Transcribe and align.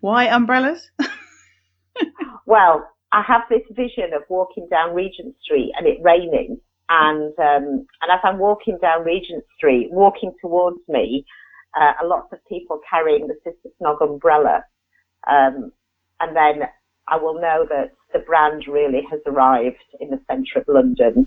Why 0.00 0.24
umbrellas? 0.24 0.90
well, 2.46 2.88
I 3.12 3.22
have 3.22 3.42
this 3.48 3.62
vision 3.70 4.12
of 4.14 4.22
walking 4.28 4.68
down 4.70 4.94
Regent 4.94 5.34
Street 5.42 5.72
and 5.76 5.86
it 5.86 5.98
raining, 6.02 6.58
and 6.88 7.32
um, 7.38 7.86
and 8.00 8.10
as 8.12 8.20
I'm 8.24 8.38
walking 8.38 8.78
down 8.80 9.04
Regent 9.04 9.44
Street, 9.56 9.88
walking 9.90 10.32
towards 10.40 10.78
me, 10.88 11.24
uh, 11.80 11.92
are 12.00 12.06
lots 12.06 12.32
of 12.32 12.38
people 12.48 12.80
carrying 12.88 13.26
the 13.26 13.34
Sister 13.44 13.70
Snog 13.80 14.02
umbrella, 14.02 14.64
um, 15.28 15.72
and 16.20 16.36
then 16.36 16.68
I 17.08 17.16
will 17.16 17.40
know 17.40 17.66
that 17.68 17.92
the 18.12 18.18
brand 18.20 18.64
really 18.68 19.02
has 19.10 19.20
arrived 19.26 19.76
in 20.00 20.10
the 20.10 20.20
centre 20.28 20.58
of 20.58 20.64
London. 20.68 21.26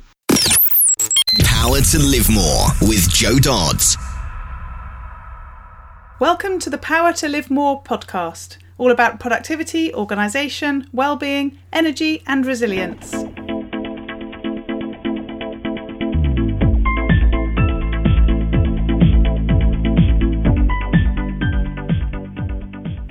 Power 1.43 1.81
to 1.81 1.99
Live 1.99 2.29
More 2.29 2.67
with 2.81 3.09
Jo 3.09 3.37
Dodds. 3.37 3.97
Welcome 6.19 6.59
to 6.59 6.69
the 6.69 6.77
Power 6.77 7.13
to 7.13 7.29
Live 7.29 7.49
More 7.49 7.81
podcast, 7.81 8.57
all 8.77 8.91
about 8.91 9.21
productivity, 9.21 9.93
organisation, 9.93 10.89
well-being, 10.91 11.57
energy, 11.71 12.23
and 12.27 12.45
resilience. 12.45 13.13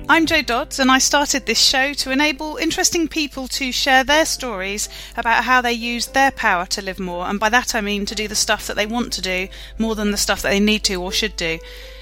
I'm 0.07 0.27
Jo 0.27 0.43
Dodds, 0.43 0.77
and 0.77 0.91
I 0.91 0.99
started 0.99 1.47
this 1.47 1.59
show 1.59 1.93
to 1.93 2.11
enable 2.11 2.57
interesting 2.57 3.07
people 3.07 3.47
to 3.47 3.71
share 3.71 4.03
their 4.03 4.25
stories 4.25 4.87
about 5.17 5.45
how 5.45 5.61
they 5.61 5.73
use 5.73 6.05
their 6.05 6.29
power 6.29 6.67
to 6.67 6.81
live 6.83 6.99
more, 6.99 7.25
and 7.25 7.39
by 7.39 7.49
that 7.49 7.73
I 7.73 7.81
mean 7.81 8.05
to 8.05 8.13
do 8.13 8.27
the 8.27 8.35
stuff 8.35 8.67
that 8.67 8.75
they 8.75 8.85
want 8.85 9.11
to 9.13 9.21
do 9.21 9.47
more 9.79 9.95
than 9.95 10.11
the 10.11 10.17
stuff 10.17 10.43
that 10.43 10.49
they 10.49 10.59
need 10.59 10.83
to 10.83 11.01
or 11.01 11.11
should 11.11 11.35
do. 11.35 11.57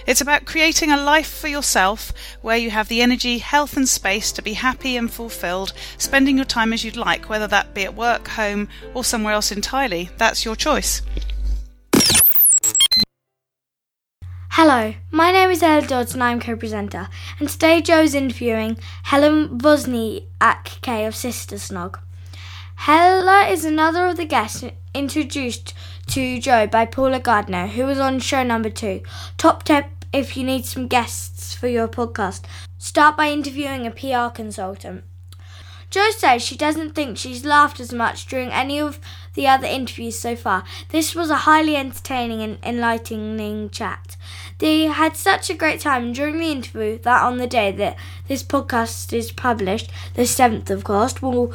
It's 0.07 0.21
about 0.21 0.45
creating 0.45 0.89
a 0.89 0.95
life 0.95 1.27
for 1.27 1.49
yourself 1.49 2.13
where 2.41 2.55
you 2.55 2.69
have 2.69 2.87
the 2.87 3.01
energy, 3.01 3.39
health, 3.39 3.75
and 3.75 3.89
space 3.89 4.31
to 4.31 4.41
be 4.41 4.53
happy 4.53 4.95
and 4.95 5.11
fulfilled, 5.11 5.73
spending 5.97 6.37
your 6.37 6.45
time 6.45 6.71
as 6.71 6.85
you'd 6.85 6.95
like, 6.95 7.27
whether 7.27 7.45
that 7.47 7.73
be 7.73 7.83
at 7.83 7.93
work, 7.93 8.29
home, 8.29 8.69
or 8.93 9.03
somewhere 9.03 9.33
else 9.33 9.51
entirely. 9.51 10.09
That's 10.17 10.45
your 10.45 10.55
choice. 10.55 11.01
Hello, 14.51 14.93
my 15.11 15.33
name 15.33 15.49
is 15.49 15.61
Ella 15.61 15.85
Dodds 15.85 16.13
and 16.13 16.23
I'm 16.23 16.39
co-presenter, 16.39 17.09
and 17.41 17.49
today 17.49 17.81
Jo's 17.81 18.15
interviewing 18.15 18.79
Hella 19.03 19.49
Wozniak 19.49 20.81
K 20.81 21.05
of 21.05 21.17
Sister 21.17 21.57
Snog. 21.57 21.99
Hella 22.77 23.47
is 23.49 23.65
another 23.65 24.05
of 24.05 24.15
the 24.15 24.25
guests 24.25 24.63
introduced 24.93 25.73
to 26.07 26.39
Jo 26.39 26.65
by 26.65 26.85
Paula 26.85 27.19
Gardner, 27.19 27.67
who 27.67 27.85
was 27.85 27.99
on 27.99 28.19
show 28.19 28.43
number 28.43 28.69
two. 28.69 29.01
Top 29.37 29.63
tip 29.63 29.85
if 30.13 30.37
you 30.37 30.43
need 30.43 30.65
some 30.65 30.87
guests 30.87 31.53
for 31.53 31.67
your 31.67 31.87
podcast, 31.87 32.43
start 32.77 33.17
by 33.17 33.29
interviewing 33.29 33.85
a 33.85 33.91
PR 33.91 34.33
consultant. 34.33 35.03
Jo 35.89 36.11
says 36.11 36.41
she 36.41 36.57
doesn't 36.57 36.95
think 36.95 37.17
she's 37.17 37.45
laughed 37.45 37.79
as 37.79 37.93
much 37.93 38.25
during 38.25 38.49
any 38.49 38.79
of 38.79 38.99
the 39.35 39.47
other 39.47 39.67
interviews 39.67 40.19
so 40.19 40.35
far. 40.35 40.65
This 40.89 41.15
was 41.15 41.29
a 41.29 41.45
highly 41.47 41.77
entertaining 41.77 42.41
and 42.41 42.57
enlightening 42.61 43.69
chat. 43.69 44.17
They 44.57 44.83
had 44.87 45.15
such 45.15 45.49
a 45.49 45.55
great 45.55 45.79
time 45.79 46.11
during 46.11 46.39
the 46.39 46.51
interview 46.51 46.99
that 46.99 47.23
on 47.23 47.37
the 47.37 47.47
day 47.47 47.71
that 47.71 47.95
this 48.27 48.43
podcast 48.43 49.13
is 49.13 49.31
published, 49.31 49.89
the 50.15 50.23
7th 50.23 50.69
of 50.69 50.83
course, 50.83 51.21
will 51.21 51.53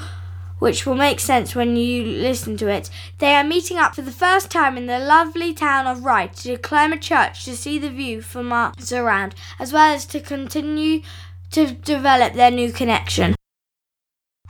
which 0.63 0.87
will 0.87 0.95
make 0.95 1.19
sense 1.19 1.57
when 1.57 1.75
you 1.75 2.05
listen 2.05 2.57
to 2.57 2.69
it. 2.69 2.89
They 3.19 3.35
are 3.35 3.43
meeting 3.43 3.79
up 3.79 3.97
for 3.97 4.03
the 4.03 4.13
first 4.13 4.49
time 4.49 4.77
in 4.77 4.87
the 4.87 5.01
lovely 5.01 5.53
town 5.53 5.89
of 5.89 6.05
Ryde 6.05 6.37
to 6.37 6.57
climb 6.57 6.93
a 6.93 6.97
church 6.97 7.45
to 7.47 7.57
see 7.57 7.81
the 7.81 7.91
view 7.91 8.23
from 8.23 8.47
miles 8.47 8.93
around, 8.93 9.35
as 9.59 9.73
well 9.73 9.93
as 9.93 10.07
to 10.07 10.21
continue 10.21 11.03
to 11.51 11.73
develop 11.73 12.35
their 12.35 12.53
new 12.53 12.71
connection. 12.71 13.35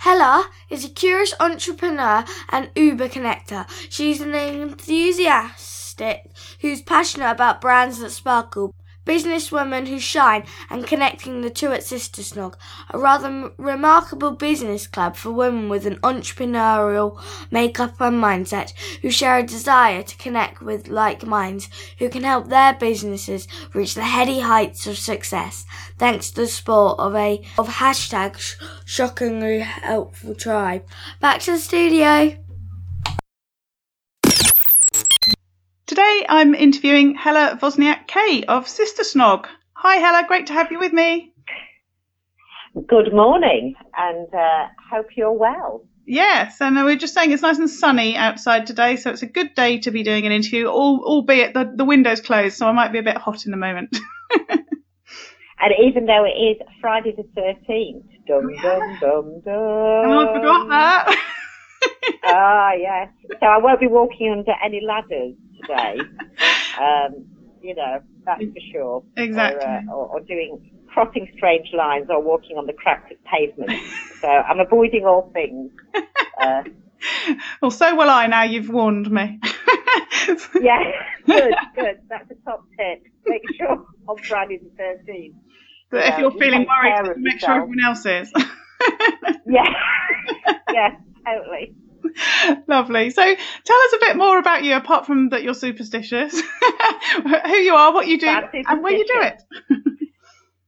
Hella 0.00 0.50
is 0.69 0.84
a 0.84 0.91
curious 0.91 1.32
entrepreneur 1.41 2.26
and 2.50 2.69
Uber 2.76 3.08
connector. 3.08 3.64
She's 3.88 4.20
an 4.20 4.34
enthusiastic 4.34 6.31
who's 6.60 6.82
passionate 6.82 7.31
about 7.31 7.62
brands 7.62 8.00
that 8.00 8.10
sparkle, 8.10 8.75
businesswomen 9.06 9.88
who 9.88 9.98
shine, 9.98 10.44
and 10.70 10.86
connecting 10.86 11.40
the 11.40 11.50
two 11.50 11.72
at 11.72 11.82
Sister 11.82 12.22
Snog, 12.22 12.54
a 12.90 12.98
rather 12.98 13.28
m- 13.28 13.52
remarkable 13.56 14.32
business 14.32 14.86
club 14.86 15.16
for 15.16 15.30
women 15.30 15.68
with 15.68 15.86
an 15.86 15.96
entrepreneurial 15.96 17.20
makeup 17.50 18.00
and 18.00 18.22
mindset 18.22 18.72
who 19.00 19.10
share 19.10 19.38
a 19.38 19.42
desire 19.42 20.02
to 20.02 20.16
connect 20.16 20.62
with 20.62 20.88
like 20.88 21.26
minds 21.26 21.68
who 21.98 22.08
can 22.08 22.22
help 22.22 22.48
their 22.48 22.74
businesses 22.74 23.48
reach 23.74 23.94
the 23.94 24.02
heady 24.02 24.40
heights 24.40 24.86
of 24.86 24.96
success 24.98 25.64
thanks 25.98 26.30
to 26.30 26.42
the 26.42 26.46
support 26.46 26.98
of 26.98 27.14
a 27.14 27.42
of 27.58 27.69
hashtag 27.69 28.38
sh- 28.38 28.56
shockingly 28.84 29.60
helpful 29.60 30.34
tribe. 30.34 30.84
Back 31.20 31.40
to 31.40 31.52
the 31.52 31.58
studio. 31.58 32.36
Today 35.92 36.25
I'm 36.26 36.54
interviewing 36.54 37.16
Hella 37.16 37.58
Wozniak 37.60 38.06
K 38.06 38.44
of 38.44 38.66
Sister 38.66 39.03
Snog. 39.03 39.44
Hi 39.75 39.97
Hella, 39.97 40.26
great 40.26 40.47
to 40.47 40.54
have 40.54 40.72
you 40.72 40.78
with 40.78 40.94
me. 40.94 41.34
Good 42.86 43.12
morning, 43.12 43.75
and 43.94 44.26
uh, 44.34 44.69
hope 44.91 45.08
you're 45.19 45.32
well. 45.32 45.84
Yes, 46.06 46.62
and 46.62 46.82
we 46.82 46.94
are 46.94 46.97
just 46.97 47.12
saying 47.12 47.31
it's 47.31 47.42
nice 47.42 47.58
and 47.58 47.69
sunny 47.69 48.16
outside 48.16 48.66
today, 48.66 48.97
so 48.97 49.10
it's 49.10 49.20
a 49.20 49.26
good 49.26 49.54
day 49.54 49.81
to 49.81 49.91
be 49.91 50.02
doing 50.02 50.25
an 50.25 50.32
interview, 50.32 50.66
albeit 50.66 51.52
the, 51.52 51.70
the 51.76 51.84
window's 51.84 52.22
closed, 52.22 52.56
so 52.56 52.66
I 52.66 52.72
might 52.72 52.92
be 52.92 52.98
a 52.98 53.02
bit 53.02 53.19
hot 53.19 53.44
in 53.44 53.50
the 53.50 53.58
moment. 53.58 53.94
and 54.48 55.75
even 55.78 56.06
though 56.06 56.25
it 56.25 56.38
is 56.41 56.56
Friday 56.81 57.14
the 57.14 57.25
13th, 57.38 58.26
dum 58.26 58.48
dum 58.62 58.97
dum 59.02 59.41
dum. 59.44 59.54
Oh, 59.54 60.26
I 60.26 60.38
forgot 60.38 60.69
that. 60.70 61.19
Ah, 62.25 62.72
yes. 62.72 63.08
So 63.41 63.47
I 63.47 63.58
won't 63.58 63.81
be 63.81 63.88
walking 63.88 64.31
under 64.31 64.52
any 64.64 64.81
ladders 64.81 65.34
today. 65.62 65.99
Um, 66.81 67.27
you 67.62 67.75
know, 67.75 68.00
that's 68.25 68.43
for 68.43 68.61
sure. 68.73 69.05
Exactly. 69.17 69.65
Or, 69.65 69.69
uh, 69.69 69.95
or, 69.95 70.06
or 70.09 70.21
doing 70.21 70.71
crossing 70.93 71.31
strange 71.37 71.69
lines 71.73 72.06
or 72.11 72.21
walking 72.21 72.56
on 72.56 72.67
the 72.67 72.73
cracked 72.73 73.12
pavement. 73.25 73.73
so 74.21 74.28
I'm 74.28 74.61
avoiding 74.61 75.06
all 75.06 75.31
things. 75.33 75.71
Uh, 76.41 76.62
well, 77.62 77.71
so 77.71 77.95
will 77.95 78.11
I 78.11 78.27
now 78.27 78.43
you've 78.43 78.69
warned 78.69 79.11
me. 79.11 79.41
yeah, 80.61 80.83
good, 81.27 81.55
good. 81.75 82.00
That's 82.09 82.31
a 82.31 82.34
top 82.44 82.65
tip. 82.79 83.03
Make 83.27 83.43
sure 83.56 83.87
on 84.09 84.19
Friday 84.19 84.59
the 84.59 84.83
13th. 84.83 85.34
But 85.91 86.06
if 86.06 86.19
you're 86.19 86.31
feeling 86.33 86.67
worried, 86.67 87.17
make 87.19 87.41
sure 87.41 87.50
everyone 87.50 87.81
else 87.84 88.06
is. 88.06 88.33
yeah, 89.47 89.73
yeah, 90.73 90.97
totally. 91.27 91.75
Lovely. 92.68 93.10
So 93.10 93.22
tell 93.22 93.80
us 93.80 93.92
a 93.94 93.98
bit 94.00 94.16
more 94.16 94.38
about 94.38 94.64
you, 94.64 94.74
apart 94.74 95.06
from 95.06 95.30
that 95.30 95.42
you're 95.42 95.54
superstitious, 95.54 96.40
who 97.22 97.56
you 97.56 97.74
are, 97.74 97.92
what 97.92 98.06
you 98.06 98.18
do, 98.18 98.28
and 98.28 98.82
where 98.82 98.92
you 98.92 99.04
do 99.06 99.20
it. 99.20 99.42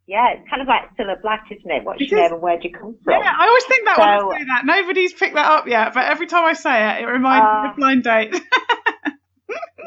yeah, 0.07 0.35
it's 0.35 0.49
kind 0.49 0.63
of 0.63 0.69
like 0.69 0.97
Cilla 0.99 1.21
Black, 1.21 1.45
isn't 1.51 1.71
it? 1.71 1.85
What's 1.85 2.01
your 2.01 2.21
name 2.21 2.33
and 2.33 2.43
where'd 2.43 2.65
you 2.65 2.71
come 2.73 2.97
from? 3.03 3.13
Yeah, 3.13 3.33
I 3.39 3.47
always 3.47 3.65
think 3.65 3.85
that 3.87 3.97
so, 3.97 4.03
when 4.03 4.37
I 4.37 4.39
say 4.39 4.45
that. 4.45 4.63
Nobody's 4.65 5.13
picked 5.13 5.35
that 5.35 5.51
up 5.51 5.67
yet, 5.67 5.95
but 5.95 6.05
every 6.05 6.27
time 6.27 6.45
I 6.45 6.53
say 6.55 6.99
it, 6.99 7.03
it 7.03 7.07
reminds 7.07 7.47
uh, 7.47 7.63
me 7.63 7.71
of 7.71 7.77
blind 7.77 8.03
date. 8.05 8.35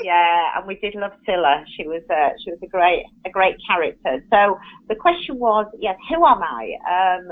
yeah, 0.03 0.57
and 0.57 0.67
we 0.67 0.75
did 0.75 0.95
love 0.95 1.11
Cilla. 1.27 1.63
She 1.75 1.87
was 1.87 2.03
uh, 2.09 2.29
she 2.43 2.51
was 2.51 2.59
a 2.63 2.67
great 2.67 3.03
a 3.25 3.29
great 3.29 3.55
character. 3.67 4.23
So 4.31 4.57
the 4.87 4.95
question 4.95 5.39
was, 5.39 5.67
yes, 5.79 5.95
who 6.09 6.25
am 6.25 6.41
I? 6.43 6.71
Um, 6.89 7.29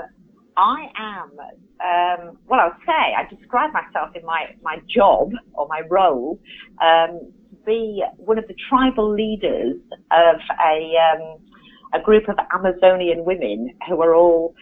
I 0.56 0.86
am, 0.96 1.30
um, 1.82 2.38
well, 2.48 2.60
I 2.60 2.66
would 2.66 2.86
say 2.86 2.92
I 2.92 3.26
describe 3.34 3.72
myself 3.72 4.14
in 4.14 4.24
my, 4.24 4.54
my 4.62 4.78
job 4.88 5.30
or 5.54 5.66
my 5.68 5.82
role 5.90 6.40
um, 6.82 7.32
to 7.50 7.56
be 7.64 8.02
one 8.16 8.38
of 8.38 8.46
the 8.48 8.54
tribal 8.68 9.12
leaders 9.12 9.76
of 10.10 10.36
a, 10.64 10.94
um, 10.96 11.38
a 11.94 12.02
group 12.02 12.28
of 12.28 12.36
Amazonian 12.54 13.24
women 13.24 13.70
who 13.88 14.00
are 14.02 14.14
all 14.14 14.54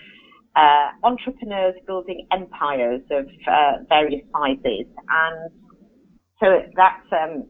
uh, 0.57 0.91
entrepreneurs 1.03 1.75
building 1.87 2.27
empires 2.33 3.03
of 3.11 3.27
uh, 3.47 3.85
various 3.89 4.23
sizes. 4.33 4.87
And 5.09 5.51
so 6.41 6.47
that's, 6.77 7.07
um, 7.13 7.47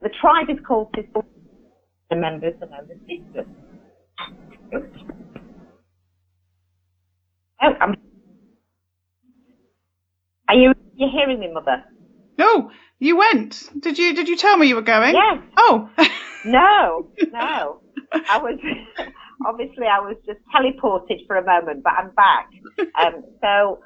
the 0.00 0.10
tribe 0.20 0.50
is 0.50 0.58
called 0.66 0.94
Sisters. 0.94 1.24
The 2.10 2.16
members 2.16 2.54
are 2.60 2.68
known 2.68 2.90
as 2.90 2.98
sisters. 3.00 3.46
Oh, 7.62 7.72
I'm. 7.80 7.94
Are 10.54 10.56
you 10.56 10.72
you 10.94 11.08
hearing 11.10 11.40
me, 11.40 11.52
mother? 11.52 11.82
No, 12.38 12.70
you 13.00 13.16
went. 13.16 13.70
Did 13.80 13.98
you 13.98 14.14
did 14.14 14.28
you 14.28 14.36
tell 14.36 14.56
me 14.56 14.68
you 14.68 14.76
were 14.76 14.82
going? 14.82 15.16
Yes. 15.16 15.38
Oh. 15.56 15.90
no, 16.44 17.08
no. 17.32 17.80
I 18.30 18.38
was 18.38 18.56
obviously 19.46 19.86
I 19.88 19.98
was 19.98 20.16
just 20.24 20.38
teleported 20.54 21.26
for 21.26 21.36
a 21.36 21.44
moment, 21.44 21.82
but 21.82 21.94
I'm 21.94 22.10
back. 22.10 22.46
Um, 23.00 23.22
so 23.40 23.80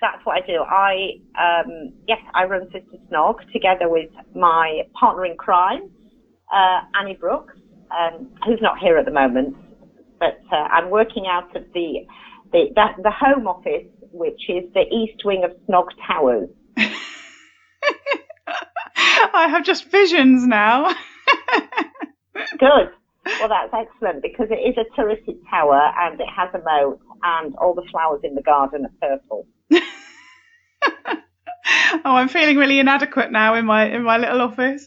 that's 0.00 0.24
what 0.24 0.42
I 0.42 0.46
do. 0.46 0.62
I 0.62 1.12
um, 1.38 1.92
yes, 2.08 2.18
I 2.34 2.44
run 2.44 2.64
Sister 2.72 2.96
Snog 3.10 3.36
together 3.52 3.88
with 3.90 4.08
my 4.34 4.82
partner 4.98 5.26
in 5.26 5.36
crime, 5.36 5.90
uh, 6.52 6.80
Annie 6.98 7.16
Brooks, 7.20 7.54
um, 7.90 8.30
who's 8.46 8.60
not 8.62 8.78
here 8.78 8.96
at 8.96 9.04
the 9.04 9.10
moment 9.10 9.56
but 10.22 10.40
uh, 10.52 10.68
I'm 10.70 10.88
working 10.90 11.26
out 11.26 11.54
of 11.56 11.64
the 11.74 12.06
the, 12.52 12.70
the 12.76 12.86
the 13.02 13.10
home 13.10 13.48
office, 13.48 13.88
which 14.12 14.48
is 14.48 14.64
the 14.74 14.82
east 14.92 15.24
wing 15.24 15.44
of 15.44 15.52
Snog 15.68 15.88
Towers. 16.06 16.48
I 19.34 19.48
have 19.48 19.64
just 19.64 19.90
visions 19.90 20.46
now. 20.46 20.94
Good. 22.58 22.90
Well, 23.24 23.48
that's 23.48 23.72
excellent 23.72 24.22
because 24.22 24.48
it 24.50 24.56
is 24.56 24.76
a 24.76 24.84
terrific 24.96 25.36
tower 25.48 25.92
and 25.98 26.20
it 26.20 26.26
has 26.34 26.50
a 26.54 26.58
moat 26.58 27.00
and 27.22 27.54
all 27.56 27.74
the 27.74 27.86
flowers 27.90 28.20
in 28.24 28.34
the 28.34 28.42
garden 28.42 28.86
are 28.86 28.92
purple. 29.00 29.46
oh, 32.04 32.16
I'm 32.16 32.28
feeling 32.28 32.56
really 32.56 32.78
inadequate 32.80 33.30
now 33.30 33.54
in 33.54 33.64
my 33.64 33.88
in 33.88 34.02
my 34.02 34.18
little 34.18 34.40
office. 34.40 34.86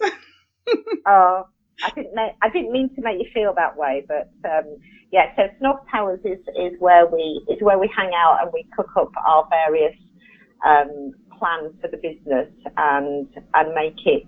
oh, 1.07 1.47
I 1.83 1.89
didn't 1.91 2.15
make, 2.15 2.31
I 2.41 2.49
didn't 2.49 2.71
mean 2.71 2.89
to 2.95 3.01
make 3.01 3.19
you 3.19 3.29
feel 3.33 3.53
that 3.55 3.75
way, 3.75 4.05
but 4.07 4.31
um, 4.49 4.77
yeah. 5.11 5.35
So 5.35 5.43
Snog 5.61 5.79
Towers 5.91 6.19
is 6.23 6.39
is 6.55 6.73
where 6.79 7.05
we 7.05 7.45
is 7.49 7.61
where 7.61 7.77
we 7.77 7.89
hang 7.95 8.11
out 8.15 8.39
and 8.41 8.51
we 8.53 8.65
cook 8.75 8.89
up 8.97 9.11
our 9.27 9.47
various 9.49 9.95
um, 10.65 11.11
plans 11.37 11.73
for 11.81 11.89
the 11.89 11.97
business 11.97 12.49
and 12.77 13.27
and 13.53 13.73
make 13.73 13.99
it 14.05 14.23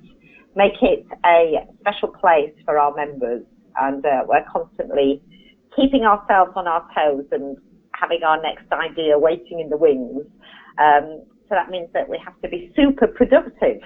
make 0.56 0.82
it 0.82 1.06
a 1.26 1.66
special 1.80 2.10
place 2.10 2.54
for 2.66 2.78
our 2.78 2.94
members. 2.96 3.44
And 3.80 4.06
uh, 4.06 4.24
we're 4.28 4.44
constantly 4.52 5.22
keeping 5.76 6.04
ourselves 6.04 6.52
on 6.56 6.68
our 6.68 6.86
toes 6.96 7.26
and 7.32 7.58
having 7.94 8.24
our 8.24 8.42
next 8.42 8.72
idea 8.72 9.18
waiting 9.18 9.60
in 9.60 9.70
the 9.70 9.78
wings. 9.78 10.26
Um, 10.80 11.24
so 11.48 11.56
that 11.56 11.70
means 11.70 11.90
that 11.94 12.10
we 12.10 12.20
have 12.24 12.40
to 12.42 12.50
be 12.50 12.74
super 12.76 13.08
productive. 13.08 13.82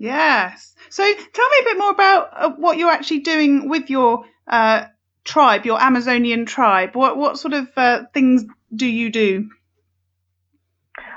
Yes. 0.00 0.74
So 0.88 1.02
tell 1.02 1.48
me 1.50 1.56
a 1.60 1.64
bit 1.64 1.78
more 1.78 1.90
about 1.90 2.30
uh, 2.32 2.50
what 2.56 2.78
you're 2.78 2.90
actually 2.90 3.18
doing 3.18 3.68
with 3.68 3.90
your 3.90 4.24
uh, 4.48 4.86
tribe, 5.24 5.66
your 5.66 5.78
Amazonian 5.78 6.46
tribe. 6.46 6.96
What 6.96 7.18
what 7.18 7.38
sort 7.38 7.52
of 7.52 7.68
uh, 7.76 8.04
things 8.14 8.46
do 8.74 8.86
you 8.86 9.10
do? 9.10 9.50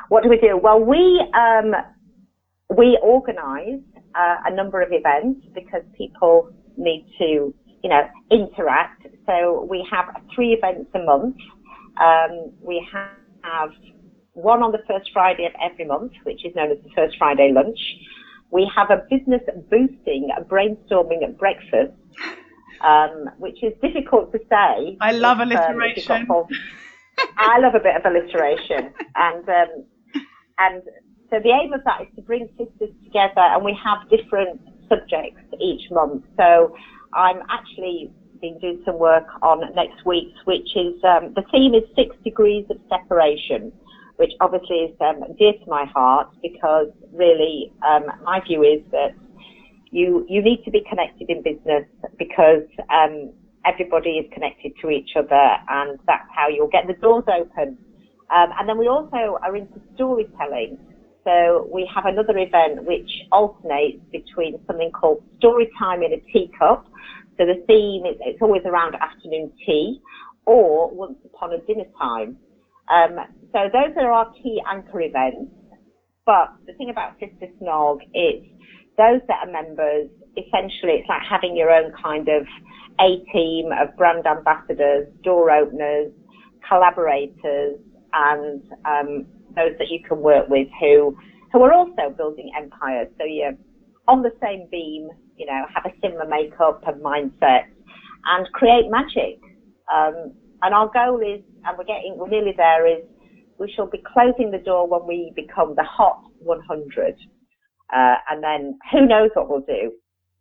What 0.09 0.23
do 0.23 0.29
we 0.29 0.37
do? 0.37 0.59
Well, 0.61 0.81
we 0.81 1.25
um, 1.33 1.73
we 2.75 2.99
organise 3.01 3.79
uh, 4.15 4.35
a 4.47 4.53
number 4.53 4.81
of 4.81 4.89
events 4.91 5.47
because 5.55 5.83
people 5.97 6.51
need 6.75 7.07
to, 7.19 7.55
you 7.83 7.89
know, 7.89 8.01
interact. 8.31 9.07
So 9.25 9.65
we 9.69 9.87
have 9.89 10.13
three 10.35 10.51
events 10.61 10.91
a 10.93 10.99
month. 10.99 11.37
Um, 12.01 12.51
we 12.61 12.85
have 12.91 13.71
one 14.33 14.61
on 14.61 14.73
the 14.73 14.83
first 14.89 15.09
Friday 15.13 15.45
of 15.45 15.53
every 15.63 15.85
month, 15.85 16.11
which 16.23 16.43
is 16.45 16.53
known 16.53 16.71
as 16.71 16.79
the 16.83 16.89
First 16.93 17.15
Friday 17.17 17.53
Lunch. 17.53 17.79
We 18.53 18.69
have 18.75 18.91
a 18.91 19.01
business 19.09 19.41
boosting, 19.71 20.29
a 20.37 20.43
brainstorming 20.43 21.35
breakfast, 21.39 21.93
um, 22.81 23.31
which 23.39 23.63
is 23.63 23.73
difficult 23.81 24.31
to 24.31 24.37
say. 24.47 24.95
I 25.01 25.11
love 25.11 25.39
if, 25.41 25.47
alliteration. 25.47 26.27
Um, 26.29 26.45
I 27.37 27.57
love 27.57 27.73
a 27.73 27.79
bit 27.79 27.95
of 27.95 28.05
alliteration, 28.05 28.93
and 29.15 29.49
um, 29.49 29.85
and 30.59 30.83
so 31.31 31.39
the 31.43 31.49
aim 31.49 31.73
of 31.73 31.83
that 31.85 32.03
is 32.03 32.07
to 32.15 32.21
bring 32.21 32.47
sisters 32.55 32.93
together, 33.03 33.41
and 33.41 33.65
we 33.65 33.75
have 33.83 34.07
different 34.07 34.61
subjects 34.87 35.41
each 35.59 35.89
month. 35.89 36.23
So 36.37 36.77
I'm 37.11 37.41
actually 37.49 38.11
been 38.39 38.59
doing 38.59 38.83
some 38.85 38.99
work 38.99 39.25
on 39.41 39.61
next 39.73 40.05
week's, 40.05 40.37
which 40.45 40.75
is 40.75 40.93
um, 41.03 41.33
the 41.33 41.43
theme 41.51 41.73
is 41.73 41.83
six 41.95 42.15
degrees 42.23 42.65
of 42.69 42.77
separation 42.87 43.71
which 44.17 44.31
obviously 44.41 44.77
is 44.77 44.95
um, 45.01 45.23
dear 45.37 45.53
to 45.53 45.65
my 45.67 45.85
heart 45.93 46.27
because 46.41 46.87
really 47.11 47.71
um, 47.87 48.05
my 48.23 48.39
view 48.47 48.63
is 48.63 48.81
that 48.91 49.11
you 49.91 50.25
you 50.27 50.41
need 50.41 50.63
to 50.65 50.71
be 50.71 50.81
connected 50.89 51.29
in 51.29 51.41
business 51.43 51.85
because 52.17 52.65
um, 52.89 53.31
everybody 53.65 54.11
is 54.11 54.25
connected 54.33 54.73
to 54.81 54.89
each 54.89 55.11
other 55.15 55.47
and 55.69 55.99
that's 56.07 56.27
how 56.35 56.47
you'll 56.47 56.67
get 56.67 56.87
the 56.87 56.93
doors 56.93 57.23
open. 57.27 57.77
Um, 58.33 58.49
and 58.59 58.67
then 58.67 58.77
we 58.77 58.87
also 58.87 59.37
are 59.41 59.55
into 59.55 59.79
storytelling. 59.95 60.77
So 61.23 61.69
we 61.71 61.89
have 61.93 62.05
another 62.05 62.37
event 62.37 62.83
which 62.85 63.09
alternates 63.31 64.03
between 64.11 64.59
something 64.67 64.91
called 64.91 65.23
story 65.37 65.69
time 65.79 66.03
in 66.03 66.13
a 66.13 66.19
teacup. 66.33 66.85
So 67.37 67.45
the 67.45 67.63
theme 67.67 68.05
is 68.05 68.17
it's 68.21 68.41
always 68.41 68.63
around 68.65 68.95
afternoon 68.95 69.51
tea 69.65 70.01
or 70.45 70.93
once 70.93 71.17
upon 71.25 71.53
a 71.53 71.59
dinner 71.59 71.85
time. 71.97 72.37
Um, 72.89 73.17
so 73.51 73.69
those 73.71 73.95
are 73.97 74.11
our 74.11 74.31
key 74.41 74.61
anchor 74.69 75.01
events. 75.01 75.51
But 76.25 76.49
the 76.65 76.73
thing 76.73 76.89
about 76.89 77.13
Sister 77.19 77.47
Snog 77.61 77.99
is 78.13 78.41
those 78.97 79.19
that 79.27 79.45
are 79.45 79.51
members, 79.51 80.07
essentially 80.37 80.93
it's 81.01 81.09
like 81.09 81.21
having 81.29 81.55
your 81.55 81.69
own 81.69 81.91
kind 82.01 82.29
of 82.29 82.47
A 82.99 83.17
team 83.33 83.71
of 83.73 83.95
brand 83.97 84.25
ambassadors, 84.25 85.07
door 85.23 85.51
openers, 85.51 86.11
collaborators, 86.67 87.77
and 88.13 88.61
um, 88.85 89.25
those 89.55 89.73
that 89.79 89.89
you 89.89 89.99
can 90.07 90.21
work 90.21 90.47
with 90.47 90.67
who 90.79 91.17
who 91.51 91.61
are 91.61 91.73
also 91.73 92.09
building 92.15 92.51
empires. 92.57 93.07
So 93.19 93.25
you're 93.25 93.53
on 94.07 94.21
the 94.21 94.31
same 94.41 94.67
beam, 94.71 95.09
you 95.35 95.45
know, 95.45 95.65
have 95.73 95.85
a 95.85 95.93
similar 96.01 96.25
makeup 96.25 96.81
and 96.87 97.01
mindset, 97.03 97.63
and 98.25 98.51
create 98.53 98.85
magic. 98.89 99.39
Um, 99.93 100.33
and 100.63 100.73
our 100.73 100.89
goal 100.93 101.19
is, 101.19 101.43
and 101.65 101.77
we're 101.77 101.83
getting, 101.83 102.15
we're 102.17 102.29
nearly 102.29 102.53
there, 102.55 102.87
is 102.87 103.03
we 103.59 103.71
shall 103.75 103.89
be 103.89 104.01
closing 104.13 104.49
the 104.49 104.57
door 104.57 104.87
when 104.87 105.05
we 105.05 105.33
become 105.35 105.75
the 105.75 105.83
hot 105.83 106.23
100. 106.39 107.15
Uh, 107.93 108.15
and 108.29 108.41
then 108.41 108.79
who 108.91 109.05
knows 109.05 109.29
what 109.33 109.49
we'll 109.49 109.61
do, 109.61 109.91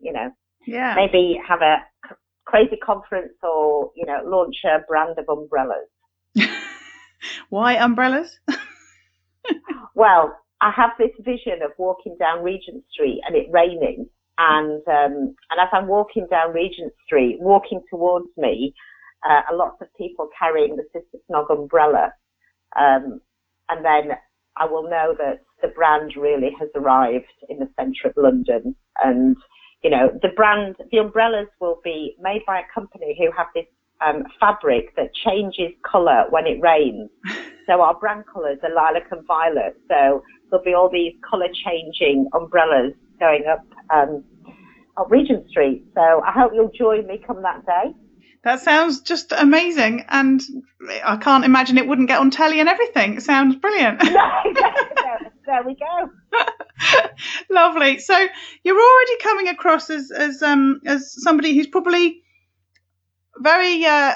you 0.01 0.13
know. 0.13 0.31
Yeah. 0.67 0.95
Maybe 0.95 1.39
have 1.47 1.61
a 1.61 1.79
c- 2.09 2.15
crazy 2.47 2.77
conference 2.77 3.35
or, 3.43 3.91
you 3.97 4.07
know, 4.07 4.21
launch 4.25 4.57
a 4.65 4.79
brand 4.87 5.19
of 5.19 5.25
umbrellas. 5.29 5.89
Why 7.49 7.75
umbrellas? 7.75 8.39
well, 9.95 10.39
I 10.61 10.71
have 10.71 10.91
this 10.99 11.11
vision 11.19 11.63
of 11.65 11.73
walking 11.79 12.17
down 12.19 12.45
Regent 12.45 12.85
Street 12.93 13.21
and 13.27 13.35
it 13.37 13.49
raining. 13.51 14.09
And, 14.39 14.83
um, 14.87 15.35
and 15.51 15.61
as 15.61 15.69
I'm 15.73 15.89
walking 15.89 16.29
down 16.31 16.53
Regent 16.53 16.93
Street, 17.05 17.39
walking 17.41 17.83
towards 17.91 18.29
me, 18.37 18.73
uh, 19.29 19.43
lots 19.53 19.81
of 19.81 19.89
people 19.97 20.29
carrying 20.39 20.77
the 20.77 20.85
Sister 20.93 21.19
Snog 21.31 21.51
umbrella. 21.51 22.13
Um, 22.77 23.21
and 23.69 23.85
then 23.85 24.17
I 24.57 24.67
will 24.67 24.85
know 24.85 25.15
that 25.19 25.41
the 25.61 25.69
brand 25.69 26.13
really 26.17 26.51
has 26.59 26.69
arrived 26.75 27.27
in 27.49 27.59
the 27.59 27.69
centre 27.79 28.09
of 28.09 28.15
London. 28.17 28.75
And, 29.03 29.37
you 29.83 29.91
know, 29.91 30.11
the 30.21 30.29
brand, 30.29 30.77
the 30.91 30.99
umbrellas 30.99 31.49
will 31.61 31.81
be 31.85 32.17
made 32.21 32.43
by 32.47 32.61
a 32.61 32.75
company 32.75 33.17
who 33.19 33.31
have 33.37 33.47
this 33.55 33.67
um, 34.05 34.25
fabric 34.41 34.95
that 34.97 35.15
changes 35.25 35.73
colour 35.91 36.25
when 36.31 36.47
it 36.47 36.61
rains. 36.61 37.11
So 37.69 37.81
our 37.81 37.95
brand 37.95 38.25
colours 38.27 38.59
are 38.65 38.75
lilac 38.75 39.05
and 39.13 39.25
violet. 39.25 39.77
So 39.87 40.25
there'll 40.51 40.65
be 40.65 40.75
all 40.75 40.91
these 40.91 41.13
colour 41.31 41.47
changing 41.65 42.29
umbrellas 42.35 42.93
going 43.21 43.45
up 43.47 43.65
um, 43.95 44.25
up 44.97 45.09
Regent 45.11 45.49
Street. 45.49 45.85
So 45.95 46.01
I 46.01 46.33
hope 46.33 46.51
you'll 46.55 46.73
join 46.77 47.07
me 47.07 47.23
come 47.25 47.41
that 47.43 47.65
day. 47.65 47.95
That 48.45 48.61
sounds 48.61 49.03
just 49.03 49.31
amazing, 49.31 50.05
and 50.09 50.41
I 51.05 51.17
can't 51.17 51.45
imagine 51.45 51.79
it 51.79 51.87
wouldn't 51.87 52.09
get 52.09 52.19
on 52.19 52.31
telly 52.31 52.59
and 52.59 52.69
everything. 52.69 53.15
It 53.15 53.23
sounds 53.23 53.55
brilliant. 53.55 54.01
there, 55.47 55.63
we 55.65 55.77
go. 55.77 56.11
Lovely. 57.51 57.99
So 58.01 58.19
you're 58.65 58.81
already 58.81 59.17
coming 59.23 59.49
across 59.49 59.91
as 59.91 60.11
as 60.11 60.43
um 60.43 60.81
as 60.85 61.15
somebody 61.23 61.55
who's 61.55 61.69
probably 61.69 62.23
very 63.39 63.85
uh, 63.85 64.15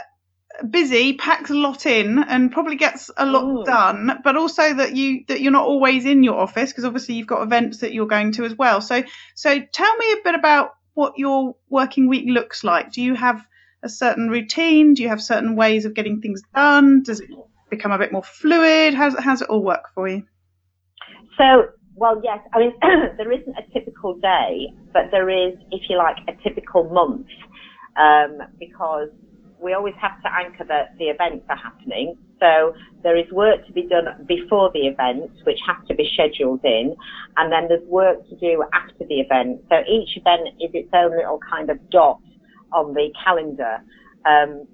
busy, 0.68 1.12
packs 1.12 1.50
a 1.50 1.54
lot 1.54 1.86
in, 1.86 2.18
and 2.18 2.50
probably 2.50 2.76
gets 2.76 3.12
a 3.16 3.26
lot 3.26 3.44
Ooh. 3.44 3.64
done. 3.64 4.20
But 4.24 4.36
also 4.36 4.74
that 4.74 4.96
you 4.96 5.24
that 5.28 5.40
you're 5.40 5.52
not 5.52 5.66
always 5.66 6.04
in 6.04 6.24
your 6.24 6.38
office 6.38 6.70
because 6.72 6.84
obviously 6.84 7.14
you've 7.14 7.28
got 7.28 7.42
events 7.42 7.78
that 7.78 7.92
you're 7.94 8.08
going 8.08 8.32
to 8.32 8.44
as 8.44 8.54
well. 8.56 8.80
So 8.80 9.04
so 9.36 9.60
tell 9.72 9.96
me 9.98 10.12
a 10.12 10.16
bit 10.24 10.34
about 10.34 10.70
what 10.94 11.16
your 11.16 11.54
working 11.68 12.08
week 12.08 12.24
looks 12.26 12.64
like. 12.64 12.90
Do 12.90 13.02
you 13.02 13.14
have 13.14 13.46
a 13.86 13.88
certain 13.88 14.28
routine? 14.28 14.92
Do 14.94 15.02
you 15.02 15.08
have 15.08 15.22
certain 15.22 15.56
ways 15.56 15.86
of 15.86 15.94
getting 15.94 16.20
things 16.20 16.42
done? 16.54 17.02
Does 17.02 17.20
it 17.20 17.30
become 17.70 17.92
a 17.92 17.98
bit 17.98 18.12
more 18.12 18.22
fluid? 18.22 18.92
How's, 18.92 19.18
how's 19.18 19.40
it 19.40 19.48
all 19.48 19.62
work 19.62 19.84
for 19.94 20.08
you? 20.08 20.24
So, 21.38 21.68
well, 21.94 22.20
yes. 22.22 22.40
I 22.52 22.58
mean, 22.58 22.72
there 23.16 23.32
isn't 23.32 23.56
a 23.56 23.72
typical 23.72 24.14
day, 24.14 24.74
but 24.92 25.04
there 25.10 25.30
is, 25.30 25.54
if 25.70 25.82
you 25.88 25.96
like, 25.96 26.16
a 26.28 26.34
typical 26.42 26.84
month, 26.90 27.28
um, 27.96 28.38
because 28.58 29.08
we 29.60 29.72
always 29.72 29.94
have 30.00 30.20
to 30.22 30.28
anchor 30.32 30.64
that 30.64 30.98
the 30.98 31.06
events 31.06 31.46
are 31.48 31.56
happening. 31.56 32.16
So 32.40 32.74
there 33.02 33.16
is 33.16 33.30
work 33.32 33.66
to 33.66 33.72
be 33.72 33.86
done 33.88 34.04
before 34.26 34.70
the 34.74 34.86
event, 34.86 35.30
which 35.44 35.58
has 35.66 35.76
to 35.88 35.94
be 35.94 36.10
scheduled 36.12 36.60
in, 36.64 36.94
and 37.38 37.50
then 37.50 37.68
there's 37.68 37.86
work 37.88 38.18
to 38.28 38.36
do 38.36 38.62
after 38.74 39.06
the 39.08 39.20
event. 39.20 39.62
So 39.70 39.76
each 39.88 40.16
event 40.16 40.48
is 40.60 40.70
its 40.74 40.90
own 40.92 41.16
little 41.16 41.40
kind 41.50 41.70
of 41.70 41.78
dot 41.90 42.20
on 42.72 42.94
the 42.94 43.10
calendar. 43.24 43.78
Um, 44.24 44.66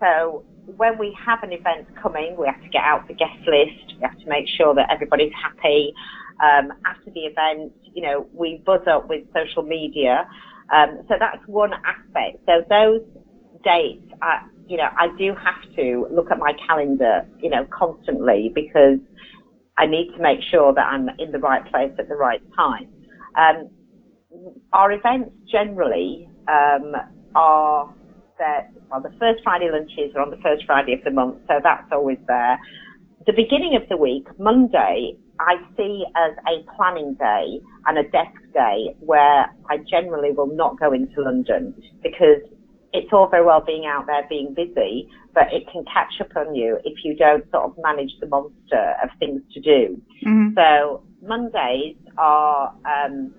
so 0.00 0.44
when 0.76 0.98
we 0.98 1.16
have 1.24 1.42
an 1.42 1.52
event 1.52 1.86
coming, 2.00 2.36
we 2.38 2.46
have 2.46 2.62
to 2.62 2.68
get 2.68 2.82
out 2.82 3.06
the 3.08 3.14
guest 3.14 3.38
list. 3.46 3.94
We 3.96 4.02
have 4.02 4.18
to 4.18 4.28
make 4.28 4.46
sure 4.48 4.74
that 4.74 4.90
everybody's 4.90 5.32
happy. 5.34 5.92
Um, 6.42 6.72
after 6.86 7.10
the 7.10 7.20
event, 7.20 7.72
you 7.94 8.02
know, 8.02 8.26
we 8.32 8.62
buzz 8.64 8.80
up 8.88 9.08
with 9.08 9.24
social 9.34 9.62
media. 9.62 10.26
Um, 10.72 11.02
so 11.08 11.14
that's 11.18 11.46
one 11.46 11.72
aspect. 11.72 12.38
So 12.46 12.64
those 12.68 13.02
dates 13.64 14.12
are 14.22 14.48
you 14.72 14.76
know, 14.76 14.88
I 14.96 15.08
do 15.18 15.34
have 15.34 15.76
to 15.76 16.06
look 16.10 16.30
at 16.30 16.38
my 16.38 16.52
calendar, 16.66 17.26
you 17.40 17.50
know, 17.50 17.66
constantly 17.70 18.50
because 18.54 18.98
I 19.76 19.86
need 19.86 20.12
to 20.16 20.22
make 20.22 20.40
sure 20.50 20.72
that 20.72 20.86
I'm 20.86 21.08
in 21.18 21.32
the 21.32 21.38
right 21.38 21.62
place 21.70 21.92
at 21.98 22.08
the 22.08 22.14
right 22.14 22.40
time. 22.56 22.88
Um, 23.36 23.68
our 24.72 24.92
events 24.92 25.30
generally 25.50 26.28
um, 26.48 26.94
are 27.34 27.92
that 28.38 28.70
well, 28.90 29.00
the 29.00 29.12
first 29.18 29.42
Friday 29.44 29.70
lunches 29.70 30.14
are 30.16 30.22
on 30.22 30.30
the 30.30 30.40
first 30.42 30.64
Friday 30.66 30.94
of 30.94 31.04
the 31.04 31.10
month, 31.10 31.36
so 31.48 31.60
that's 31.62 31.90
always 31.92 32.18
there. 32.26 32.58
The 33.26 33.32
beginning 33.32 33.78
of 33.80 33.88
the 33.88 33.96
week, 33.96 34.26
Monday, 34.38 35.16
I 35.38 35.56
see 35.76 36.04
as 36.16 36.32
a 36.48 36.64
planning 36.76 37.14
day 37.14 37.60
and 37.86 37.98
a 37.98 38.02
desk 38.02 38.38
day 38.52 38.94
where 39.00 39.46
I 39.70 39.78
generally 39.88 40.32
will 40.32 40.54
not 40.54 40.78
go 40.78 40.92
into 40.92 41.22
London 41.22 41.74
because 42.02 42.42
it's 42.92 43.12
all 43.12 43.28
very 43.28 43.44
well 43.44 43.62
being 43.64 43.86
out 43.86 44.06
there 44.06 44.26
being 44.28 44.54
busy, 44.54 45.08
but 45.34 45.44
it 45.52 45.64
can 45.72 45.84
catch 45.84 46.20
up 46.20 46.36
on 46.36 46.54
you 46.54 46.78
if 46.84 47.04
you 47.04 47.16
don't 47.16 47.48
sort 47.50 47.64
of 47.64 47.76
manage 47.82 48.10
the 48.20 48.26
monster 48.26 48.94
of 49.02 49.08
things 49.18 49.40
to 49.54 49.60
do. 49.60 50.00
Mm-hmm. 50.26 50.54
So 50.56 51.02
Mondays 51.22 51.96
are 52.18 52.74
um, 52.84 53.32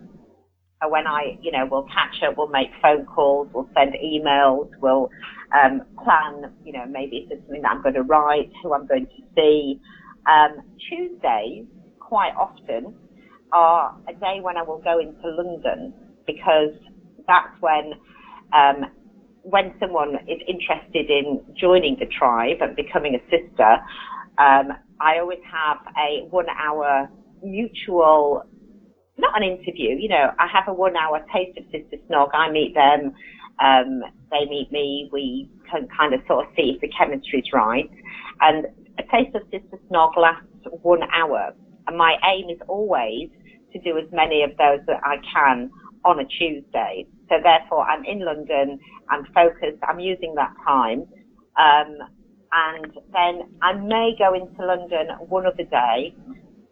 when 0.90 1.08
I, 1.08 1.38
you 1.42 1.52
know, 1.52 1.68
we'll 1.70 1.88
catch 1.88 2.22
up, 2.28 2.36
we'll 2.38 2.48
make 2.50 2.70
phone 2.82 3.06
calls, 3.06 3.50
we'll 3.54 3.70
send 3.76 3.94
emails, 3.94 4.70
we'll 4.82 5.10
um, 5.54 5.82
plan, 6.04 6.54
you 6.64 6.74
know, 6.74 6.86
maybe 6.90 7.18
if 7.18 7.30
there's 7.30 7.42
something 7.42 7.62
that 7.62 7.72
I'm 7.72 7.82
going 7.82 7.96
to 7.96 8.04
write, 8.04 8.50
who 8.64 8.74
I'm 8.74 8.88
going 8.88 9.06
to 9.06 9.24
see. 9.36 9.80
Um, 10.30 10.62
Tuesdays, 10.90 11.66
quite 12.00 12.34
often, 12.38 12.96
are 13.52 13.96
a 14.10 14.14
day 14.14 14.40
when 14.42 14.58
I 14.58 14.64
will 14.64 14.82
go 14.82 15.00
into 15.00 15.22
London 15.30 15.94
because 16.26 16.74
that's 17.28 17.54
when, 17.60 17.94
um, 18.54 18.86
when 19.44 19.74
someone 19.80 20.16
is 20.28 20.40
interested 20.48 21.10
in 21.10 21.42
joining 21.60 21.98
the 22.00 22.08
tribe 22.08 22.58
and 22.62 22.76
becoming 22.76 23.16
a 23.16 23.22
sister, 23.30 23.78
um, 24.40 24.72
I 25.00 25.20
always 25.20 25.40
have 25.52 25.78
a 25.98 26.26
one 26.30 26.48
hour 26.50 27.10
mutual 27.44 28.44
not 29.18 29.38
an 29.38 29.44
interview, 29.44 29.96
you 29.98 30.10
know, 30.10 30.32
I 30.40 30.48
have 30.48 30.68
a 30.68 30.74
one 30.74 30.96
hour 30.98 31.24
taste 31.34 31.58
of 31.58 31.66
Sister 31.66 31.98
Snog. 32.10 32.30
I 32.34 32.52
meet 32.52 32.74
them, 32.74 33.14
um, 33.62 34.02
they 34.32 34.46
meet 34.50 34.72
me. 34.72 35.10
We 35.12 35.50
can 35.70 35.88
kind 35.96 36.14
of 36.14 36.22
sort 36.28 36.48
of 36.48 36.54
see 36.56 36.74
if 36.76 36.82
the 36.82 36.90
chemistry's 36.98 37.46
right. 37.54 37.90
And 38.42 38.66
a 38.98 39.04
taste 39.12 39.36
of 39.36 39.44
Sister 39.52 39.78
Snog 39.90 40.18
lasts 40.18 40.48
one 40.82 41.04
hour. 41.14 41.54
And 41.88 41.98
my 41.98 42.16
aim 42.26 42.50
is 42.50 42.60
always 42.68 43.30
to 43.74 43.80
do 43.80 43.98
as 43.98 44.06
many 44.12 44.44
of 44.44 44.52
those 44.58 44.86
that 44.88 45.02
I 45.04 45.18
can 45.34 45.70
on 46.06 46.20
a 46.20 46.26
Tuesday. 46.26 47.06
So 47.30 47.36
therefore 47.42 47.86
I'm 47.86 48.04
in 48.06 48.26
London, 48.26 48.80
I'm 49.10 49.26
focused, 49.34 49.82
I'm 49.88 50.00
using 50.00 50.34
that 50.36 50.54
time. 50.66 51.06
Um, 51.58 51.98
and 52.52 52.94
then 53.12 53.50
I 53.62 53.74
may 53.74 54.16
go 54.18 54.34
into 54.34 54.66
London 54.66 55.08
one 55.28 55.46
other 55.46 55.64
day 55.64 56.16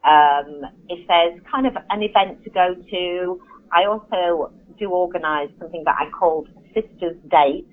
um, 0.03 0.65
if 0.89 1.07
there's 1.07 1.39
kind 1.51 1.67
of 1.67 1.75
an 1.89 2.01
event 2.03 2.43
to 2.43 2.49
go 2.49 2.75
to, 2.75 3.41
I 3.71 3.85
also 3.85 4.51
do 4.79 4.89
organise 4.89 5.49
something 5.59 5.83
that 5.85 5.95
I 5.99 6.09
call 6.09 6.47
Sisters 6.73 7.17
Dates. 7.29 7.67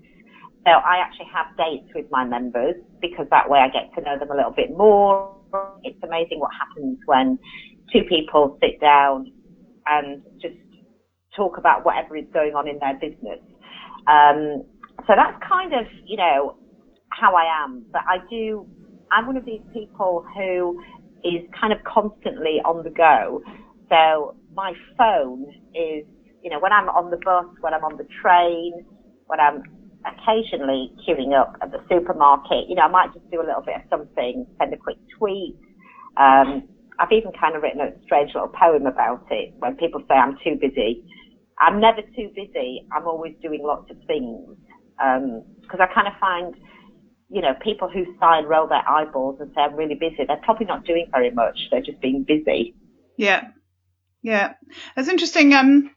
So 0.64 0.72
I 0.72 0.98
actually 0.98 1.28
have 1.32 1.56
dates 1.56 1.88
with 1.94 2.06
my 2.10 2.24
members 2.24 2.74
because 3.00 3.26
that 3.30 3.48
way 3.48 3.60
I 3.60 3.68
get 3.68 3.94
to 3.94 4.02
know 4.02 4.18
them 4.18 4.30
a 4.30 4.36
little 4.36 4.52
bit 4.52 4.70
more. 4.70 5.34
It's 5.82 5.96
amazing 6.02 6.40
what 6.40 6.50
happens 6.52 6.98
when 7.06 7.38
two 7.92 8.02
people 8.08 8.58
sit 8.60 8.78
down 8.80 9.32
and 9.86 10.22
just 10.42 10.56
talk 11.34 11.56
about 11.56 11.84
whatever 11.86 12.16
is 12.16 12.26
going 12.34 12.54
on 12.54 12.68
in 12.68 12.78
their 12.78 12.94
business. 12.94 13.40
Um, 14.06 14.64
so 15.06 15.14
that's 15.16 15.36
kind 15.48 15.72
of, 15.72 15.86
you 16.04 16.16
know, 16.16 16.56
how 17.08 17.34
I 17.34 17.64
am. 17.64 17.84
But 17.90 18.02
I 18.06 18.18
do, 18.28 18.66
I'm 19.10 19.26
one 19.26 19.36
of 19.36 19.46
these 19.46 19.62
people 19.72 20.26
who 20.36 20.82
is 21.24 21.42
kind 21.58 21.72
of 21.72 21.78
constantly 21.84 22.60
on 22.64 22.84
the 22.84 22.90
go. 22.90 23.42
So 23.88 24.36
my 24.54 24.72
phone 24.96 25.46
is, 25.74 26.04
you 26.42 26.50
know, 26.50 26.60
when 26.60 26.72
I'm 26.72 26.88
on 26.90 27.10
the 27.10 27.18
bus, 27.24 27.46
when 27.60 27.74
I'm 27.74 27.84
on 27.84 27.96
the 27.96 28.06
train, 28.22 28.84
when 29.26 29.40
I'm 29.40 29.62
occasionally 30.06 30.92
queuing 31.06 31.38
up 31.38 31.54
at 31.62 31.70
the 31.72 31.80
supermarket, 31.90 32.68
you 32.68 32.76
know, 32.76 32.82
I 32.82 32.88
might 32.88 33.12
just 33.14 33.28
do 33.30 33.40
a 33.40 33.46
little 33.46 33.62
bit 33.62 33.76
of 33.76 33.82
something, 33.90 34.46
send 34.58 34.72
a 34.74 34.76
quick 34.76 34.98
tweet. 35.18 35.56
Um, 36.16 36.68
I've 36.98 37.12
even 37.12 37.32
kind 37.38 37.56
of 37.56 37.62
written 37.62 37.80
a 37.80 37.90
strange 38.04 38.32
little 38.34 38.48
poem 38.50 38.86
about 38.86 39.26
it 39.30 39.54
when 39.58 39.76
people 39.76 40.02
say 40.08 40.14
I'm 40.14 40.36
too 40.44 40.56
busy. 40.60 41.02
I'm 41.58 41.80
never 41.80 42.02
too 42.16 42.30
busy. 42.34 42.86
I'm 42.92 43.06
always 43.06 43.34
doing 43.42 43.62
lots 43.64 43.90
of 43.90 43.96
things. 44.06 44.56
because 44.98 45.80
um, 45.80 45.82
I 45.82 45.86
kind 45.94 46.08
of 46.08 46.14
find 46.20 46.54
you 47.30 47.42
know, 47.42 47.54
people 47.62 47.88
who 47.88 48.06
sigh 48.18 48.38
and 48.38 48.48
roll 48.48 48.66
their 48.66 48.88
eyeballs 48.88 49.38
and 49.40 49.50
say, 49.54 49.60
I'm 49.60 49.74
really 49.74 49.94
busy, 49.94 50.24
they're 50.26 50.40
probably 50.42 50.66
not 50.66 50.84
doing 50.84 51.06
very 51.10 51.30
much. 51.30 51.58
They're 51.70 51.82
just 51.82 52.00
being 52.00 52.24
busy. 52.24 52.74
Yeah. 53.16 53.48
Yeah. 54.22 54.54
That's 54.96 55.08
interesting. 55.08 55.52
Um, 55.52 55.90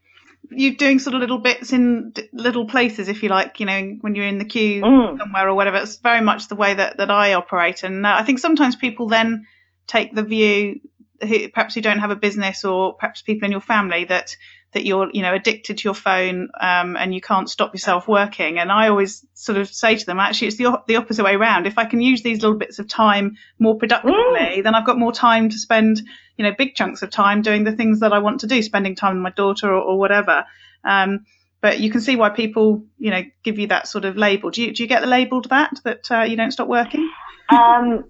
you 0.49 0.75
doing 0.75 0.99
sort 0.99 1.13
of 1.13 1.21
little 1.21 1.37
bits 1.37 1.71
in 1.71 2.13
little 2.33 2.67
places, 2.67 3.07
if 3.07 3.23
you 3.23 3.29
like, 3.29 3.59
you 3.59 3.65
know, 3.65 3.97
when 4.01 4.15
you're 4.15 4.25
in 4.25 4.39
the 4.39 4.45
queue 4.45 4.81
mm. 4.81 5.17
somewhere 5.17 5.47
or 5.47 5.55
whatever. 5.55 5.77
It's 5.77 5.97
very 5.97 6.21
much 6.21 6.49
the 6.49 6.55
way 6.55 6.73
that, 6.73 6.97
that 6.97 7.09
I 7.09 7.33
operate. 7.33 7.83
And 7.83 8.05
uh, 8.05 8.15
I 8.17 8.23
think 8.23 8.39
sometimes 8.39 8.75
people 8.75 9.07
then 9.07 9.45
take 9.87 10.13
the 10.13 10.23
view, 10.23 10.81
who, 11.21 11.49
perhaps 11.49 11.75
who 11.75 11.81
don't 11.81 11.99
have 11.99 12.11
a 12.11 12.15
business 12.15 12.65
or 12.65 12.95
perhaps 12.95 13.21
people 13.21 13.45
in 13.45 13.51
your 13.51 13.61
family 13.61 14.05
that 14.05 14.35
that 14.73 14.85
you're, 14.85 15.09
you 15.13 15.21
know, 15.21 15.33
addicted 15.33 15.79
to 15.79 15.83
your 15.83 15.93
phone 15.93 16.49
um, 16.59 16.95
and 16.95 17.13
you 17.13 17.19
can't 17.19 17.49
stop 17.49 17.73
yourself 17.73 18.07
working. 18.07 18.57
And 18.57 18.71
I 18.71 18.87
always 18.87 19.25
sort 19.33 19.57
of 19.57 19.67
say 19.67 19.97
to 19.97 20.05
them, 20.05 20.19
actually, 20.19 20.47
it's 20.47 20.57
the, 20.57 20.81
the 20.87 20.95
opposite 20.95 21.25
way 21.25 21.35
around. 21.35 21.67
If 21.67 21.77
I 21.77 21.85
can 21.85 21.99
use 21.99 22.21
these 22.21 22.41
little 22.41 22.57
bits 22.57 22.79
of 22.79 22.87
time 22.87 23.37
more 23.59 23.77
productively, 23.77 24.13
mm. 24.15 24.63
then 24.63 24.73
I've 24.73 24.85
got 24.85 24.97
more 24.97 25.11
time 25.11 25.49
to 25.49 25.57
spend, 25.57 26.01
you 26.37 26.45
know, 26.45 26.53
big 26.57 26.75
chunks 26.75 27.01
of 27.01 27.09
time 27.09 27.41
doing 27.41 27.65
the 27.65 27.73
things 27.73 27.99
that 27.99 28.13
I 28.13 28.19
want 28.19 28.41
to 28.41 28.47
do, 28.47 28.61
spending 28.61 28.95
time 28.95 29.15
with 29.15 29.23
my 29.23 29.31
daughter 29.31 29.67
or, 29.67 29.81
or 29.81 29.99
whatever. 29.99 30.45
Um, 30.85 31.25
but 31.59 31.79
you 31.79 31.91
can 31.91 31.99
see 31.99 32.15
why 32.15 32.29
people, 32.29 32.85
you 32.97 33.11
know, 33.11 33.23
give 33.43 33.59
you 33.59 33.67
that 33.67 33.87
sort 33.87 34.05
of 34.05 34.15
label. 34.15 34.51
Do 34.51 34.63
you, 34.63 34.73
do 34.73 34.83
you 34.83 34.89
get 34.89 35.01
the 35.01 35.07
labelled 35.07 35.49
that, 35.49 35.71
that 35.83 36.09
uh, 36.09 36.21
you 36.21 36.37
don't 36.37 36.51
stop 36.51 36.67
working? 36.67 37.11
Um, 37.49 38.05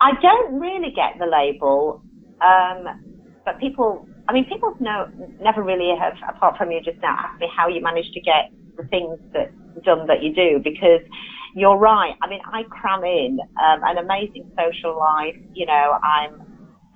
I 0.00 0.10
don't 0.20 0.58
really 0.58 0.90
get 0.90 1.18
the 1.18 1.26
label, 1.26 2.02
um, 2.40 3.22
but 3.44 3.60
people 3.60 4.08
I 4.28 4.32
mean, 4.32 4.46
people 4.46 4.74
know 4.80 5.08
never 5.40 5.62
really 5.62 5.94
have, 5.98 6.14
apart 6.28 6.56
from 6.56 6.70
you 6.70 6.80
just 6.80 7.00
now, 7.02 7.16
asked 7.18 7.40
me 7.40 7.48
how 7.54 7.68
you 7.68 7.82
manage 7.82 8.10
to 8.12 8.20
get 8.20 8.50
the 8.76 8.84
things 8.84 9.18
that 9.32 9.52
done 9.84 10.06
that 10.06 10.22
you 10.22 10.34
do 10.34 10.60
because 10.62 11.00
you're 11.54 11.76
right. 11.76 12.14
I 12.22 12.28
mean, 12.28 12.40
I 12.44 12.64
cram 12.64 13.04
in 13.04 13.38
um, 13.62 13.80
an 13.84 13.98
amazing 13.98 14.50
social 14.58 14.98
life. 14.98 15.36
You 15.52 15.66
know, 15.66 15.98
I'm 16.02 16.42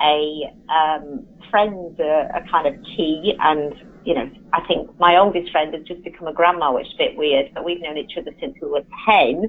a 0.00 0.50
um, 0.73 1.26
friends 1.50 1.99
are, 2.00 2.32
are 2.32 2.44
kind 2.50 2.66
of 2.66 2.82
key, 2.85 3.35
and 3.40 3.75
you 4.04 4.14
know, 4.14 4.30
I 4.52 4.66
think 4.66 4.99
my 4.99 5.16
oldest 5.16 5.50
friend 5.52 5.75
has 5.75 5.85
just 5.85 6.02
become 6.04 6.28
a 6.28 6.32
grandma, 6.32 6.73
which 6.73 6.87
is 6.87 6.94
a 6.94 6.99
bit 6.99 7.16
weird, 7.16 7.50
but 7.54 7.64
we've 7.64 7.80
known 7.80 7.99
each 7.99 8.16
other 8.18 8.32
since 8.40 8.54
we 8.61 8.68
were 8.68 8.85
ten. 9.06 9.44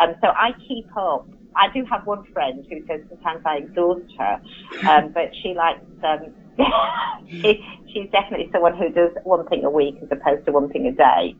Um, 0.00 0.14
so 0.22 0.28
I 0.28 0.52
keep 0.66 0.86
up. 0.96 1.28
I 1.56 1.72
do 1.72 1.84
have 1.90 2.06
one 2.06 2.24
friend 2.32 2.64
who 2.70 2.86
says 2.86 3.00
sometimes 3.08 3.42
I 3.44 3.56
exhaust 3.58 4.12
her, 4.18 4.40
um, 4.88 5.12
but 5.12 5.30
she 5.42 5.54
likes 5.54 5.80
um, 6.04 6.32
she, 7.28 7.64
she's 7.92 8.10
definitely 8.10 8.48
someone 8.52 8.76
who 8.76 8.90
does 8.90 9.12
one 9.24 9.46
thing 9.48 9.64
a 9.64 9.70
week 9.70 9.96
as 10.02 10.08
opposed 10.10 10.44
to 10.46 10.52
one 10.52 10.68
thing 10.70 10.86
a 10.86 10.92
day. 10.92 11.36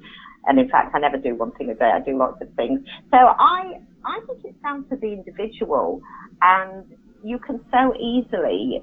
And 0.47 0.59
in 0.59 0.69
fact, 0.69 0.95
I 0.95 0.99
never 0.99 1.19
do 1.19 1.35
one 1.35 1.53
thing 1.53 1.71
a 1.71 1.75
day. 1.75 1.91
I 1.93 2.01
do 2.01 2.17
lots 2.17 2.41
of 2.41 2.49
things. 2.55 2.81
So 3.11 3.17
I, 3.17 3.81
I 4.05 4.21
think 4.27 4.41
it's 4.45 4.63
down 4.63 4.89
to 4.89 4.97
the 4.97 5.13
individual 5.13 6.01
and 6.41 6.85
you 7.23 7.39
can 7.39 7.61
so 7.71 7.95
easily 7.97 8.83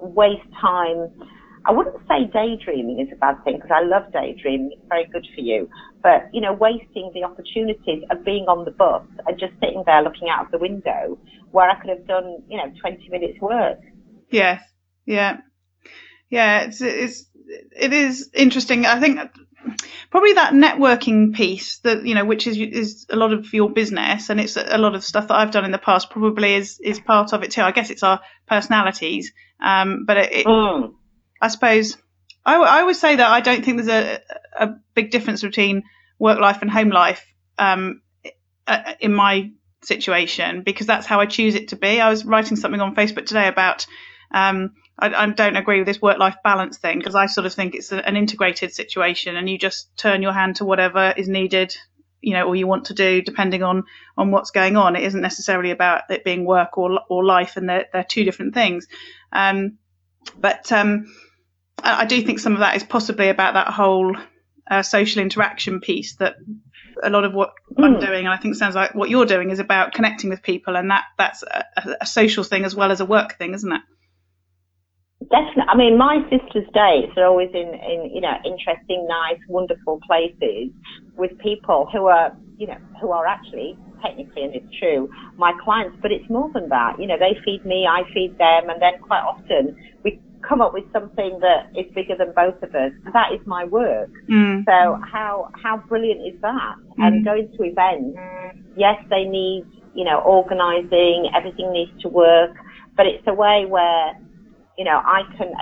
waste 0.00 0.48
time. 0.60 1.10
I 1.66 1.72
wouldn't 1.72 1.96
say 2.08 2.30
daydreaming 2.32 3.00
is 3.00 3.08
a 3.12 3.16
bad 3.16 3.42
thing 3.44 3.56
because 3.56 3.70
I 3.74 3.82
love 3.84 4.12
daydreaming. 4.12 4.72
It's 4.72 4.88
very 4.88 5.06
good 5.06 5.26
for 5.34 5.40
you. 5.40 5.68
But, 6.02 6.28
you 6.32 6.40
know, 6.40 6.52
wasting 6.52 7.10
the 7.12 7.24
opportunities 7.24 8.02
of 8.10 8.24
being 8.24 8.44
on 8.44 8.64
the 8.64 8.70
bus 8.70 9.02
and 9.26 9.38
just 9.38 9.52
sitting 9.60 9.82
there 9.84 10.02
looking 10.02 10.28
out 10.28 10.46
of 10.46 10.50
the 10.52 10.58
window 10.58 11.18
where 11.50 11.68
I 11.68 11.78
could 11.80 11.90
have 11.90 12.06
done, 12.06 12.42
you 12.48 12.56
know, 12.56 12.72
20 12.80 13.08
minutes 13.08 13.40
work. 13.40 13.78
Yes. 14.30 14.62
Yeah 15.04 15.38
yeah, 16.30 16.60
it's 16.60 16.80
it's 16.80 17.26
it 17.76 17.92
is 17.92 18.30
interesting. 18.32 18.86
I 18.86 19.00
think 19.00 19.18
probably 20.10 20.34
that 20.34 20.52
networking 20.52 21.34
piece 21.34 21.78
that 21.78 22.06
you 22.06 22.14
know, 22.14 22.24
which 22.24 22.46
is 22.46 22.56
is 22.56 23.06
a 23.10 23.16
lot 23.16 23.32
of 23.32 23.52
your 23.52 23.70
business, 23.70 24.30
and 24.30 24.40
it's 24.40 24.56
a 24.56 24.78
lot 24.78 24.94
of 24.94 25.04
stuff 25.04 25.28
that 25.28 25.34
I've 25.34 25.50
done 25.50 25.64
in 25.64 25.72
the 25.72 25.78
past. 25.78 26.10
Probably 26.10 26.54
is 26.54 26.80
is 26.80 27.00
part 27.00 27.32
of 27.32 27.42
it 27.42 27.50
too. 27.50 27.62
I 27.62 27.72
guess 27.72 27.90
it's 27.90 28.02
our 28.02 28.20
personalities, 28.46 29.32
um, 29.62 30.04
but 30.06 30.16
it, 30.16 30.32
it 30.32 30.46
mm. 30.46 30.94
I 31.42 31.48
suppose 31.48 31.96
I, 32.46 32.56
I 32.56 32.80
always 32.80 33.00
say 33.00 33.16
that 33.16 33.28
I 33.28 33.40
don't 33.40 33.64
think 33.64 33.82
there's 33.82 33.88
a 33.88 34.20
a 34.58 34.74
big 34.94 35.10
difference 35.10 35.42
between 35.42 35.82
work 36.18 36.38
life 36.38 36.62
and 36.62 36.70
home 36.70 36.90
life 36.90 37.26
um, 37.58 38.02
in 39.00 39.12
my 39.12 39.50
situation 39.82 40.62
because 40.62 40.86
that's 40.86 41.06
how 41.06 41.20
I 41.20 41.26
choose 41.26 41.54
it 41.54 41.68
to 41.68 41.76
be. 41.76 42.00
I 42.00 42.10
was 42.10 42.24
writing 42.24 42.56
something 42.56 42.80
on 42.80 42.94
Facebook 42.94 43.26
today 43.26 43.48
about 43.48 43.86
um, 44.30 44.74
I, 45.00 45.24
I 45.24 45.26
don't 45.26 45.56
agree 45.56 45.78
with 45.78 45.86
this 45.86 46.02
work-life 46.02 46.36
balance 46.44 46.78
thing 46.78 46.98
because 46.98 47.14
I 47.14 47.26
sort 47.26 47.46
of 47.46 47.54
think 47.54 47.74
it's 47.74 47.92
a, 47.92 48.06
an 48.06 48.16
integrated 48.16 48.74
situation, 48.74 49.36
and 49.36 49.48
you 49.48 49.58
just 49.58 49.96
turn 49.96 50.22
your 50.22 50.32
hand 50.32 50.56
to 50.56 50.64
whatever 50.64 51.14
is 51.16 51.28
needed 51.28 51.76
you 52.20 52.34
know, 52.34 52.46
or 52.46 52.54
you 52.54 52.66
want 52.66 52.86
to 52.86 52.94
do, 52.94 53.22
depending 53.22 53.62
on 53.62 53.84
on 54.16 54.30
what's 54.30 54.50
going 54.50 54.76
on. 54.76 54.96
It 54.96 55.04
isn't 55.04 55.20
necessarily 55.20 55.70
about 55.70 56.02
it 56.10 56.24
being 56.24 56.44
work 56.44 56.76
or 56.76 57.00
or 57.08 57.24
life, 57.24 57.56
and 57.56 57.68
they're 57.68 57.86
they're 57.92 58.04
two 58.04 58.24
different 58.24 58.54
things. 58.54 58.86
Um, 59.32 59.78
but 60.38 60.70
um, 60.72 61.06
I, 61.82 62.02
I 62.02 62.04
do 62.04 62.20
think 62.22 62.38
some 62.38 62.52
of 62.52 62.60
that 62.60 62.76
is 62.76 62.84
possibly 62.84 63.28
about 63.28 63.54
that 63.54 63.68
whole 63.68 64.16
uh, 64.70 64.82
social 64.82 65.22
interaction 65.22 65.80
piece 65.80 66.16
that 66.16 66.36
a 67.02 67.10
lot 67.10 67.24
of 67.24 67.32
what 67.32 67.52
mm. 67.76 67.84
I'm 67.84 68.00
doing, 68.00 68.26
and 68.26 68.34
I 68.34 68.36
think 68.36 68.54
sounds 68.54 68.74
like 68.74 68.94
what 68.94 69.08
you're 69.08 69.26
doing, 69.26 69.50
is 69.50 69.58
about 69.58 69.94
connecting 69.94 70.30
with 70.30 70.42
people, 70.42 70.76
and 70.76 70.90
that 70.90 71.04
that's 71.16 71.42
a, 71.42 71.64
a 72.02 72.06
social 72.06 72.44
thing 72.44 72.64
as 72.64 72.74
well 72.74 72.90
as 72.90 73.00
a 73.00 73.06
work 73.06 73.38
thing, 73.38 73.54
isn't 73.54 73.72
it? 73.72 73.80
Definitely. 75.28 75.68
I 75.68 75.76
mean, 75.76 75.98
my 75.98 76.22
sister's 76.30 76.66
dates 76.72 77.12
are 77.16 77.26
always 77.26 77.50
in, 77.52 77.74
in, 77.74 78.10
you 78.12 78.20
know, 78.20 78.34
interesting, 78.44 79.06
nice, 79.06 79.38
wonderful 79.48 80.00
places 80.06 80.72
with 81.16 81.36
people 81.38 81.88
who 81.92 82.06
are, 82.06 82.34
you 82.56 82.66
know, 82.66 82.78
who 83.00 83.10
are 83.10 83.26
actually 83.26 83.76
technically, 84.02 84.44
and 84.44 84.54
it's 84.54 84.78
true, 84.78 85.10
my 85.36 85.52
clients, 85.62 85.96
but 86.00 86.10
it's 86.10 86.28
more 86.30 86.50
than 86.52 86.68
that. 86.70 86.98
You 86.98 87.06
know, 87.06 87.18
they 87.18 87.38
feed 87.44 87.64
me, 87.66 87.86
I 87.86 88.02
feed 88.14 88.36
them, 88.38 88.70
and 88.70 88.80
then 88.80 88.94
quite 89.02 89.20
often 89.20 89.76
we 90.02 90.18
come 90.46 90.60
up 90.62 90.72
with 90.72 90.84
something 90.92 91.38
that 91.40 91.70
is 91.78 91.86
bigger 91.94 92.16
than 92.16 92.32
both 92.34 92.60
of 92.62 92.74
us. 92.74 92.92
That 93.12 93.32
is 93.32 93.46
my 93.46 93.64
work. 93.64 94.10
Mm. 94.30 94.64
So 94.64 94.98
how 95.04 95.50
how 95.62 95.76
brilliant 95.88 96.26
is 96.26 96.40
that? 96.40 96.76
Mm. 96.98 97.06
And 97.06 97.24
going 97.24 97.52
to 97.56 97.64
events, 97.64 98.18
yes, 98.76 98.96
they 99.10 99.24
need, 99.24 99.64
you 99.94 100.04
know, 100.04 100.20
organising, 100.20 101.30
everything 101.36 101.72
needs 101.72 101.92
to 102.02 102.08
work, 102.08 102.56
but 102.96 103.06
it's 103.06 103.24
a 103.26 103.34
way 103.34 103.66
where 103.68 104.16
you 104.80 104.84
know, 104.84 105.02
I 105.04 105.24
can 105.36 105.52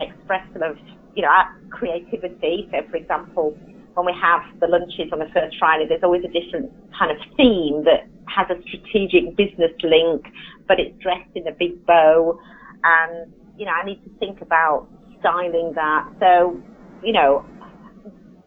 express 0.00 0.46
some 0.52 0.62
of, 0.62 0.78
you 1.16 1.22
know, 1.22 1.28
creativity. 1.70 2.68
So, 2.70 2.88
for 2.88 2.98
example, 2.98 3.58
when 3.94 4.06
we 4.06 4.12
have 4.22 4.42
the 4.60 4.68
lunches 4.68 5.12
on 5.12 5.18
the 5.18 5.28
first 5.34 5.56
Friday, 5.58 5.86
there's 5.88 6.04
always 6.04 6.22
a 6.22 6.28
different 6.28 6.70
kind 6.96 7.10
of 7.10 7.16
theme 7.36 7.82
that 7.82 8.06
has 8.28 8.46
a 8.48 8.62
strategic 8.62 9.36
business 9.36 9.72
link, 9.82 10.24
but 10.68 10.78
it's 10.78 10.96
dressed 11.02 11.34
in 11.34 11.48
a 11.48 11.50
big 11.50 11.84
bow. 11.84 12.38
And, 12.84 13.32
you 13.58 13.66
know, 13.66 13.72
I 13.72 13.84
need 13.84 14.04
to 14.04 14.10
think 14.20 14.40
about 14.40 14.86
styling 15.18 15.72
that. 15.74 16.08
So, 16.20 16.62
you 17.02 17.12
know, 17.12 17.44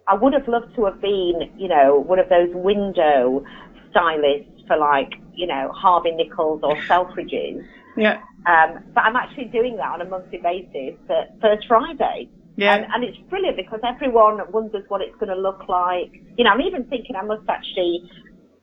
I 0.07 0.15
would 0.15 0.31
have 0.31 0.47
loved 0.47 0.73
to 0.77 0.85
have 0.85 1.01
been, 1.01 1.51
you 1.57 1.67
know, 1.67 1.99
one 1.99 2.19
of 2.19 2.29
those 2.29 2.49
window 2.53 3.43
stylists 3.91 4.63
for 4.67 4.77
like, 4.77 5.15
you 5.33 5.47
know, 5.47 5.69
Harvey 5.75 6.11
Nichols 6.11 6.61
or 6.63 6.77
Selfridges. 6.83 7.67
Yeah. 7.97 8.21
Um, 8.45 8.83
but 8.93 9.01
I'm 9.01 9.15
actually 9.15 9.45
doing 9.45 9.77
that 9.77 9.91
on 9.91 10.01
a 10.01 10.05
monthly 10.05 10.39
basis 10.39 10.99
First 11.41 11.67
Friday. 11.67 12.29
Yeah. 12.55 12.75
And, 12.75 12.85
and 12.93 13.03
it's 13.03 13.17
brilliant 13.29 13.57
because 13.57 13.79
everyone 13.83 14.39
wonders 14.51 14.83
what 14.87 15.01
it's 15.01 15.15
going 15.15 15.29
to 15.33 15.39
look 15.39 15.67
like. 15.69 16.11
You 16.37 16.43
know, 16.43 16.51
I'm 16.51 16.61
even 16.61 16.85
thinking 16.85 17.15
I 17.15 17.25
must 17.25 17.47
actually, 17.49 18.03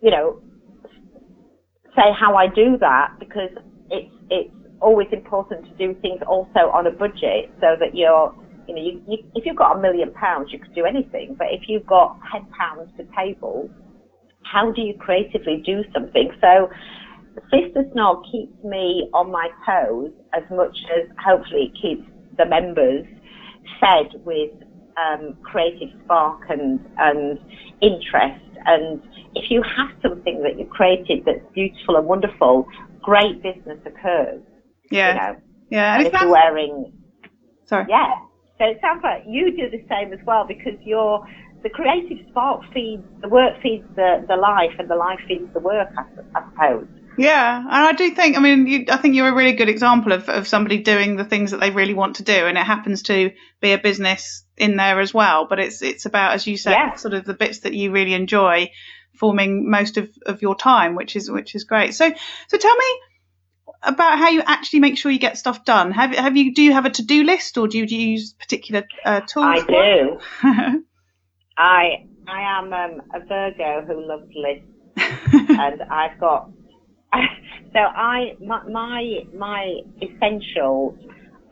you 0.01 0.11
know, 0.11 0.43
say 1.97 2.13
how 2.19 2.37
I 2.37 2.47
do 2.47 2.79
that 2.81 3.15
because 3.19 3.51
it's, 3.91 4.13
it's 4.31 4.55
always 4.81 5.09
important 5.13 5.65
to 5.67 5.75
do 5.75 5.99
things 6.01 6.21
also 6.27 6.71
on 6.73 6.87
a 6.87 6.91
budget 6.91 7.51
so 7.61 7.75
that 7.81 7.95
you're, 7.95 8.35
you 8.69 8.75
know, 8.75 8.83
you, 8.83 9.03
you, 9.09 9.19
if 9.35 9.45
you've 9.47 9.57
got 9.57 9.77
a 9.77 9.81
million 9.81 10.13
pounds, 10.13 10.51
you 10.53 10.59
could 10.59 10.75
do 10.75 10.85
anything. 10.85 11.35
But 11.39 11.49
if 11.51 11.63
you've 11.69 11.87
got 11.87 12.19
10 12.33 12.47
pounds 12.57 12.91
to 12.97 13.05
table, 13.17 13.69
how 14.45 14.73
do 14.73 14.83
you 14.83 14.95
creatively 14.99 15.63
do 15.65 15.83
something? 15.93 16.31
So, 16.41 16.71
Sister 17.51 17.85
Snog 17.95 18.23
keeps 18.31 18.63
me 18.65 19.09
on 19.15 19.31
my 19.31 19.49
toes 19.67 20.11
as 20.35 20.43
much 20.51 20.77
as 20.97 21.09
hopefully 21.25 21.73
it 21.73 21.81
keeps 21.81 22.09
the 22.37 22.47
members 22.47 23.07
fed 23.81 24.21
with 24.25 24.51
um, 24.99 25.37
creative 25.43 25.89
spark 26.05 26.43
and, 26.49 26.81
and 26.99 27.39
interest. 27.81 28.45
And 28.67 29.01
if 29.35 29.51
you 29.51 29.63
have 29.63 29.91
something 30.03 30.43
that 30.43 30.59
you've 30.59 30.71
created 30.71 31.25
that's 31.25 31.45
beautiful 31.55 31.97
and 31.97 32.07
wonderful, 32.07 32.67
great 33.03 33.43
business 33.43 33.79
occurs. 33.87 34.43
Yeah. 34.91 35.09
You 35.09 35.21
know? 35.21 35.41
Yeah. 35.71 35.95
And, 35.97 36.07
and 36.07 36.15
if 36.15 36.21
you're 36.21 36.31
wearing. 36.31 36.93
Sorry. 37.65 37.87
Yeah. 37.89 38.15
So 38.59 38.67
it 38.67 38.78
sounds 38.83 39.00
like 39.02 39.23
you 39.26 39.57
do 39.57 39.71
the 39.71 39.83
same 39.89 40.13
as 40.13 40.19
well 40.26 40.45
because 40.47 40.75
you're 40.85 41.26
the 41.63 41.71
creative 41.71 42.19
spark 42.31 42.63
feeds 42.73 43.02
the 43.23 43.28
work 43.28 43.54
feeds 43.63 43.85
the, 43.95 44.25
the 44.28 44.37
life 44.37 44.73
and 44.78 44.89
the 44.89 44.97
life 44.97 45.21
feeds 45.28 45.52
the 45.54 45.61
work, 45.61 45.89
I, 45.97 46.04
I 46.39 46.45
suppose. 46.50 46.89
Yeah, 47.21 47.59
and 47.59 47.69
I 47.69 47.93
do 47.93 48.15
think, 48.15 48.39
I 48.39 48.41
mean, 48.41 48.67
you, 48.67 48.87
I 48.89 48.97
think 48.97 49.15
you're 49.15 49.28
a 49.28 49.35
really 49.35 49.52
good 49.52 49.69
example 49.69 50.13
of, 50.13 50.30
of 50.30 50.49
somebody 50.49 50.78
doing 50.78 51.17
the 51.17 51.25
things 51.25 51.50
that 51.50 51.61
they 51.61 51.71
really 51.71 51.93
want 51.93 52.17
to 52.17 52.23
do, 52.23 52.33
and 52.33 52.56
it 52.56 52.65
happens 52.65 53.02
to 53.04 53.33
be 53.61 53.73
a 53.73 53.78
business 53.78 54.43
in 54.56 54.76
there 54.76 54.99
as 55.00 55.13
well. 55.13 55.47
But 55.47 55.61
it's 55.61 55.83
it's 55.83 56.06
about, 56.06 56.33
as 56.33 56.47
you 56.47 56.56
said, 56.56 56.73
yeah. 56.73 56.95
sort 56.95 57.13
of 57.13 57.26
the 57.26 57.35
bits 57.35 57.61
that 57.61 57.75
you 57.75 57.91
really 57.91 58.15
enjoy 58.15 58.71
forming 59.17 59.71
most 59.71 59.99
of, 59.99 60.09
of 60.25 60.41
your 60.41 60.54
time, 60.54 60.95
which 60.95 61.15
is 61.15 61.30
which 61.30 61.54
is 61.54 61.65
great. 61.65 61.95
So 61.95 62.11
so 62.49 62.56
tell 62.56 62.75
me 62.75 63.00
about 63.83 64.19
how 64.19 64.30
you 64.30 64.43
actually 64.47 64.80
make 64.80 64.97
sure 64.97 65.13
you 65.13 65.19
get 65.19 65.37
stuff 65.37 65.63
done. 65.67 65.91
Have 65.91 66.15
have 66.15 66.39
you 66.39 66.54
do 66.54 66.63
you 66.63 66.73
have 66.73 66.87
a 66.87 66.91
to 66.91 67.02
do 67.02 67.23
list, 67.25 67.59
or 67.59 67.69
do 67.69 67.76
you, 67.76 67.87
do 67.87 67.97
you 67.97 68.13
use 68.13 68.33
particular 68.33 68.85
uh, 69.04 69.21
tools? 69.21 69.45
I 69.45 69.61
do. 69.67 70.21
I 71.59 72.06
I 72.26 72.59
am 72.59 72.73
um, 72.73 73.02
a 73.15 73.21
Virgo 73.21 73.85
who 73.87 74.09
loves 74.09 74.30
lists, 74.35 74.65
and 75.50 75.83
I've 75.83 76.19
got 76.19 76.50
so 77.73 77.79
I 77.79 78.37
my 78.41 78.63
my, 78.69 79.21
my 79.37 79.81
essential 80.01 80.97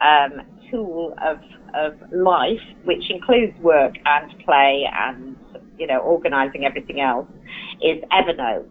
um, 0.00 0.42
tool 0.70 1.14
of 1.22 1.38
of 1.74 1.94
life, 2.12 2.60
which 2.84 3.10
includes 3.10 3.58
work 3.60 3.94
and 4.04 4.32
play 4.44 4.84
and 4.92 5.36
you 5.78 5.86
know 5.86 5.98
organising 6.00 6.64
everything 6.64 7.00
else, 7.00 7.28
is 7.82 8.02
Evernote. 8.12 8.68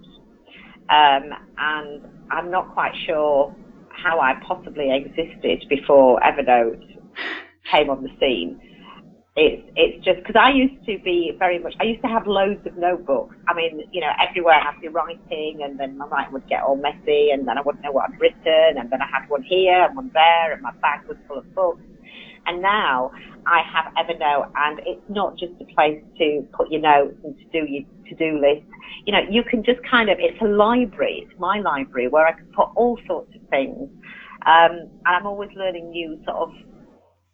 Um, 0.90 1.34
and 1.58 2.08
I'm 2.32 2.50
not 2.50 2.74
quite 2.74 2.94
sure 3.06 3.54
how 3.90 4.20
I 4.22 4.36
possibly 4.48 4.90
existed 4.96 5.66
before 5.70 6.20
Evernote 6.22 6.82
came 7.72 7.90
on 7.90 8.04
the 8.04 8.10
scene 8.20 8.62
it's 9.38 9.70
it's 9.76 10.04
just 10.04 10.18
because 10.18 10.36
I 10.36 10.50
used 10.50 10.84
to 10.88 10.98
be 11.06 11.32
very 11.38 11.60
much. 11.60 11.76
I 11.80 11.84
used 11.84 12.02
to 12.02 12.08
have 12.08 12.26
loads 12.26 12.66
of 12.66 12.76
notebooks. 12.76 13.36
I 13.48 13.54
mean, 13.54 13.84
you 13.92 14.02
know, 14.02 14.10
everywhere 14.20 14.56
I'd 14.56 14.82
be 14.82 14.88
writing, 14.88 15.62
and 15.64 15.80
then 15.80 15.96
my 15.96 16.08
writing 16.08 16.34
would 16.34 16.50
get 16.50 16.64
all 16.64 16.76
messy, 16.76 17.30
and 17.30 17.48
then 17.48 17.56
I 17.56 17.62
wouldn't 17.62 17.84
know 17.84 17.92
what 17.92 18.10
I'd 18.10 18.20
written, 18.20 18.82
and 18.82 18.90
then 18.90 19.00
I 19.00 19.06
had 19.06 19.30
one 19.30 19.44
here 19.44 19.86
and 19.86 19.96
one 19.96 20.10
there, 20.12 20.54
and 20.54 20.62
my 20.64 20.72
bag 20.82 21.08
was 21.08 21.18
full 21.28 21.38
of 21.38 21.54
books. 21.54 21.82
And 22.48 22.64
now 22.64 23.12
I 23.46 23.62
have 23.62 23.94
Evernote, 23.94 24.50
and 24.56 24.80
it's 24.88 25.06
not 25.08 25.38
just 25.38 25.54
a 25.62 25.66
place 25.76 26.02
to 26.18 26.48
put 26.54 26.72
your 26.72 26.82
notes 26.82 27.18
and 27.24 27.38
to 27.38 27.44
do 27.52 27.72
your 27.72 27.84
to-do 28.10 28.42
list. 28.42 28.66
You 29.06 29.14
know, 29.14 29.22
you 29.30 29.44
can 29.44 29.64
just 29.64 29.82
kind 29.88 30.10
of. 30.10 30.18
It's 30.20 30.42
a 30.42 30.46
library. 30.46 31.28
It's 31.30 31.40
my 31.40 31.60
library 31.60 32.08
where 32.08 32.26
I 32.26 32.32
can 32.32 32.48
put 32.56 32.70
all 32.76 32.98
sorts 33.06 33.36
of 33.36 33.48
things. 33.50 33.88
Um, 34.48 34.90
and 35.06 35.16
I'm 35.16 35.28
always 35.28 35.52
learning 35.56 35.92
new 35.92 36.20
sort 36.26 36.38
of. 36.38 36.50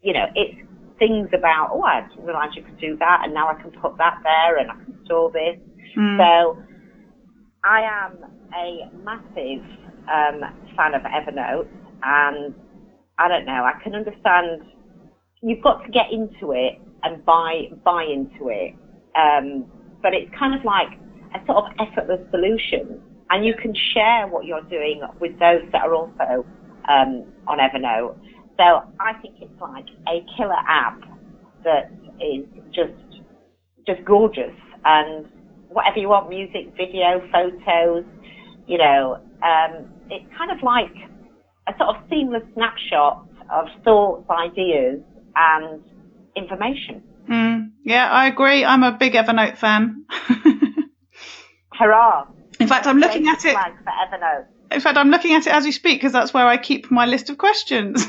You 0.02 0.12
know, 0.12 0.26
it's 0.36 0.68
things 1.00 1.30
about, 1.34 1.70
oh, 1.72 1.84
I 1.84 2.02
didn't 2.10 2.26
realise 2.26 2.56
you 2.56 2.64
could 2.64 2.80
do 2.80 2.98
that, 2.98 3.22
and 3.24 3.34
now 3.34 3.50
I 3.50 3.62
can 3.62 3.72
put 3.72 3.98
that 3.98 4.20
there, 4.24 4.58
and 4.58 4.72
I 4.72 4.76
can 4.76 5.00
store 5.06 5.32
this. 5.32 5.58
Mm. 5.98 6.18
So 6.18 6.64
I 7.64 7.82
am 7.82 8.24
a 8.56 8.90
massive 9.04 9.64
um, 10.12 10.42
fan 10.76 10.94
of 10.94 11.02
Evernote, 11.04 11.68
and 12.04 12.54
I 13.18 13.28
don't 13.28 13.46
know, 13.46 13.64
I 13.64 13.74
can 13.84 13.96
understand. 13.96 14.62
You've 15.42 15.62
got 15.62 15.84
to 15.86 15.92
get 15.92 16.06
into 16.12 16.54
it 16.54 16.80
and 17.04 17.24
buy 17.26 17.64
buy 17.84 18.04
into 18.04 18.50
it, 18.50 18.74
um, 19.16 19.66
but 20.02 20.14
it's 20.14 20.32
kind 20.38 20.54
of 20.58 20.64
like 20.64 20.88
a 21.36 21.46
sort 21.46 21.66
of 21.66 21.72
effortless 21.80 22.22
solution, 22.32 23.00
and 23.30 23.46
you 23.46 23.54
can 23.56 23.74
share 23.94 24.28
what 24.28 24.46
you're 24.46 24.62
doing 24.62 25.02
with 25.20 25.32
those 25.40 25.64
that 25.72 25.82
are 25.82 25.94
also 25.94 26.46
um, 26.90 27.26
on 27.48 27.60
Evernote. 27.60 28.16
So 28.58 28.64
I 29.00 29.14
think 29.22 29.36
it's 29.42 29.62
like 29.62 29.86
a 30.08 30.24
killer 30.38 30.62
app 30.68 31.00
that 31.64 31.92
is 32.22 32.46
just 32.74 32.94
just 33.86 34.04
gorgeous 34.06 34.54
and 34.86 35.28
whatever 35.70 35.98
you 35.98 36.10
want, 36.10 36.30
music, 36.30 36.68
video, 36.78 37.20
photos, 37.32 38.06
you 38.68 38.78
know, 38.78 39.18
um, 39.42 39.86
it's 40.10 40.26
kind 40.38 40.52
of 40.52 40.62
like 40.64 40.94
a 41.68 41.74
sort 41.78 41.96
of 41.96 42.04
seamless 42.10 42.44
snapshot 42.54 43.26
of 43.52 43.68
thoughts, 43.84 44.30
ideas, 44.30 45.00
and 45.36 45.84
information. 46.36 47.02
Mm, 47.30 47.72
yeah, 47.84 48.10
I 48.10 48.28
agree. 48.28 48.64
I'm 48.64 48.84
a 48.84 48.92
big 48.92 49.14
Evernote 49.14 49.58
fan. 49.58 50.06
Hurrah! 51.74 52.28
In 52.60 52.68
fact, 52.68 52.86
I'm 52.86 53.00
looking 53.00 53.28
at 53.28 53.44
it. 53.46 53.54
For 53.54 53.60
Evernote. 53.60 54.46
In 54.74 54.82
fact, 54.82 54.98
I'm 54.98 55.10
looking 55.10 55.34
at 55.36 55.48
it 55.48 55.54
as 55.54 55.64
we 55.64 55.72
speak 55.72 56.00
because 56.00 56.12
that's 56.12 56.34
where 56.34 56.48
I 56.48 56.58
keep 56.58 56.90
my 56.92 57.06
list 57.06 57.30
of 57.30 57.38
questions. 57.38 58.06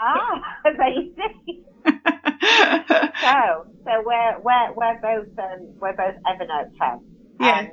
ah, 0.00 0.40
there 0.64 0.88
you 0.88 1.14
see. 1.16 1.64
so, 1.86 3.66
so 3.84 4.02
we're 4.04 4.38
we're 4.40 4.72
we're 4.74 5.00
both 5.00 5.38
um, 5.38 5.68
we're 5.80 5.92
both 5.92 6.16
Evernote 6.26 6.76
fans. 6.78 7.02
Yeah. 7.40 7.60
Um, 7.60 7.68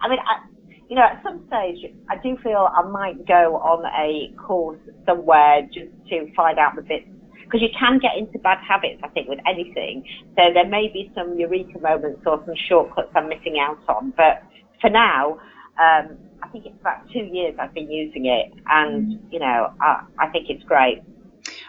I 0.00 0.08
mean, 0.08 0.18
I, 0.20 0.46
you 0.88 0.96
know, 0.96 1.02
at 1.02 1.22
some 1.22 1.44
stage, 1.48 1.92
I 2.08 2.16
do 2.16 2.36
feel 2.42 2.68
I 2.72 2.82
might 2.82 3.26
go 3.26 3.56
on 3.56 3.84
a 3.86 4.34
course 4.36 4.78
somewhere 5.06 5.62
just 5.72 5.90
to 6.10 6.32
find 6.34 6.58
out 6.58 6.76
the 6.76 6.82
bits 6.82 7.08
because 7.44 7.60
you 7.60 7.68
can 7.78 7.98
get 7.98 8.16
into 8.16 8.38
bad 8.38 8.58
habits, 8.66 9.00
I 9.02 9.08
think, 9.08 9.28
with 9.28 9.38
anything. 9.46 10.04
So 10.36 10.52
there 10.52 10.66
may 10.68 10.88
be 10.92 11.10
some 11.14 11.38
eureka 11.38 11.78
moments 11.80 12.22
or 12.26 12.42
some 12.44 12.54
shortcuts 12.68 13.10
I'm 13.14 13.28
missing 13.28 13.58
out 13.60 13.78
on. 13.88 14.12
But 14.16 14.42
for 14.80 14.90
now, 14.90 15.38
um, 15.80 16.18
I 16.44 16.48
think 16.48 16.66
it's 16.66 16.80
about 16.80 17.10
two 17.10 17.20
years 17.20 17.54
I've 17.58 17.72
been 17.72 17.90
using 17.90 18.26
it, 18.26 18.52
and 18.66 19.18
you 19.30 19.38
know, 19.40 19.72
I, 19.80 20.04
I 20.18 20.28
think 20.28 20.50
it's 20.50 20.64
great. 20.64 21.02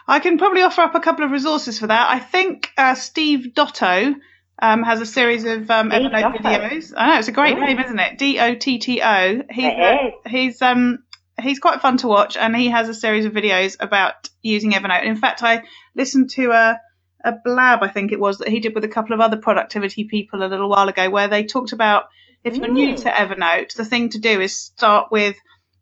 I 0.07 0.19
can 0.19 0.37
probably 0.37 0.61
offer 0.63 0.81
up 0.81 0.95
a 0.95 0.99
couple 0.99 1.23
of 1.23 1.31
resources 1.31 1.79
for 1.79 1.87
that. 1.87 2.09
I 2.09 2.19
think 2.19 2.71
uh, 2.77 2.95
Steve 2.95 3.53
Dotto 3.55 4.15
um, 4.61 4.83
has 4.83 4.99
a 4.99 5.05
series 5.05 5.45
of 5.45 5.71
um, 5.71 5.91
Evernote 5.91 6.37
videos. 6.37 6.93
I 6.95 7.07
know 7.07 7.19
it's 7.19 7.27
a 7.29 7.31
great 7.31 7.57
name, 7.57 7.79
isn't 7.79 7.99
it? 7.99 8.17
D 8.17 8.39
O 8.39 8.55
T 8.55 8.79
T 8.79 9.01
O. 9.01 9.41
He's 9.49 9.65
uh, 9.65 9.97
he's 10.27 10.61
um 10.61 10.99
he's 11.41 11.59
quite 11.59 11.81
fun 11.81 11.97
to 11.97 12.07
watch, 12.07 12.35
and 12.35 12.55
he 12.55 12.69
has 12.69 12.89
a 12.89 12.93
series 12.93 13.25
of 13.25 13.31
videos 13.31 13.77
about 13.79 14.29
using 14.41 14.73
Evernote. 14.73 15.05
In 15.05 15.15
fact, 15.15 15.41
I 15.41 15.63
listened 15.95 16.31
to 16.31 16.51
a 16.51 16.79
a 17.23 17.33
blab, 17.43 17.81
I 17.81 17.87
think 17.87 18.11
it 18.11 18.19
was, 18.19 18.37
that 18.37 18.49
he 18.49 18.59
did 18.59 18.75
with 18.75 18.83
a 18.83 18.87
couple 18.89 19.13
of 19.13 19.19
other 19.19 19.37
productivity 19.37 20.03
people 20.03 20.43
a 20.43 20.47
little 20.47 20.69
while 20.69 20.89
ago, 20.89 21.09
where 21.09 21.27
they 21.27 21.43
talked 21.43 21.71
about 21.71 22.03
if 22.45 22.55
you're 22.55 22.71
new 22.71 22.95
to 22.95 23.09
Evernote, 23.09 23.73
the 23.73 23.83
thing 23.83 24.09
to 24.09 24.19
do 24.19 24.39
is 24.39 24.55
start 24.55 25.11
with 25.11 25.35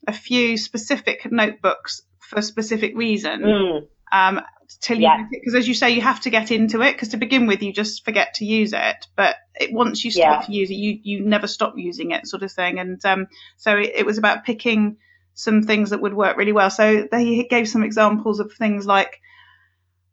a 0.07 0.13
few 0.13 0.57
specific 0.57 1.29
notebooks 1.29 2.01
for 2.19 2.39
a 2.39 2.41
specific 2.41 2.95
reason. 2.95 3.41
Mm. 3.41 3.87
Um, 4.11 4.41
till 4.79 4.99
you, 4.99 5.09
because 5.29 5.55
as 5.55 5.67
you 5.67 5.73
say, 5.73 5.91
you 5.91 6.01
have 6.01 6.21
to 6.21 6.29
get 6.29 6.51
into 6.51 6.81
it. 6.81 6.93
Because 6.93 7.09
to 7.09 7.17
begin 7.17 7.47
with, 7.47 7.61
you 7.61 7.73
just 7.73 8.05
forget 8.05 8.35
to 8.35 8.45
use 8.45 8.73
it. 8.73 9.07
But 9.15 9.35
it, 9.55 9.73
once 9.73 10.05
you 10.05 10.11
start 10.11 10.41
yeah. 10.41 10.45
to 10.45 10.51
use 10.53 10.71
it, 10.71 10.75
you 10.75 10.99
you 11.03 11.25
never 11.25 11.47
stop 11.47 11.73
using 11.77 12.11
it, 12.11 12.27
sort 12.27 12.43
of 12.43 12.51
thing. 12.51 12.79
And 12.79 13.03
um, 13.05 13.27
so 13.57 13.77
it, 13.77 13.91
it 13.95 14.05
was 14.05 14.17
about 14.17 14.45
picking 14.45 14.97
some 15.33 15.63
things 15.63 15.89
that 15.89 16.01
would 16.01 16.13
work 16.13 16.37
really 16.37 16.53
well. 16.53 16.69
So 16.69 17.07
they 17.11 17.43
gave 17.43 17.67
some 17.67 17.83
examples 17.83 18.39
of 18.39 18.53
things 18.53 18.85
like 18.85 19.19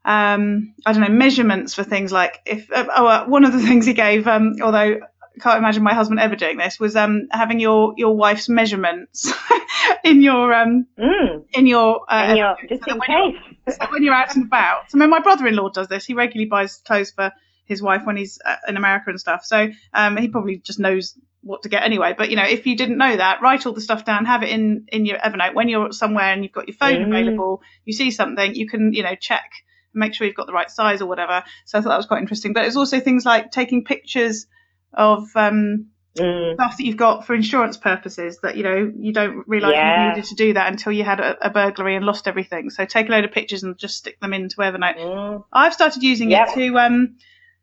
um, 0.05 0.75
I 0.87 0.93
don't 0.93 1.03
know, 1.03 1.09
measurements 1.09 1.75
for 1.75 1.85
things 1.85 2.11
like 2.11 2.41
if, 2.47 2.71
uh, 2.73 2.87
oh, 2.97 3.07
uh, 3.07 3.27
one 3.27 3.45
of 3.45 3.53
the 3.53 3.61
things 3.67 3.87
he 3.87 3.93
gave, 3.93 4.27
um, 4.27 4.57
although 4.63 5.01
can't 5.41 5.59
imagine 5.59 5.83
my 5.83 5.95
husband 5.95 6.21
ever 6.21 6.37
doing 6.37 6.57
this, 6.57 6.81
was 6.81 6.97
um, 6.97 7.29
having 7.31 7.61
your, 7.61 7.95
your 7.97 8.17
wife's 8.17 8.49
measurements 8.49 9.33
in 10.05 10.23
your, 10.23 10.53
um, 10.53 10.87
mm. 10.99 11.45
in 11.53 11.67
your, 11.67 12.11
uh, 12.11 12.31
in 12.31 12.37
your 12.37 12.57
just 12.69 12.85
so 12.85 12.95
in 12.95 13.01
case. 13.01 13.41
You're, 13.67 13.75
so 13.81 13.87
when 13.91 14.03
you're 14.03 14.15
out 14.15 14.35
and 14.35 14.47
about. 14.47 14.91
So 14.91 14.99
I 14.99 15.01
mean, 15.01 15.11
my 15.11 15.21
brother-in-law 15.21 15.71
does 15.71 15.89
this. 15.89 16.05
He 16.05 16.15
regularly 16.15 16.49
buys 16.49 16.77
clothes 16.87 17.11
for 17.11 17.33
his 17.65 17.81
wife 17.81 18.03
when 18.05 18.17
he's 18.17 18.39
uh, 18.45 18.57
in 18.67 18.77
America 18.77 19.11
and 19.11 19.21
stuff. 19.21 19.45
So, 19.45 19.71
um, 19.95 20.17
he 20.17 20.29
probably 20.29 20.59
just 20.59 20.81
knows 20.81 21.17
what 21.43 21.63
to 21.63 21.69
get 21.69 21.85
anyway. 21.85 22.15
But 22.17 22.31
you 22.31 22.37
know, 22.37 22.45
if 22.45 22.67
you 22.67 22.77
didn't 22.77 22.99
know 22.99 23.17
that, 23.17 23.41
write 23.43 23.67
all 23.67 23.73
the 23.73 23.81
stuff 23.81 24.05
down, 24.05 24.27
have 24.27 24.43
it 24.43 24.51
in 24.51 24.87
in 24.89 25.07
your 25.07 25.19
Evernote. 25.19 25.55
When 25.55 25.69
you're 25.69 25.93
somewhere 25.93 26.33
and 26.33 26.43
you've 26.43 26.53
got 26.53 26.69
your 26.69 26.77
phone 26.77 27.05
mm. 27.05 27.09
available, 27.09 27.63
you 27.85 27.93
see 27.93 28.11
something, 28.11 28.55
you 28.55 28.69
can 28.69 28.93
you 28.93 29.03
know 29.03 29.15
check, 29.15 29.51
make 29.95 30.15
sure 30.15 30.27
you've 30.27 30.37
got 30.37 30.47
the 30.47 30.53
right 30.53 30.71
size 30.71 31.01
or 31.01 31.07
whatever. 31.07 31.43
So 31.65 31.79
I 31.79 31.83
thought 31.83 31.91
that 31.91 31.97
was 31.97 32.07
quite 32.07 32.21
interesting. 32.21 32.53
But 32.53 32.67
it's 32.67 32.77
also 32.77 33.01
things 33.01 33.25
like 33.25 33.51
taking 33.51 33.85
pictures 33.85 34.47
of 34.93 35.29
um, 35.35 35.87
mm. 36.19 36.55
stuff 36.55 36.77
that 36.77 36.85
you've 36.85 36.97
got 36.97 37.27
for 37.27 37.35
insurance 37.35 37.77
purposes 37.77 38.39
that 38.43 38.57
you 38.57 38.63
know 38.63 38.93
you 38.99 39.13
don't 39.13 39.47
realise 39.47 39.75
yeah. 39.75 40.03
you 40.03 40.09
needed 40.11 40.29
to 40.29 40.35
do 40.35 40.53
that 40.55 40.71
until 40.71 40.93
you 40.93 41.05
had 41.05 41.21
a, 41.21 41.47
a, 41.47 41.51
burglary 41.51 41.97
and 41.97 42.05
lost 42.05 42.27
everything. 42.27 42.71
So 42.71 42.85
take 42.85 43.09
a 43.09 43.13
load 43.13 43.25
of 43.25 43.33
pictures 43.33 43.63
and 43.63 43.79
just 43.79 43.97
stick 43.97 44.19
them 44.21 44.33
into 44.33 44.57
Evernote. 44.57 44.97
Mm. 44.97 45.45
I've 45.53 45.75
started 45.75 46.03
using 46.03 46.31
it 46.33 46.49
to 46.55 46.79
um, 46.79 47.17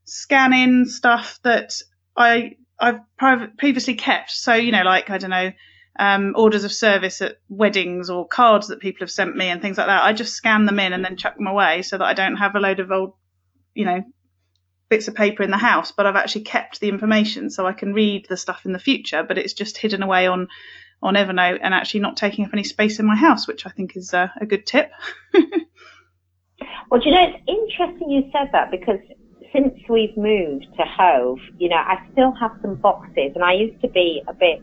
scan 0.05 0.53
in 0.53 0.85
stuff 0.85 1.39
that 1.43 1.73
I 2.15 2.55
I've 2.79 2.99
previously 3.57 3.95
kept. 3.95 4.31
So, 4.31 4.53
you 4.53 4.71
know, 4.71 4.83
like, 4.83 5.09
I 5.09 5.17
don't 5.17 5.31
know, 5.31 5.51
um, 5.99 6.33
orders 6.35 6.63
of 6.63 6.71
service 6.71 7.21
at 7.21 7.37
weddings 7.49 8.09
or 8.09 8.27
cards 8.27 8.67
that 8.67 8.79
people 8.79 8.99
have 8.99 9.11
sent 9.11 9.35
me 9.35 9.47
and 9.47 9.61
things 9.61 9.77
like 9.77 9.87
that. 9.87 10.03
I 10.03 10.13
just 10.13 10.35
scan 10.35 10.65
them 10.65 10.79
in 10.79 10.93
and 10.93 11.03
then 11.03 11.17
chuck 11.17 11.35
them 11.35 11.47
away 11.47 11.81
so 11.81 11.97
that 11.97 12.05
I 12.05 12.13
don't 12.13 12.35
have 12.35 12.55
a 12.55 12.59
load 12.59 12.79
of 12.79 12.91
old, 12.91 13.13
you 13.73 13.85
know, 13.85 14.03
bits 14.89 15.07
of 15.07 15.15
paper 15.15 15.43
in 15.43 15.51
the 15.51 15.57
house, 15.57 15.91
but 15.91 16.05
I've 16.05 16.15
actually 16.15 16.43
kept 16.43 16.79
the 16.79 16.89
information 16.89 17.49
so 17.49 17.65
I 17.65 17.73
can 17.73 17.93
read 17.93 18.25
the 18.29 18.37
stuff 18.37 18.65
in 18.65 18.73
the 18.73 18.79
future, 18.79 19.23
but 19.23 19.37
it's 19.37 19.53
just 19.53 19.77
hidden 19.77 20.01
away 20.01 20.27
on, 20.27 20.47
on 21.01 21.15
Evernote 21.15 21.59
and 21.61 21.73
actually 21.73 22.01
not 22.01 22.17
taking 22.17 22.45
up 22.45 22.51
any 22.53 22.63
space 22.63 22.99
in 22.99 23.05
my 23.05 23.15
house, 23.15 23.47
which 23.47 23.65
I 23.65 23.69
think 23.69 23.97
is 23.97 24.13
uh, 24.13 24.27
a 24.39 24.45
good 24.45 24.65
tip. 24.65 24.91
well, 25.33 27.01
do 27.01 27.09
you 27.09 27.15
know, 27.15 27.27
it's 27.27 27.43
interesting 27.47 28.09
you 28.09 28.29
said 28.31 28.49
that 28.53 28.71
because 28.71 28.99
since 29.53 29.73
we've 29.89 30.15
moved 30.15 30.67
to 30.77 30.83
Hove, 30.83 31.39
you 31.57 31.69
know, 31.69 31.77
I 31.77 31.97
still 32.11 32.33
have 32.39 32.51
some 32.61 32.75
boxes, 32.75 33.31
and 33.35 33.43
I 33.43 33.53
used 33.53 33.81
to 33.81 33.89
be 33.89 34.21
a 34.27 34.33
bit 34.33 34.61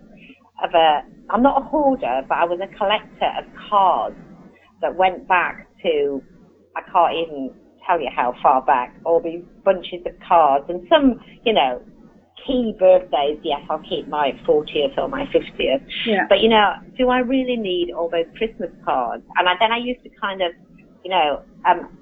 of 0.62 0.70
a, 0.74 1.02
I'm 1.30 1.42
not 1.42 1.62
a 1.62 1.64
hoarder, 1.64 2.22
but 2.28 2.38
I 2.38 2.44
was 2.44 2.60
a 2.60 2.76
collector 2.76 3.30
of 3.38 3.44
cards 3.68 4.16
that 4.80 4.94
went 4.94 5.26
back 5.26 5.68
to, 5.82 6.22
I 6.76 6.82
can't 6.90 7.14
even 7.14 7.54
tell 7.86 8.00
you 8.00 8.10
how 8.14 8.34
far 8.42 8.62
back, 8.62 8.94
all 9.04 9.20
these 9.20 9.42
bunches 9.64 10.00
of 10.06 10.12
cards, 10.26 10.66
and 10.68 10.86
some, 10.88 11.20
you 11.44 11.52
know, 11.52 11.82
key 12.46 12.74
birthdays, 12.78 13.38
yes, 13.42 13.60
I'll 13.70 13.82
keep 13.88 14.08
my 14.08 14.32
40th 14.46 14.98
or 14.98 15.08
my 15.08 15.24
50th. 15.26 15.86
Yeah. 16.06 16.26
But, 16.28 16.40
you 16.40 16.48
know, 16.48 16.74
do 16.98 17.08
I 17.08 17.18
really 17.18 17.56
need 17.56 17.92
all 17.92 18.08
those 18.08 18.26
Christmas 18.36 18.70
cards? 18.84 19.24
And 19.36 19.48
I, 19.48 19.54
then 19.58 19.72
I 19.72 19.78
used 19.78 20.02
to 20.02 20.10
kind 20.20 20.42
of, 20.42 20.52
you 21.04 21.10
know, 21.10 21.42
um, 21.66 21.96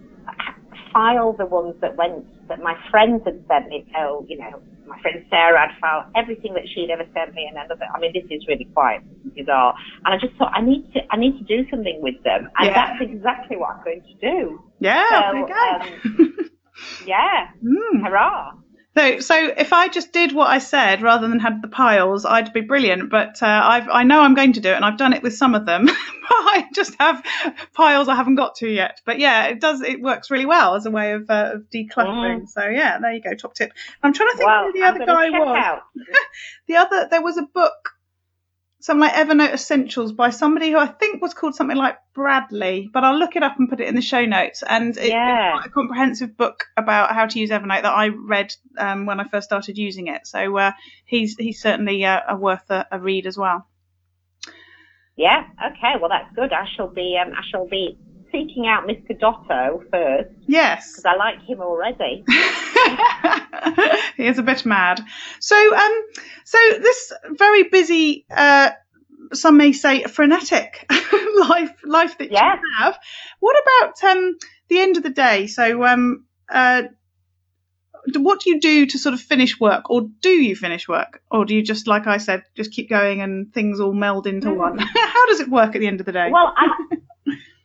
file 0.92 1.33
the 1.33 1.47
ones 1.47 1.75
that 1.81 1.97
went 1.97 2.27
that 2.49 2.61
my 2.61 2.77
friends 2.90 3.23
had 3.25 3.42
sent 3.49 3.68
me. 3.68 3.87
So, 3.95 4.27
you 4.29 4.38
know, 4.38 4.61
my 4.87 5.01
friend 5.01 5.25
Sarah 5.31 5.68
had 5.68 5.79
found 5.81 6.12
everything 6.16 6.55
that 6.55 6.64
she'd 6.75 6.90
ever 6.90 7.05
sent 7.14 7.35
me, 7.35 7.47
and 7.49 7.57
then 7.57 7.66
I 7.95 7.99
mean, 8.01 8.12
this 8.12 8.25
is 8.31 8.47
really 8.49 8.66
quite 8.75 9.01
bizarre. 9.35 9.75
And 10.05 10.14
I 10.14 10.18
just 10.18 10.37
thought 10.37 10.53
I 10.55 10.62
need 10.62 10.92
to, 10.95 11.01
I 11.11 11.16
need 11.16 11.38
to 11.38 11.45
do 11.45 11.68
something 11.71 12.01
with 12.03 12.23
them, 12.25 12.51
and 12.59 12.66
yeah. 12.68 12.75
that's 12.75 13.01
exactly 13.01 13.57
what 13.57 13.77
I'm 13.77 13.85
going 13.85 14.03
to 14.03 14.14
do. 14.31 14.62
Yeah, 14.81 15.31
so, 15.31 15.38
um, 15.38 16.51
yeah, 17.07 17.49
mm. 17.62 18.05
hurrah! 18.05 18.53
So, 18.94 19.20
so 19.20 19.35
if 19.57 19.72
I 19.72 19.88
just 19.88 20.12
did 20.12 20.33
what 20.33 20.48
I 20.48 20.59
said 20.59 21.00
rather 21.00 21.26
than 21.26 21.40
had 21.40 21.62
the 21.62 21.68
piles, 21.68 22.26
I'd 22.26 22.52
be 22.52 22.61
brilliant. 22.61 23.11
But 23.11 23.42
uh, 23.42 23.46
I've, 23.46 23.88
I 23.88 24.02
know 24.02 24.20
I'm 24.20 24.35
going 24.35 24.52
to 24.55 24.61
do 24.61 24.70
it, 24.70 24.76
and 24.76 24.85
I've 24.85 24.98
done 24.98 25.14
it 25.14 25.22
with 25.22 25.35
some 25.35 25.55
of 25.55 25.64
them. 25.64 25.88
I 26.28 26.66
just 26.74 26.94
have 27.00 27.24
piles 27.72 28.09
I 28.09 28.14
haven't 28.14 28.35
got 28.35 28.57
to 28.57 28.68
yet. 28.68 29.00
But 29.07 29.18
yeah, 29.18 29.46
it 29.46 29.61
does. 29.61 29.81
It 29.81 30.02
works 30.02 30.31
really 30.31 30.46
well 30.46 30.74
as 30.74 30.85
a 30.85 30.90
way 30.90 31.12
of, 31.12 31.31
uh, 31.31 31.52
of 31.55 31.70
decluttering. 31.70 32.42
Mm. 32.42 32.48
So 32.48 32.66
yeah, 32.66 32.98
there 32.98 33.12
you 33.12 33.22
go, 33.22 33.35
top 33.35 33.55
tip. 33.55 33.72
I'm 34.02 34.12
trying 34.12 34.31
to 34.31 34.37
think 34.37 34.46
well, 34.46 34.64
who 34.64 34.72
the 34.72 34.83
other 34.83 35.07
guy 35.07 35.31
was. 35.31 35.81
the 36.66 36.76
other, 36.76 37.09
there 37.11 37.22
was 37.22 37.38
a 37.38 37.42
book 37.42 37.90
some 38.83 38.99
like 38.99 39.12
Evernote 39.12 39.53
Essentials 39.53 40.11
by 40.11 40.31
somebody 40.31 40.73
who 40.73 40.77
I 40.77 40.87
think 40.87 41.23
was 41.23 41.35
called 41.35 41.55
something 41.55 41.77
like 41.77 41.97
Bradley, 42.14 42.90
but 42.92 43.05
I'll 43.05 43.16
look 43.16 43.37
it 43.37 43.45
up 43.45 43.57
and 43.57 43.68
put 43.68 43.81
it 43.81 43.87
in 43.87 43.95
the 43.95 44.03
show 44.03 44.27
notes. 44.27 44.64
And 44.68 44.97
it, 44.97 45.11
yeah. 45.11 45.59
it's 45.59 45.66
a 45.66 45.71
comprehensive 45.71 46.37
book 46.37 46.64
about 46.77 47.14
how 47.14 47.27
to 47.27 47.38
use 47.38 47.51
Evernote 47.51 47.83
that 47.83 47.95
I 47.95 48.09
read 48.09 48.53
um, 48.77 49.07
when 49.07 49.21
I 49.21 49.29
first 49.29 49.45
started 49.45 49.79
using 49.79 50.09
it. 50.09 50.27
So 50.27 50.59
uh, 50.59 50.73
he's 51.05 51.37
he's 51.37 51.62
certainly 51.62 52.05
uh, 52.05 52.37
worth 52.37 52.68
a, 52.71 52.88
a, 52.90 52.99
read 52.99 53.27
as 53.27 53.38
well. 53.38 53.68
Yeah. 55.16 55.45
Okay. 55.64 55.95
Well, 56.01 56.11
that's 56.11 56.35
good. 56.35 56.53
I 56.53 56.66
shall 56.77 56.88
be 56.88 57.16
um, 57.25 57.35
I 57.35 57.42
shall 57.49 57.68
be 57.68 57.97
seeking 58.33 58.66
out 58.66 58.87
Mr. 58.87 59.18
Dotto 59.18 59.85
first. 59.90 60.31
Yes. 60.47 60.90
Because 60.90 61.05
I 61.05 61.16
like 61.16 61.42
him 61.42 61.61
already. 61.61 62.25
he 64.16 64.27
is 64.27 64.38
a 64.38 64.42
bit 64.42 64.66
mad. 64.66 65.01
So, 65.38 65.77
um, 65.77 66.03
so 66.45 66.59
this 66.81 67.12
very 67.31 67.64
busy, 67.64 68.25
uh, 68.35 68.71
some 69.33 69.57
may 69.57 69.73
say 69.73 70.03
frenetic 70.05 70.87
life, 71.38 71.73
life 71.85 72.18
that 72.18 72.33
yeah. 72.33 72.55
you 72.55 72.61
have. 72.79 72.99
What 73.40 73.57
about, 73.62 74.03
um, 74.11 74.38
the 74.68 74.81
end 74.81 74.97
of 74.97 75.03
the 75.03 75.11
day? 75.11 75.47
So, 75.47 75.85
um, 75.85 76.25
uh, 76.51 76.85
what 78.16 78.40
do 78.40 78.51
you 78.51 78.61
do 78.61 78.87
to 78.87 78.99
sort 78.99 79.14
of 79.14 79.21
finish 79.21 79.61
work, 79.61 79.88
or 79.90 80.09
do 80.21 80.31
you 80.31 80.57
finish 80.57 80.88
work, 80.88 81.23
or 81.31 81.45
do 81.45 81.55
you 81.55 81.62
just, 81.62 81.87
like 81.87 82.07
I 82.07 82.16
said, 82.16 82.42
just 82.57 82.73
keep 82.73 82.90
going 82.90 83.21
and 83.21 83.53
things 83.53 83.79
all 83.79 83.92
meld 83.92 84.27
into 84.27 84.49
mm. 84.49 84.57
one? 84.57 84.79
How 84.95 85.27
does 85.29 85.40
it 85.40 85.49
work 85.49 85.75
at 85.75 85.81
the 85.81 85.87
end 85.87 86.01
of 86.01 86.07
the 86.07 86.12
day? 86.12 86.31
Well, 86.33 86.53
I, 86.57 86.97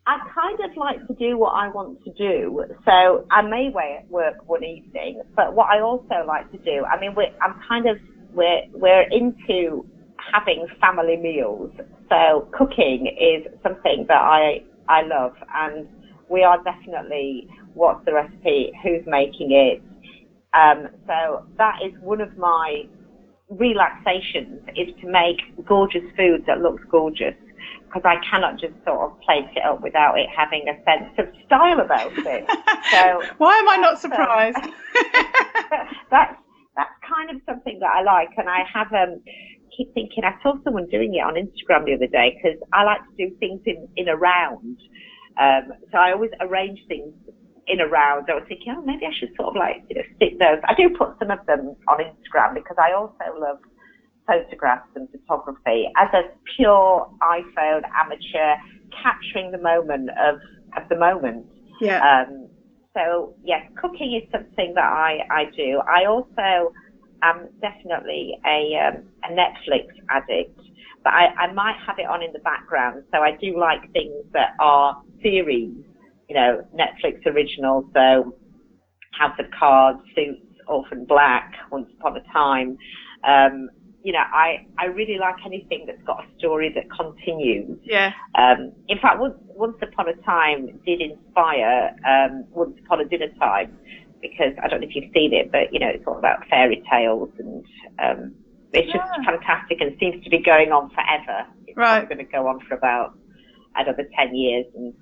I 0.07 0.19
kind 0.33 0.57
of 0.63 0.77
like 0.77 1.05
to 1.07 1.13
do 1.15 1.37
what 1.37 1.49
I 1.49 1.67
want 1.67 2.01
to 2.05 2.13
do. 2.13 2.63
So 2.85 3.27
I 3.29 3.41
may 3.41 3.69
work 4.09 4.35
one 4.47 4.63
evening, 4.63 5.21
but 5.35 5.53
what 5.53 5.67
I 5.69 5.81
also 5.81 6.23
like 6.25 6.49
to 6.53 6.57
do, 6.59 6.85
I 6.85 6.97
mean, 6.97 7.13
we're, 7.13 7.35
I'm 7.41 7.59
kind 7.67 7.89
of, 7.89 7.97
we're, 8.33 8.61
we're 8.71 9.05
into 9.11 9.85
having 10.31 10.65
family 10.79 11.17
meals. 11.17 11.71
So 12.09 12.47
cooking 12.57 13.07
is 13.19 13.51
something 13.61 14.05
that 14.07 14.21
I, 14.21 14.63
I 14.87 15.01
love 15.01 15.33
and 15.53 15.85
we 16.29 16.41
are 16.41 16.63
definitely 16.63 17.49
what's 17.73 18.05
the 18.05 18.13
recipe, 18.13 18.71
who's 18.81 19.03
making 19.05 19.51
it. 19.51 19.83
Um, 20.53 20.87
so 21.05 21.45
that 21.57 21.79
is 21.85 21.91
one 21.99 22.21
of 22.21 22.37
my 22.37 22.83
relaxations 23.49 24.61
is 24.77 24.87
to 25.01 25.07
make 25.09 25.65
gorgeous 25.67 26.03
food 26.15 26.45
that 26.47 26.61
looks 26.61 26.83
gorgeous 26.89 27.35
because 27.97 28.17
I 28.17 28.29
cannot 28.29 28.59
just 28.59 28.73
sort 28.85 29.11
of 29.11 29.19
place 29.21 29.49
it 29.55 29.63
up 29.65 29.81
without 29.81 30.19
it 30.19 30.27
having 30.35 30.65
a 30.69 30.75
sense 30.85 31.11
of 31.17 31.27
style 31.45 31.79
about 31.79 32.11
it. 32.15 32.45
So 32.87 33.21
why 33.37 33.53
am 33.57 33.67
I 33.67 33.77
not 33.77 33.99
surprised? 33.99 34.57
that's 36.09 36.35
that's 36.77 36.95
kind 37.03 37.29
of 37.29 37.41
something 37.45 37.79
that 37.81 37.91
I 37.91 38.01
like, 38.01 38.29
and 38.37 38.47
I 38.47 38.63
have 38.73 38.93
um 38.93 39.21
keep 39.75 39.93
thinking. 39.93 40.23
I 40.23 40.41
saw 40.41 40.55
someone 40.63 40.87
doing 40.87 41.13
it 41.15 41.19
on 41.19 41.35
Instagram 41.35 41.83
the 41.83 41.95
other 41.95 42.07
day 42.07 42.37
because 42.37 42.57
I 42.71 42.83
like 42.83 43.01
to 43.01 43.27
do 43.27 43.35
things 43.39 43.59
in 43.65 43.89
in 43.97 44.07
a 44.07 44.15
round. 44.15 44.79
Um, 45.37 45.73
so 45.91 45.97
I 45.97 46.13
always 46.13 46.31
arrange 46.39 46.79
things 46.87 47.13
in 47.67 47.81
a 47.81 47.87
round. 47.87 48.29
I 48.29 48.35
was 48.35 48.45
thinking, 48.47 48.73
oh, 48.77 48.81
maybe 48.85 49.05
I 49.05 49.11
should 49.19 49.35
sort 49.35 49.49
of 49.49 49.55
like 49.59 49.83
you 49.89 49.97
know, 49.97 50.07
stick 50.15 50.39
those. 50.39 50.63
I 50.63 50.73
do 50.75 50.95
put 50.97 51.19
some 51.19 51.29
of 51.29 51.45
them 51.45 51.75
on 51.89 51.99
Instagram 51.99 52.53
because 52.55 52.77
I 52.79 52.93
also 52.93 53.35
love 53.37 53.59
photographs 54.27 54.89
and 54.95 55.07
photography 55.09 55.89
as 55.97 56.09
a 56.13 56.23
pure 56.55 57.09
iPhone 57.21 57.81
amateur 57.95 58.55
capturing 59.01 59.51
the 59.51 59.57
moment 59.57 60.09
of 60.11 60.35
of 60.75 60.87
the 60.89 60.97
moment. 60.97 61.45
Yeah. 61.81 62.01
Um, 62.01 62.49
so 62.93 63.33
yes, 63.43 63.61
cooking 63.81 64.19
is 64.21 64.29
something 64.31 64.73
that 64.75 64.83
I 64.85 65.19
I 65.31 65.45
do. 65.55 65.81
I 65.87 66.05
also 66.05 66.73
am 67.23 67.47
definitely 67.61 68.37
a 68.45 68.75
um, 68.87 69.03
a 69.23 69.33
Netflix 69.33 69.87
addict, 70.09 70.59
but 71.03 71.13
I, 71.13 71.27
I 71.37 71.53
might 71.53 71.77
have 71.85 71.97
it 71.99 72.05
on 72.05 72.21
in 72.21 72.33
the 72.33 72.39
background. 72.39 73.03
So 73.13 73.19
I 73.19 73.31
do 73.31 73.57
like 73.59 73.81
things 73.93 74.25
that 74.33 74.51
are 74.59 75.01
series, 75.21 75.73
you 76.27 76.35
know, 76.35 76.65
Netflix 76.75 77.25
originals. 77.25 77.85
So 77.93 78.35
House 79.17 79.37
of 79.39 79.45
Cards, 79.57 79.99
Suits, 80.15 80.41
Orphan 80.67 81.05
Black, 81.05 81.53
Once 81.71 81.89
Upon 81.99 82.17
a 82.17 82.33
Time. 82.33 82.77
Um, 83.23 83.69
you 84.07 84.13
know, 84.13 84.23
I, 84.31 84.65
I 84.79 84.85
really 84.85 85.17
like 85.19 85.35
anything 85.45 85.83
that's 85.85 86.01
got 86.03 86.23
a 86.23 86.37
story 86.39 86.71
that 86.73 86.85
continues. 86.89 87.77
Yeah. 87.83 88.13
Um, 88.35 88.71
in 88.87 88.97
fact, 88.99 89.19
once, 89.19 89.35
once 89.47 89.75
upon 89.81 90.07
a 90.07 90.13
time 90.23 90.67
did 90.85 91.01
inspire 91.01 91.91
um, 92.07 92.45
Once 92.51 92.79
Upon 92.85 93.01
a 93.01 93.03
Dinner 93.03 93.27
Time 93.37 93.77
because 94.21 94.53
I 94.63 94.69
don't 94.69 94.79
know 94.79 94.87
if 94.87 94.95
you've 94.95 95.11
seen 95.13 95.33
it, 95.33 95.51
but 95.51 95.73
you 95.73 95.79
know, 95.79 95.89
it's 95.89 96.05
all 96.07 96.17
about 96.17 96.47
fairy 96.49 96.81
tales 96.89 97.27
and 97.37 97.65
um, 98.01 98.33
it's 98.71 98.89
just 98.93 99.03
fantastic 99.25 99.81
and 99.81 99.91
seems 99.99 100.23
to 100.23 100.29
be 100.29 100.41
going 100.41 100.71
on 100.71 100.89
forever. 100.91 101.45
It's 101.67 101.75
Right. 101.75 102.07
going 102.07 102.19
to 102.19 102.23
go 102.31 102.47
on 102.47 102.61
for 102.61 102.75
about 102.75 103.11
another 103.75 104.07
10 104.17 104.33
years 104.33 104.65
and 104.73 104.93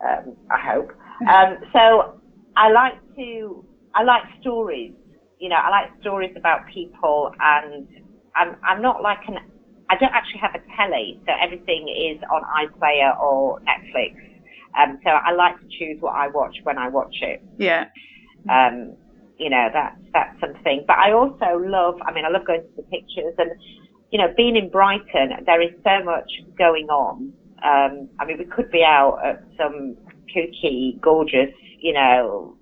um, 0.00 0.34
I 0.50 0.58
hope. 0.72 0.92
Um, 1.28 1.58
so 1.72 2.20
I 2.56 2.70
like 2.70 2.94
to, 3.16 3.64
I 3.94 4.02
like 4.02 4.22
stories. 4.40 4.94
You 5.38 5.48
know, 5.48 5.56
I 5.56 5.68
like 5.70 5.90
stories 6.00 6.32
about 6.36 6.66
people 6.72 7.30
and 7.40 7.86
I'm, 8.36 8.56
I'm 8.64 8.82
not 8.82 9.02
like 9.02 9.18
an, 9.28 9.38
I 9.90 9.96
don't 9.96 10.12
actually 10.12 10.40
have 10.40 10.54
a 10.54 10.62
telly, 10.76 11.20
so 11.26 11.32
everything 11.40 11.88
is 11.88 12.22
on 12.30 12.42
iPlayer 12.42 13.18
or 13.20 13.60
Netflix. 13.60 14.16
Um, 14.78 14.98
so 15.04 15.10
I 15.10 15.32
like 15.32 15.58
to 15.60 15.66
choose 15.78 16.00
what 16.00 16.14
I 16.16 16.28
watch 16.28 16.56
when 16.64 16.78
I 16.78 16.88
watch 16.88 17.14
it. 17.20 17.42
Yeah. 17.58 17.86
Um, 18.50 18.96
you 19.38 19.50
know, 19.50 19.68
that's, 19.72 20.00
that's 20.12 20.40
something. 20.40 20.84
But 20.86 20.98
I 20.98 21.12
also 21.12 21.58
love, 21.58 21.96
I 22.06 22.12
mean, 22.12 22.24
I 22.24 22.28
love 22.28 22.46
going 22.46 22.62
to 22.62 22.76
the 22.76 22.82
pictures 22.82 23.34
and, 23.38 23.50
you 24.10 24.18
know, 24.18 24.32
being 24.36 24.56
in 24.56 24.70
Brighton, 24.70 25.30
there 25.46 25.60
is 25.60 25.70
so 25.84 26.04
much 26.04 26.30
going 26.56 26.86
on. 26.88 27.32
Um, 27.64 28.08
I 28.20 28.24
mean, 28.26 28.38
we 28.38 28.44
could 28.44 28.70
be 28.70 28.84
out 28.84 29.20
at 29.24 29.42
some 29.56 29.96
kooky, 30.34 31.00
gorgeous, 31.00 31.50
you 31.80 31.92
know, 31.92 32.56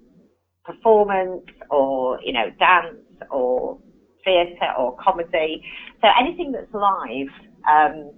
performance 0.65 1.45
or, 1.71 2.21
you 2.23 2.33
know, 2.33 2.51
dance 2.59 2.97
or 3.31 3.79
theatre 4.25 4.73
or 4.79 4.97
comedy. 4.97 5.63
So 6.01 6.09
anything 6.19 6.53
that's 6.53 6.73
live, 6.73 7.29
um, 7.69 8.13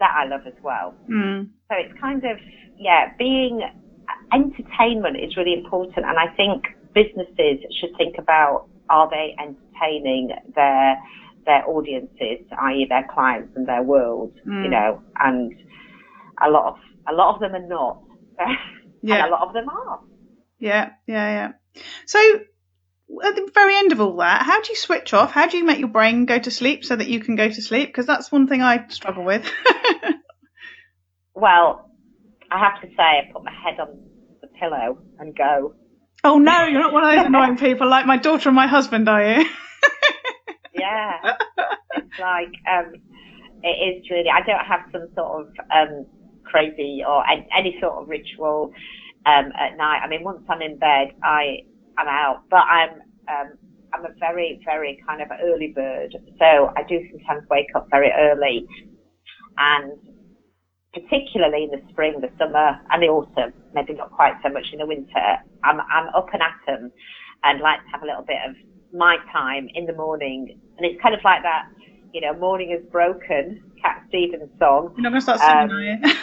that 0.00 0.10
I 0.16 0.24
love 0.26 0.42
as 0.46 0.54
well. 0.62 0.94
Mm. 1.10 1.48
So 1.70 1.76
it's 1.76 1.92
kind 2.00 2.24
of, 2.24 2.38
yeah, 2.78 3.12
being 3.18 3.62
entertainment 4.32 5.16
is 5.18 5.36
really 5.36 5.54
important. 5.54 6.06
And 6.06 6.18
I 6.18 6.28
think 6.36 6.64
businesses 6.94 7.58
should 7.78 7.90
think 7.96 8.16
about 8.18 8.66
are 8.88 9.08
they 9.08 9.36
entertaining 9.38 10.30
their 10.54 10.96
their 11.46 11.66
audiences, 11.68 12.38
i.e. 12.60 12.86
their 12.88 13.06
clients 13.12 13.50
and 13.56 13.66
their 13.66 13.82
world, 13.82 14.32
Mm. 14.46 14.64
you 14.64 14.70
know, 14.70 15.02
and 15.18 15.52
a 16.42 16.50
lot 16.50 16.66
of 16.66 16.76
a 17.08 17.12
lot 17.14 17.34
of 17.34 17.40
them 17.40 17.54
are 17.54 17.66
not. 17.66 17.98
Yeah. 19.02 19.24
and 19.24 19.28
a 19.28 19.30
lot 19.30 19.48
of 19.48 19.54
them 19.54 19.66
are. 19.70 20.00
Yeah, 20.58 20.90
yeah, 21.06 21.30
yeah. 21.74 21.82
So 22.04 22.18
at 23.24 23.34
the 23.34 23.50
very 23.52 23.76
end 23.76 23.92
of 23.92 24.00
all 24.00 24.16
that, 24.16 24.42
how 24.42 24.60
do 24.60 24.70
you 24.70 24.76
switch 24.76 25.12
off? 25.12 25.32
How 25.32 25.46
do 25.46 25.56
you 25.56 25.64
make 25.64 25.78
your 25.78 25.88
brain 25.88 26.26
go 26.26 26.38
to 26.38 26.50
sleep 26.50 26.84
so 26.84 26.96
that 26.96 27.08
you 27.08 27.20
can 27.20 27.36
go 27.36 27.48
to 27.48 27.62
sleep? 27.62 27.88
Because 27.88 28.06
that's 28.06 28.30
one 28.30 28.46
thing 28.46 28.62
I 28.62 28.86
struggle 28.88 29.24
with. 29.24 29.50
Well, 31.34 31.88
I 32.50 32.58
have 32.58 32.80
to 32.82 32.88
say 32.88 33.02
I 33.02 33.30
put 33.32 33.44
my 33.44 33.52
head 33.52 33.80
on 33.80 33.98
the 34.40 34.48
pillow 34.48 34.98
and 35.18 35.34
go. 35.34 35.74
oh 36.24 36.38
no, 36.38 36.64
you're 36.64 36.80
not 36.80 36.92
one 36.92 37.04
of 37.04 37.10
those 37.16 37.26
annoying 37.26 37.56
people 37.56 37.88
like 37.88 38.06
my 38.06 38.16
daughter 38.16 38.48
and 38.48 38.56
my 38.56 38.66
husband, 38.66 39.08
are 39.08 39.40
you? 39.40 39.46
Yeah. 40.72 41.34
it's 41.94 42.18
like 42.18 42.52
um 42.70 42.94
it 43.62 43.68
is 43.98 44.08
really 44.08 44.30
I 44.30 44.40
don't 44.46 44.64
have 44.64 44.80
some 44.92 45.08
sort 45.14 45.42
of 45.42 45.48
um 45.70 46.06
crazy 46.44 47.02
or 47.06 47.28
any, 47.28 47.46
any 47.54 47.78
sort 47.80 48.00
of 48.00 48.08
ritual 48.08 48.72
um 49.26 49.52
at 49.58 49.76
night. 49.76 50.00
I 50.02 50.08
mean 50.08 50.22
once 50.22 50.42
I'm 50.48 50.62
in 50.62 50.78
bed 50.78 51.08
I 51.22 51.58
I'm 51.98 52.08
out. 52.08 52.42
But 52.50 52.64
I'm 52.70 52.90
um 53.28 53.58
I'm 53.92 54.04
a 54.04 54.10
very, 54.20 54.60
very 54.64 54.98
kind 55.06 55.20
of 55.22 55.28
early 55.42 55.72
bird. 55.74 56.16
So 56.38 56.70
I 56.76 56.82
do 56.88 57.00
sometimes 57.10 57.48
wake 57.50 57.66
up 57.74 57.86
very 57.90 58.12
early 58.12 58.66
and 59.58 59.92
particularly 60.92 61.64
in 61.64 61.70
the 61.70 61.82
spring, 61.90 62.20
the 62.20 62.30
summer 62.38 62.76
and 62.90 63.02
the 63.02 63.08
autumn, 63.08 63.52
maybe 63.72 63.94
not 63.94 64.10
quite 64.10 64.34
so 64.42 64.50
much 64.50 64.66
in 64.72 64.78
the 64.78 64.86
winter, 64.86 65.36
I'm 65.64 65.80
I'm 65.80 66.08
up 66.14 66.26
and 66.32 66.42
at 66.42 66.74
'em 66.74 66.90
and 67.44 67.60
like 67.60 67.78
to 67.80 67.90
have 67.92 68.02
a 68.02 68.06
little 68.06 68.24
bit 68.24 68.38
of 68.48 68.56
my 68.92 69.16
time 69.32 69.68
in 69.74 69.86
the 69.86 69.92
morning. 69.92 70.58
And 70.76 70.86
it's 70.86 71.00
kind 71.00 71.14
of 71.14 71.20
like 71.24 71.42
that, 71.42 71.64
you 72.12 72.20
know, 72.20 72.34
morning 72.34 72.70
is 72.72 72.84
broken, 72.90 73.60
Cat 73.82 74.02
Stevens 74.08 74.50
song. 74.58 74.92
You're 74.96 75.02
not 75.02 75.10
going 75.10 75.20
to 75.20 75.22
start 75.22 75.40
singing, 75.40 75.56
Um, 75.56 75.70
are 75.70 75.82
you? 75.82 75.98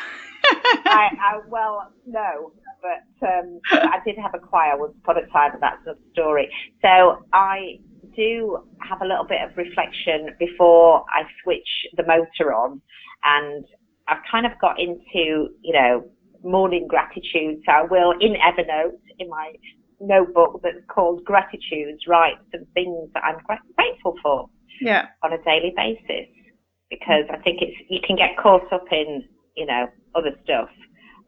I, 0.86 1.10
I 1.22 1.40
well, 1.48 1.92
no, 2.06 2.52
but 2.88 3.28
um, 3.28 3.60
I 3.72 4.00
did 4.06 4.16
have 4.18 4.34
a 4.34 4.40
choir 4.40 4.78
once 4.78 4.96
upon 5.04 5.18
a 5.18 5.28
time, 5.28 5.54
and 5.54 5.62
that's 5.62 5.82
another 5.84 6.00
story. 6.14 6.50
So 6.82 7.26
I 7.34 7.80
do 8.16 8.60
have 8.80 9.02
a 9.02 9.06
little 9.06 9.26
bit 9.26 9.42
of 9.42 9.56
reflection 9.58 10.36
before 10.40 11.04
I 11.10 11.24
switch 11.44 11.68
the 11.96 12.04
motor 12.04 12.54
on, 12.54 12.82
and 13.24 13.66
I've 14.08 14.24
kind 14.30 14.46
of 14.46 14.54
got 14.62 14.80
into, 14.80 15.50
you 15.62 15.74
know, 15.74 16.06
morning 16.44 16.88
gratitude. 16.88 17.62
So 17.66 17.72
I 17.72 17.84
will 17.84 18.14
in 18.20 18.36
Evernote 18.36 19.00
in 19.20 19.30
my 19.30 19.54
notebook 20.00 20.62
that's 20.64 20.86
called 20.88 21.24
gratitudes 21.26 22.04
write 22.08 22.38
some 22.52 22.66
things 22.76 23.10
that 23.16 23.24
I'm 23.24 23.40
grateful 23.76 24.14
for 24.22 24.48
yeah. 24.80 25.08
on 25.24 25.34
a 25.34 25.44
daily 25.44 25.74
basis 25.76 26.30
because 26.90 27.26
I 27.32 27.38
think 27.38 27.62
it's 27.62 27.76
you 27.90 28.00
can 28.06 28.16
get 28.16 28.38
caught 28.38 28.72
up 28.72 28.86
in 28.92 29.24
you 29.56 29.66
know 29.66 29.88
other 30.16 30.32
stuff. 30.44 30.70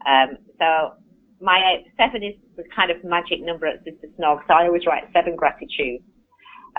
Um, 0.05 0.37
so 0.59 0.93
my 1.41 1.83
seven 1.97 2.23
is 2.23 2.35
the 2.57 2.63
kind 2.75 2.91
of 2.91 3.03
magic 3.03 3.41
number 3.41 3.65
at 3.67 3.83
Sister 3.83 4.07
Snog, 4.19 4.41
so 4.47 4.53
I 4.53 4.65
always 4.65 4.85
write 4.85 5.03
seven 5.13 5.35
gratitudes. 5.35 6.03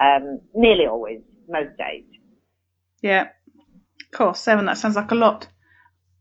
Um, 0.01 0.41
nearly 0.55 0.87
always, 0.87 1.21
most 1.49 1.77
days. 1.77 2.05
Yeah. 3.03 3.29
Of 4.03 4.11
course, 4.19 4.41
seven, 4.41 4.67
that 4.67 4.79
sounds 4.79 4.97
like 4.97 5.11
a 5.11 5.15
lot. 5.15 5.47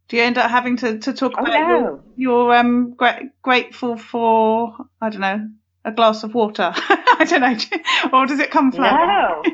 Do 0.08 0.17
you 0.17 0.23
end 0.23 0.38
up 0.38 0.49
having 0.49 0.78
to, 0.78 0.97
to 0.99 1.13
talk 1.13 1.34
Oh, 1.38 1.41
about 1.43 1.54
your, 1.60 1.82
no. 1.82 2.04
your 2.15 2.56
um 2.56 2.93
gra- 2.95 3.30
grateful 3.43 3.95
for 3.97 4.75
I 4.99 5.10
don't 5.10 5.21
know 5.21 5.49
a 5.86 5.91
glass 5.91 6.23
of 6.23 6.34
water? 6.34 6.71
I 6.75 7.25
don't 7.30 7.41
know, 7.41 7.56
or 8.17 8.25
does 8.25 8.39
it 8.39 8.52
come 8.52 8.71
flat? 8.71 8.93
No. 9.08 9.43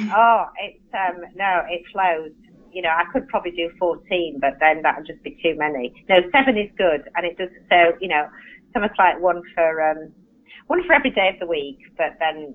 Oh, 0.00 0.46
it's 0.58 0.82
um 0.94 1.20
no, 1.34 1.62
it 1.68 1.82
flows. 1.92 2.32
You 2.72 2.82
know, 2.82 2.90
I 2.90 3.04
could 3.12 3.28
probably 3.28 3.52
do 3.52 3.70
fourteen, 3.78 4.38
but 4.40 4.58
then 4.60 4.82
that 4.82 4.96
would 4.98 5.06
just 5.06 5.22
be 5.22 5.38
too 5.42 5.54
many. 5.56 5.92
No, 6.08 6.16
seven 6.32 6.56
is 6.56 6.70
good, 6.76 7.08
and 7.14 7.26
it 7.26 7.38
does 7.38 7.50
so. 7.68 7.96
You 8.00 8.08
know, 8.08 8.26
it's 8.66 8.74
almost 8.74 8.94
like 8.98 9.20
one 9.20 9.42
for 9.54 9.90
um 9.90 10.12
one 10.66 10.82
for 10.86 10.94
every 10.94 11.10
day 11.10 11.30
of 11.32 11.40
the 11.40 11.46
week. 11.46 11.78
But 11.96 12.16
then 12.18 12.54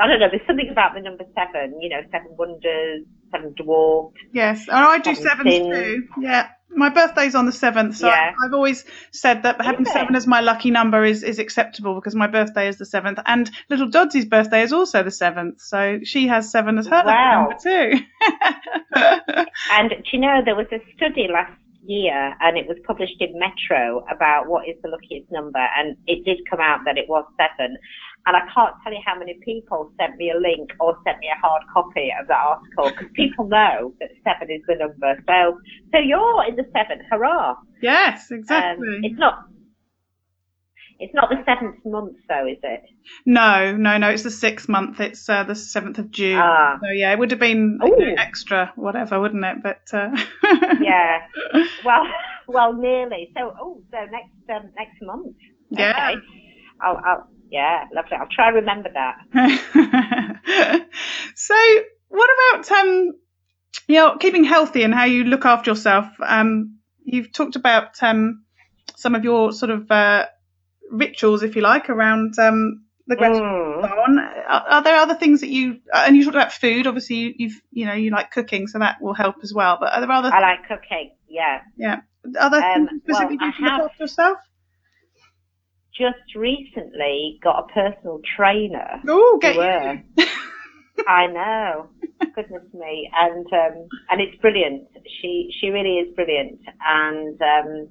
I 0.00 0.06
don't 0.06 0.20
know. 0.20 0.28
There's 0.30 0.46
something 0.46 0.68
about 0.70 0.94
the 0.94 1.00
number 1.00 1.24
seven. 1.34 1.80
You 1.80 1.90
know, 1.90 2.02
seven 2.12 2.36
wonders, 2.36 3.04
seven 3.32 3.54
dwarfs. 3.54 4.16
Yes, 4.32 4.68
and 4.68 4.76
I 4.76 4.98
do 4.98 5.14
seven 5.14 5.46
too. 5.46 6.08
Yeah, 6.20 6.48
my 6.70 6.88
birthday's 6.90 7.34
on 7.34 7.46
the 7.46 7.52
seventh, 7.52 7.96
so 7.96 8.06
Yeah. 8.08 8.32
I've 8.44 8.52
always 8.52 8.84
said 9.12 9.42
that 9.44 9.60
having 9.60 9.84
seven 9.86 10.14
as 10.16 10.26
my 10.26 10.40
lucky 10.40 10.70
number 10.70 11.04
is 11.04 11.22
is 11.22 11.38
acceptable 11.38 11.94
because 11.94 12.14
my 12.14 12.26
birthday 12.26 12.68
is 12.68 12.78
the 12.78 12.84
seventh, 12.86 13.18
and 13.26 13.50
little 13.70 13.88
Dodsy's 13.88 14.24
birthday 14.26 14.62
is 14.62 14.72
also 14.72 15.02
the 15.02 15.10
seventh, 15.10 15.60
so 15.60 16.00
she 16.04 16.26
has 16.28 16.50
seven 16.50 16.78
as 16.78 16.86
her 16.86 17.02
Wow. 17.04 17.48
lucky 17.58 17.68
number 17.68 18.00
too. 18.00 18.04
And 19.72 19.90
do 19.90 19.96
you 20.12 20.20
know 20.20 20.40
there 20.44 20.56
was 20.56 20.66
a 20.72 20.80
study 20.96 21.28
last 21.32 21.52
year, 21.86 22.34
and 22.40 22.56
it 22.58 22.66
was 22.66 22.76
published 22.86 23.20
in 23.20 23.38
Metro 23.38 24.04
about 24.10 24.46
what 24.48 24.68
is 24.68 24.76
the 24.82 24.88
luckiest 24.88 25.30
number, 25.30 25.64
and 25.76 25.96
it 26.06 26.24
did 26.24 26.38
come 26.50 26.60
out 26.60 26.80
that 26.84 26.98
it 26.98 27.08
was 27.08 27.24
seven. 27.36 27.76
And 28.26 28.36
I 28.36 28.40
can't 28.52 28.74
tell 28.82 28.92
you 28.92 28.98
how 29.06 29.16
many 29.16 29.38
people 29.44 29.92
sent 30.00 30.16
me 30.16 30.30
a 30.32 30.38
link 30.38 30.70
or 30.80 30.98
sent 31.06 31.18
me 31.20 31.28
a 31.28 31.38
hard 31.40 31.62
copy 31.72 32.10
of 32.20 32.26
that 32.26 32.38
article 32.38 32.90
because 32.90 33.12
people 33.14 33.46
know 33.46 33.94
that 34.00 34.10
seven 34.24 34.50
is 34.50 34.62
the 34.66 34.74
number. 34.74 35.22
So, 35.28 35.60
so 35.92 35.98
you're 35.98 36.44
in 36.48 36.56
the 36.56 36.66
seven, 36.74 37.04
hurrah! 37.10 37.54
yes, 37.82 38.30
Um, 38.32 38.38
exactly. 38.38 39.00
it's 39.04 39.18
not. 39.18 39.46
It's 40.98 41.14
not 41.14 41.28
the 41.28 41.36
seventh 41.44 41.84
month, 41.84 42.16
though, 42.28 42.46
is 42.46 42.58
it? 42.62 42.82
no, 43.26 43.76
no, 43.76 43.98
no, 43.98 44.08
it's 44.08 44.22
the 44.22 44.30
sixth 44.30 44.68
month. 44.68 44.98
It's 45.00 45.28
uh, 45.28 45.44
the 45.44 45.54
seventh 45.54 45.98
of 45.98 46.10
June. 46.10 46.38
Ah. 46.42 46.78
So 46.82 46.90
yeah, 46.90 47.12
it 47.12 47.18
would 47.18 47.30
have 47.30 47.40
been 47.40 47.78
you 47.82 47.98
know, 47.98 48.14
extra, 48.16 48.72
whatever, 48.76 49.20
wouldn't 49.20 49.44
it? 49.44 49.56
But 49.62 49.82
uh, 49.92 50.10
Yeah. 50.80 51.18
Well, 51.84 52.02
well, 52.48 52.72
nearly. 52.72 53.30
So, 53.36 53.54
oh, 53.60 53.82
so 53.90 53.98
next 54.10 54.32
um, 54.50 54.70
next 54.76 55.02
month. 55.02 55.36
Yeah. 55.70 55.90
Okay. 55.90 56.20
I'll, 56.80 57.00
I'll, 57.04 57.28
yeah, 57.50 57.84
lovely. 57.94 58.16
I'll 58.18 58.28
try 58.30 58.48
and 58.48 58.56
remember 58.56 58.90
that. 58.92 60.86
so, 61.34 61.54
what 62.08 62.30
about 62.52 62.70
um, 62.72 63.12
you 63.86 63.96
know, 63.96 64.16
keeping 64.18 64.44
healthy 64.44 64.82
and 64.82 64.94
how 64.94 65.04
you 65.04 65.24
look 65.24 65.44
after 65.44 65.70
yourself? 65.70 66.06
Um, 66.24 66.78
you've 67.04 67.32
talked 67.32 67.56
about 67.56 68.02
um, 68.02 68.44
some 68.96 69.14
of 69.14 69.24
your 69.24 69.52
sort 69.52 69.70
of 69.70 69.90
uh, 69.90 70.26
rituals, 70.90 71.42
if 71.42 71.56
you 71.56 71.62
like, 71.62 71.88
around 71.90 72.38
um, 72.38 72.84
the 73.06 73.16
gratitude 73.16 73.42
Mm. 73.42 73.82
and 73.82 73.90
so 73.90 73.96
on. 73.98 74.18
Are, 74.18 74.64
are 74.68 74.82
there 74.82 74.96
other 74.96 75.14
things 75.14 75.40
that 75.40 75.48
you 75.48 75.80
uh, 75.92 76.04
and 76.06 76.16
you 76.16 76.24
talked 76.24 76.36
about 76.36 76.52
food? 76.52 76.86
Obviously, 76.86 77.16
you, 77.16 77.34
you've 77.36 77.60
you 77.70 77.86
know 77.86 77.94
you 77.94 78.10
like 78.10 78.30
cooking, 78.30 78.66
so 78.66 78.78
that 78.78 79.00
will 79.00 79.14
help 79.14 79.36
as 79.42 79.52
well. 79.54 79.78
But 79.80 79.92
are 79.92 80.00
there 80.00 80.10
other 80.10 80.32
I 80.32 80.40
like 80.40 80.68
cooking. 80.68 81.12
Yeah. 81.28 81.60
yeah 81.76 82.00
other 82.40 82.58
Um, 82.62 82.88
things 82.88 83.02
specifically 83.02 83.36
well, 83.40 83.46
you 83.46 83.52
to 83.52 83.62
look 83.62 83.90
after 83.90 84.02
yourself? 84.04 84.38
Just 85.96 86.34
recently 86.34 87.38
got 87.42 87.64
a 87.64 87.72
personal 87.72 88.20
trainer. 88.36 89.00
Oh, 89.08 89.38
get 89.40 89.56
wear. 89.56 90.04
I 91.08 91.26
know. 91.26 91.88
Goodness 92.34 92.64
me. 92.74 93.10
And 93.14 93.46
um 93.46 93.88
and 94.10 94.20
it's 94.20 94.36
brilliant. 94.40 94.88
She 95.20 95.50
she 95.58 95.68
really 95.68 95.96
is 95.98 96.14
brilliant. 96.14 96.60
And 96.86 97.40
um 97.40 97.88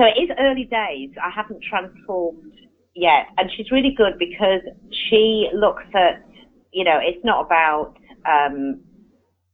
so 0.00 0.06
it 0.06 0.18
is 0.18 0.30
early 0.40 0.64
days. 0.64 1.10
I 1.22 1.28
haven't 1.28 1.62
transformed 1.62 2.54
yet. 2.94 3.26
And 3.36 3.50
she's 3.54 3.70
really 3.70 3.94
good 3.94 4.18
because 4.18 4.62
she 4.90 5.48
looks 5.54 5.84
at 5.94 6.24
you 6.72 6.84
know, 6.84 6.98
it's 7.02 7.22
not 7.24 7.44
about 7.44 7.94
um 8.26 8.80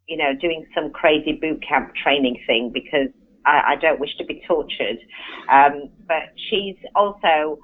you 0.07 0.17
know, 0.17 0.33
doing 0.41 0.65
some 0.73 0.93
crazy 0.93 1.33
boot 1.33 1.65
camp 1.67 1.93
training 2.01 2.39
thing 2.47 2.71
because 2.73 3.09
I, 3.45 3.73
I 3.73 3.77
don't 3.81 3.99
wish 3.99 4.17
to 4.19 4.25
be 4.25 4.41
tortured. 4.47 4.99
Um, 5.51 5.91
but 6.07 6.31
she's 6.49 6.77
also 6.95 7.59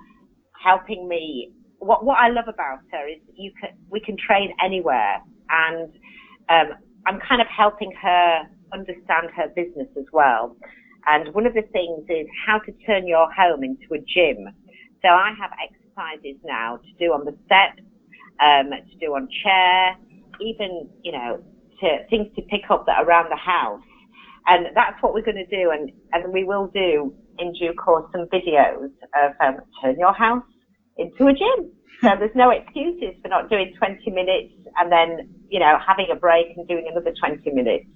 helping 0.60 1.06
me. 1.06 1.52
What 1.78 2.04
what 2.04 2.18
I 2.18 2.30
love 2.30 2.48
about 2.48 2.80
her 2.90 3.08
is 3.08 3.18
you 3.34 3.52
can 3.60 3.70
we 3.90 4.00
can 4.00 4.16
train 4.16 4.52
anywhere, 4.64 5.22
and 5.50 5.92
um, 6.48 6.78
I'm 7.06 7.20
kind 7.28 7.40
of 7.40 7.46
helping 7.46 7.92
her 8.02 8.42
understand 8.72 9.30
her 9.36 9.48
business 9.54 9.88
as 9.96 10.06
well. 10.12 10.56
And 11.06 11.34
one 11.34 11.46
of 11.46 11.54
the 11.54 11.62
things 11.72 12.04
is 12.08 12.26
how 12.46 12.58
to 12.60 12.72
turn 12.86 13.06
your 13.06 13.30
home 13.32 13.64
into 13.64 13.94
a 13.94 13.98
gym. 13.98 14.46
So 15.02 15.08
I 15.08 15.34
have 15.38 15.50
exercises 15.58 16.40
now 16.44 16.78
to 16.78 16.92
do 16.98 17.12
on 17.12 17.24
the 17.24 17.36
steps, 17.46 17.82
um, 18.40 18.70
to 18.70 18.96
do 18.98 19.14
on 19.14 19.28
chair, 19.42 19.96
even 20.40 20.88
you 21.02 21.12
know, 21.12 21.42
to 21.80 22.06
things 22.08 22.28
to 22.36 22.42
pick 22.42 22.70
up 22.70 22.86
that 22.86 22.98
are 22.98 23.04
around 23.04 23.30
the 23.30 23.36
house. 23.36 23.82
And 24.46 24.66
that's 24.74 25.00
what 25.02 25.14
we're 25.14 25.22
going 25.22 25.36
to 25.36 25.46
do, 25.46 25.70
and, 25.70 25.92
and 26.12 26.32
we 26.32 26.42
will 26.44 26.66
do 26.68 27.14
in 27.38 27.52
due 27.52 27.72
course 27.74 28.10
some 28.12 28.26
videos 28.26 28.90
of 29.14 29.32
um, 29.40 29.60
turn 29.80 29.96
your 29.98 30.12
house 30.12 30.44
into 30.96 31.26
a 31.26 31.32
gym. 31.32 31.70
So 32.02 32.10
there's 32.18 32.34
no 32.34 32.50
excuses 32.50 33.14
for 33.22 33.28
not 33.28 33.48
doing 33.48 33.72
20 33.78 34.10
minutes 34.10 34.54
and 34.76 34.90
then, 34.90 35.30
you 35.48 35.60
know, 35.60 35.78
having 35.86 36.06
a 36.10 36.16
break 36.16 36.46
and 36.56 36.66
doing 36.66 36.88
another 36.90 37.14
20 37.18 37.48
minutes. 37.50 37.86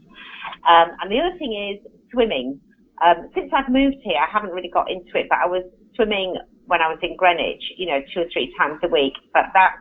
Um, 0.68 0.90
and 1.02 1.10
the 1.10 1.18
other 1.18 1.36
thing 1.38 1.74
is 1.74 1.92
swimming. 2.12 2.60
Um, 3.04 3.28
since 3.34 3.52
I've 3.52 3.68
moved 3.68 3.96
here, 4.02 4.16
I 4.16 4.30
haven't 4.30 4.50
really 4.50 4.70
got 4.70 4.90
into 4.90 5.18
it, 5.18 5.26
but 5.28 5.38
I 5.38 5.46
was 5.46 5.64
swimming 5.94 6.36
when 6.66 6.80
I 6.80 6.88
was 6.88 6.98
in 7.02 7.16
Greenwich, 7.16 7.62
you 7.76 7.86
know, 7.86 8.00
two 8.14 8.20
or 8.20 8.26
three 8.32 8.54
times 8.58 8.80
a 8.82 8.88
week. 8.88 9.12
But 9.32 9.44
that's 9.52 9.76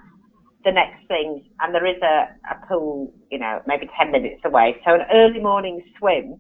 the 0.64 0.72
next 0.72 1.08
thing, 1.08 1.46
and 1.62 1.74
there 1.74 1.86
is 1.86 2.02
a, 2.02 2.28
a 2.52 2.68
pool, 2.68 3.14
you 3.32 3.40
know, 3.40 3.62
maybe 3.68 3.88
10 3.98 4.12
minutes 4.12 4.42
away. 4.44 4.76
So 4.86 4.96
an 4.96 5.02
early 5.14 5.40
morning 5.40 5.82
swim. 5.98 6.40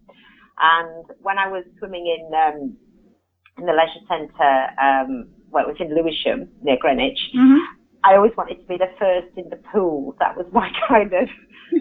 And 0.60 1.06
when 1.22 1.38
I 1.38 1.48
was 1.48 1.64
swimming 1.78 2.08
in, 2.08 2.32
um, 2.34 2.78
in 3.58 3.66
the 3.66 3.74
leisure 3.74 4.04
centre, 4.08 4.68
um, 4.82 5.28
well, 5.52 5.66
it 5.66 5.68
was 5.68 5.78
in 5.80 5.96
Lewisham 5.96 6.50
near 6.62 6.78
Greenwich, 6.80 7.20
hmm 7.34 7.58
I 8.04 8.16
always 8.18 8.34
wanted 8.38 8.62
to 8.62 8.68
be 8.68 8.78
the 8.78 8.92
first 9.00 9.36
in 9.36 9.50
the 9.50 9.58
pool. 9.74 10.16
That 10.20 10.38
was 10.38 10.46
my 10.54 10.70
kind 10.88 11.12
of, 11.12 11.28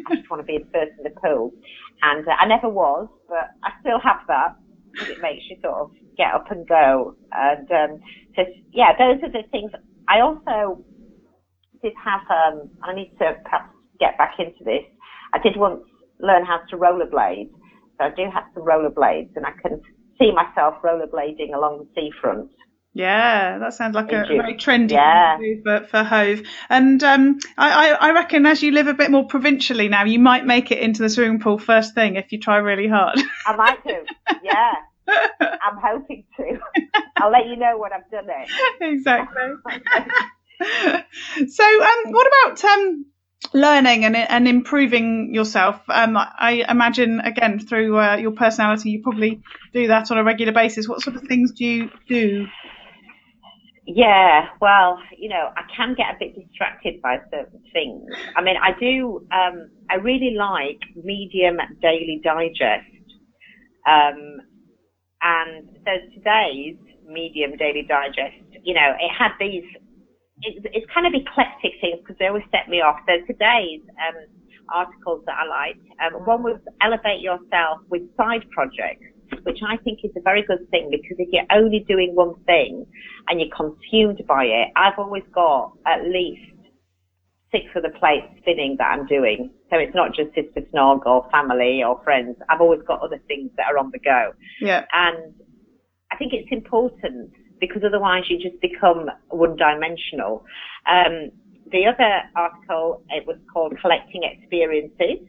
I 0.09 0.15
just 0.17 0.31
want 0.31 0.41
to 0.41 0.47
be 0.47 0.57
the 0.57 0.71
first 0.73 0.93
in 0.97 1.05
the 1.05 1.21
pool. 1.21 1.53
And 2.01 2.27
uh, 2.27 2.33
I 2.41 2.47
never 2.47 2.67
was, 2.67 3.09
but 3.29 3.51
I 3.63 3.73
still 3.81 4.01
have 4.01 4.21
that 4.29 4.57
because 4.95 5.11
it 5.11 5.21
makes 5.21 5.45
you 5.51 5.57
sort 5.63 5.75
of 5.75 5.91
get 6.17 6.33
up 6.35 6.51
and 6.51 6.67
go. 6.67 7.15
And 7.33 7.71
um, 7.71 8.01
so, 8.37 8.45
yeah, 8.73 8.93
those 8.99 9.23
are 9.23 9.33
the 9.33 9.43
things. 9.51 9.71
I 10.09 10.21
also 10.21 10.83
did 11.83 11.93
have, 12.03 12.21
um, 12.31 12.71
I 12.83 12.95
need 12.95 13.13
to 13.19 13.35
perhaps 13.45 13.71
get 14.01 14.17
back 14.19 14.35
into 14.39 14.65
this. 14.65 14.85
I 15.33 15.39
did 15.39 15.57
once 15.57 15.81
learn 16.21 16.45
how 16.45 16.61
to 16.71 16.77
rollerblade. 16.77 17.51
So 17.99 18.07
I 18.07 18.11
do 18.11 18.25
have 18.33 18.45
some 18.55 18.65
rollerblades 18.65 19.31
and 19.37 19.47
I 19.47 19.53
can 19.63 19.81
see 20.19 20.31
myself 20.33 20.75
rollerblading 20.85 21.55
along 21.55 21.85
the 21.85 21.89
seafront. 21.95 22.49
Yeah, 22.95 23.59
that 23.59 23.75
sounds 23.75 23.97
like 23.97 24.13
a, 24.13 24.25
you. 24.31 24.37
very 24.41 24.55
trendy 24.55 24.93
Yeah. 24.93 25.37
do 25.37 25.61
for, 25.65 25.85
for 25.91 26.05
Hove. 26.05 26.43
And 26.71 27.03
um, 27.03 27.41
I, 27.59 27.91
I, 27.91 28.09
I 28.09 28.13
reckon 28.13 28.47
as 28.47 28.63
you 28.63 28.71
live 28.71 28.87
a 28.87 28.95
bit 28.95 29.11
more 29.11 29.27
provincially 29.27 29.89
now, 29.89 30.05
you 30.05 30.21
might 30.21 30.47
make 30.47 30.71
it 30.71 30.79
into 30.79 31.03
the 31.03 31.09
swimming 31.09 31.41
pool 31.41 31.59
first 31.59 31.95
thing 31.95 32.15
if 32.15 32.31
you 32.31 32.39
try 32.39 32.59
really 32.59 32.87
hard. 32.87 33.19
I 33.47 33.57
might 33.57 33.83
do. 33.85 33.97
Yeah. 34.45 34.75
I'm 35.09 35.77
hoping 35.83 36.25
to. 36.37 36.59
I'll 37.17 37.33
let 37.33 37.47
you 37.47 37.57
know 37.57 37.77
when 37.79 37.93
I've 37.93 38.09
done 38.11 38.27
it. 38.29 38.49
exactly. 38.81 39.43
so, 41.49 41.85
um, 41.85 42.13
what 42.13 42.27
about 42.29 42.65
um, 42.65 43.07
learning 43.53 44.05
and 44.05 44.17
and 44.17 44.47
improving 44.49 45.35
yourself? 45.35 45.81
Um, 45.89 46.17
I 46.17 46.65
imagine 46.69 47.21
again 47.21 47.59
through 47.59 47.99
uh, 47.99 48.17
your 48.17 48.31
personality, 48.31 48.91
you 48.91 49.03
probably 49.03 49.43
do 49.73 49.89
that 49.89 50.11
on 50.11 50.19
a 50.19 50.25
regular 50.25 50.53
basis. 50.53 50.89
What 50.89 51.03
sort 51.03 51.17
of 51.17 51.23
things 51.25 51.53
do 51.53 51.65
you 51.65 51.91
do? 52.09 52.47
Yeah, 53.87 54.47
well, 54.61 54.99
you 55.19 55.29
know, 55.29 55.51
I 55.57 55.63
can 55.77 55.95
get 55.97 56.07
a 56.15 56.19
bit 56.19 56.37
distracted 56.37 57.03
by 57.03 57.19
certain 57.31 57.61
things. 57.73 58.05
I 58.37 58.43
mean, 58.43 58.57
I 58.63 58.79
do, 58.79 59.27
um, 59.33 59.71
I 59.91 59.97
really 59.97 60.37
like 60.39 60.79
Medium 60.97 61.59
Daily 61.83 62.21
Digest. 62.25 62.87
Um, 63.87 64.41
and 65.23 65.69
so 65.85 65.93
today's 66.15 66.77
Medium 67.07 67.57
Daily 67.59 67.87
Digest, 67.89 68.63
you 68.65 68.75
know, 68.75 68.93
it 69.01 69.11
had 69.11 69.33
these, 69.41 69.65
it, 70.43 70.65
it's 70.73 70.87
kind 70.95 71.07
of 71.07 71.15
eclectic 71.15 71.73
things 71.81 72.01
because 72.01 72.17
they 72.19 72.29
always 72.29 72.45
set 72.53 72.69
me 72.71 72.83
off. 72.83 73.01
So 73.07 73.15
today's, 73.27 73.83
um, 74.01 74.17
articles 74.73 75.25
that 75.27 75.37
I 75.37 75.47
liked, 75.49 75.87
um, 76.01 76.23
one 76.27 76.43
was 76.43 76.61
Elevate 76.83 77.21
Yourself 77.21 77.81
with 77.91 78.03
Side 78.17 78.45
Projects 78.51 79.14
which 79.43 79.59
I 79.67 79.77
think 79.79 80.01
is 80.05 80.11
a 80.17 80.21
very 80.21 80.43
good 80.43 80.69
thing 80.71 80.89
because 80.91 81.17
if 81.19 81.29
you're 81.33 81.47
only 81.53 81.85
doing 81.87 82.15
one 82.15 82.35
thing 82.45 82.87
and 83.29 83.41
you're 83.41 83.55
consumed 83.55 84.23
by 84.27 84.45
it, 84.45 84.69
I've 84.77 84.99
always 84.99 85.25
got 85.35 85.73
at 85.87 86.05
least 86.05 86.51
six 87.53 87.67
other 87.77 87.93
plates 87.99 88.27
spinning 88.39 88.77
that 88.79 88.91
I'm 88.93 89.07
doing. 89.07 89.51
So 89.71 89.79
it's 89.79 89.95
not 89.95 90.15
just 90.15 90.35
Sister 90.35 90.67
Snog 90.73 91.07
or 91.07 91.29
family 91.31 91.83
or 91.87 92.03
friends. 92.03 92.37
I've 92.49 92.61
always 92.61 92.81
got 92.87 93.01
other 93.01 93.21
things 93.29 93.51
that 93.57 93.67
are 93.71 93.79
on 93.79 93.91
the 93.93 93.99
go. 93.99 94.33
Yeah. 94.61 94.85
And 94.93 95.35
I 96.11 96.17
think 96.17 96.33
it's 96.33 96.51
important 96.51 97.33
because 97.61 97.83
otherwise 97.87 98.25
you 98.29 98.39
just 98.39 98.61
become 98.61 99.09
one 99.29 99.57
dimensional. 99.57 100.45
Um, 100.91 101.31
the 101.71 101.87
other 101.87 102.23
article, 102.37 103.03
it 103.11 103.27
was 103.27 103.37
called 103.53 103.75
Collecting 103.81 104.23
Experiences 104.25 105.27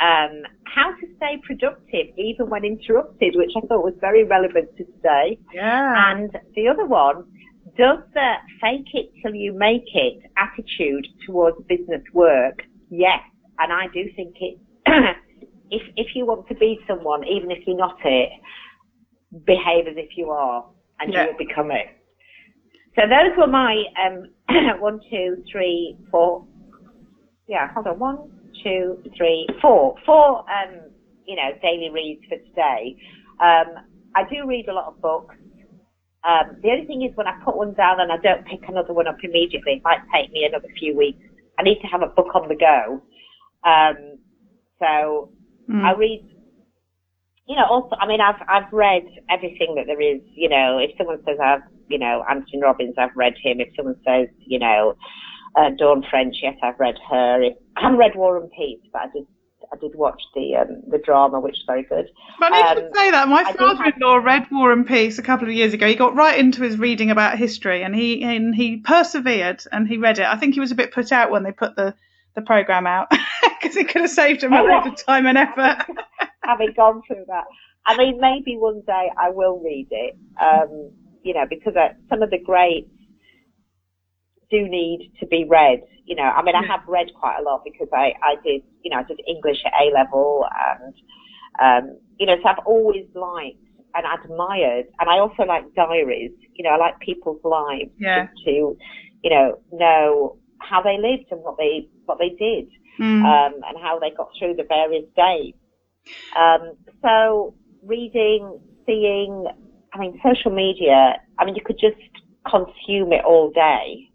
um, 0.00 0.42
how 0.64 0.90
to 0.90 1.06
stay 1.16 1.38
productive 1.46 2.06
even 2.18 2.48
when 2.50 2.64
interrupted, 2.64 3.34
which 3.36 3.52
I 3.56 3.60
thought 3.66 3.84
was 3.84 3.94
very 4.00 4.24
relevant 4.24 4.76
to 4.76 4.84
today. 4.84 5.38
Yeah. 5.52 6.10
And 6.10 6.30
the 6.54 6.68
other 6.68 6.84
one, 6.84 7.24
does 7.76 7.98
the 8.12 8.32
fake 8.60 8.88
it 8.92 9.10
till 9.22 9.34
you 9.34 9.52
make 9.52 9.84
it 9.94 10.22
attitude 10.36 11.06
towards 11.26 11.56
business 11.68 12.02
work? 12.12 12.62
Yes. 12.90 13.20
And 13.58 13.72
I 13.72 13.86
do 13.92 14.04
think 14.16 14.34
it, 14.40 14.58
if, 15.70 15.82
if 15.96 16.08
you 16.14 16.26
want 16.26 16.48
to 16.48 16.54
be 16.54 16.78
someone, 16.88 17.26
even 17.26 17.50
if 17.50 17.66
you're 17.66 17.76
not 17.76 17.98
it, 18.04 18.30
behave 19.46 19.86
as 19.86 19.94
if 19.96 20.16
you 20.16 20.30
are 20.30 20.64
and 21.00 21.12
Yeah. 21.12 21.24
you 21.24 21.30
will 21.30 21.38
become 21.46 21.70
it. 21.70 21.86
So 22.96 23.02
those 23.02 23.36
were 23.36 23.48
my, 23.48 23.82
um, 24.04 24.28
one, 24.80 25.00
two, 25.10 25.42
three, 25.50 25.96
four, 26.10 26.46
yeah, 27.48 27.72
hold 27.74 27.86
on, 27.88 27.98
one, 27.98 28.30
two, 28.64 29.02
three, 29.16 29.46
four, 29.62 29.94
four, 30.04 30.38
um, 30.50 30.90
you 31.26 31.36
know, 31.36 31.50
daily 31.62 31.90
reads 31.90 32.22
for 32.28 32.38
today. 32.38 32.96
Um, 33.40 33.84
I 34.16 34.24
do 34.32 34.46
read 34.46 34.68
a 34.68 34.72
lot 34.72 34.86
of 34.86 35.00
books. 35.00 35.36
Um, 36.24 36.56
the 36.62 36.70
only 36.70 36.86
thing 36.86 37.02
is 37.02 37.14
when 37.16 37.26
I 37.26 37.34
put 37.44 37.56
one 37.56 37.74
down 37.74 38.00
and 38.00 38.10
I 38.10 38.16
don't 38.16 38.44
pick 38.46 38.60
another 38.66 38.94
one 38.94 39.06
up 39.06 39.16
immediately, 39.22 39.74
it 39.74 39.82
might 39.84 40.00
take 40.14 40.32
me 40.32 40.44
another 40.44 40.68
few 40.78 40.96
weeks. 40.96 41.18
I 41.58 41.62
need 41.62 41.80
to 41.82 41.86
have 41.88 42.02
a 42.02 42.06
book 42.08 42.34
on 42.34 42.48
the 42.48 42.56
go. 42.56 43.02
Um, 43.68 44.18
so 44.78 45.30
Mm. 45.70 45.82
I 45.82 45.92
read, 45.92 46.22
you 47.46 47.56
know, 47.56 47.64
also, 47.64 47.96
I 47.98 48.06
mean, 48.06 48.20
I've, 48.20 48.40
I've 48.48 48.70
read 48.72 49.04
everything 49.30 49.74
that 49.76 49.86
there 49.86 50.00
is, 50.00 50.20
you 50.34 50.48
know, 50.48 50.78
if 50.78 50.90
someone 50.98 51.22
says 51.24 51.38
I've, 51.42 51.62
you 51.88 51.98
know, 51.98 52.22
Anthony 52.28 52.60
Robbins, 52.62 52.94
I've 52.98 53.16
read 53.16 53.34
him. 53.42 53.60
If 53.60 53.68
someone 53.76 53.96
says, 54.06 54.28
you 54.46 54.58
know, 54.58 54.94
uh, 55.56 55.70
Dawn 55.78 56.04
French, 56.10 56.36
yes, 56.42 56.54
I've 56.62 56.78
read 56.78 56.96
her. 57.10 57.44
I 57.44 57.80
haven't 57.80 57.98
read 57.98 58.12
War 58.16 58.36
and 58.38 58.50
Peace, 58.50 58.80
but 58.92 59.02
I 59.02 59.06
just 59.06 59.28
I 59.72 59.76
did 59.76 59.92
watch 59.94 60.20
the 60.34 60.56
um, 60.56 60.82
the 60.88 60.98
drama, 60.98 61.40
which 61.40 61.54
is 61.54 61.64
very 61.66 61.82
good. 61.84 62.06
Funny 62.38 62.58
you 62.58 62.64
Um, 62.64 62.76
should 62.76 62.90
say 62.94 63.10
that. 63.10 63.28
My 63.28 63.44
father-in-law 63.52 64.16
read 64.16 64.46
War 64.52 64.72
and 64.72 64.86
Peace 64.86 65.18
a 65.18 65.22
couple 65.22 65.48
of 65.48 65.54
years 65.54 65.72
ago. 65.74 65.86
He 65.88 65.94
got 65.94 66.14
right 66.14 66.38
into 66.38 66.62
his 66.62 66.78
reading 66.78 67.10
about 67.10 67.38
history, 67.38 67.82
and 67.82 67.94
he 67.94 68.22
and 68.22 68.54
he 68.54 68.78
persevered 68.78 69.62
and 69.72 69.88
he 69.88 69.96
read 69.98 70.18
it. 70.18 70.26
I 70.26 70.36
think 70.36 70.54
he 70.54 70.60
was 70.60 70.70
a 70.70 70.74
bit 70.76 70.92
put 70.92 71.12
out 71.12 71.30
when 71.30 71.42
they 71.44 71.52
put 71.52 71.76
the 71.76 71.94
the 72.34 72.42
program 72.42 72.86
out 72.86 73.08
because 73.60 73.76
it 73.76 73.88
could 73.88 74.02
have 74.02 74.10
saved 74.10 74.42
him 74.42 74.52
a 74.52 74.60
Oh, 74.60 74.64
lot 74.64 74.86
of 74.86 74.96
time 74.96 75.26
and 75.26 75.38
effort. 75.38 75.86
having 76.44 76.72
gone 76.76 77.00
through 77.06 77.24
that. 77.28 77.44
I 77.86 77.96
mean, 77.96 78.18
maybe 78.20 78.56
one 78.56 78.82
day 78.86 79.10
I 79.18 79.30
will 79.30 79.60
read 79.60 79.88
it, 79.90 80.16
um, 80.40 80.90
you 81.22 81.32
know, 81.34 81.44
because 81.48 81.74
uh, 81.76 81.88
some 82.08 82.22
of 82.22 82.30
the 82.30 82.38
greats 82.38 82.88
do 84.50 84.68
need 84.68 85.12
to 85.20 85.26
be 85.26 85.44
read. 85.48 85.80
You 86.04 86.16
know, 86.16 86.24
I 86.24 86.42
mean, 86.42 86.54
I 86.54 86.64
have 86.66 86.80
read 86.86 87.08
quite 87.18 87.38
a 87.40 87.42
lot 87.42 87.62
because 87.64 87.88
I, 87.92 88.12
I 88.22 88.36
did, 88.44 88.62
you 88.82 88.90
know, 88.90 88.98
I 88.98 89.04
did 89.04 89.20
English 89.26 89.58
at 89.64 89.72
A 89.80 89.92
level 89.92 90.46
and, 90.68 90.94
um, 91.62 91.98
you 92.18 92.26
know, 92.26 92.36
so 92.42 92.48
I've 92.48 92.58
always 92.66 93.06
liked 93.14 93.58
and 93.94 94.04
admired, 94.06 94.86
and 94.98 95.08
I 95.08 95.18
also 95.18 95.44
like 95.44 95.72
diaries. 95.74 96.32
You 96.54 96.64
know, 96.64 96.70
I 96.70 96.76
like 96.76 96.98
people's 97.00 97.40
lives 97.44 97.92
Yeah. 97.98 98.26
to, 98.44 98.76
you 99.22 99.30
know, 99.30 99.60
know 99.72 100.38
how 100.58 100.82
they 100.82 100.98
lived 100.98 101.30
and 101.30 101.40
what 101.42 101.56
they 101.58 101.88
what 102.06 102.18
they 102.18 102.30
did 102.30 102.68
Mm. 102.98 103.24
um, 103.24 103.54
and 103.68 103.78
how 103.82 103.98
they 103.98 104.10
got 104.10 104.28
through 104.38 104.54
the 104.54 104.62
various 104.64 105.04
days. 105.16 105.54
Um, 106.36 106.74
so 107.02 107.54
reading, 107.82 108.60
seeing, 108.86 109.46
I 109.92 109.98
mean, 109.98 110.20
social 110.22 110.52
media, 110.52 111.20
I 111.38 111.44
mean, 111.44 111.56
you 111.56 111.62
could 111.64 111.78
just 111.78 111.96
consume 112.48 113.12
it 113.12 113.24
all 113.24 113.50
day 113.50 114.08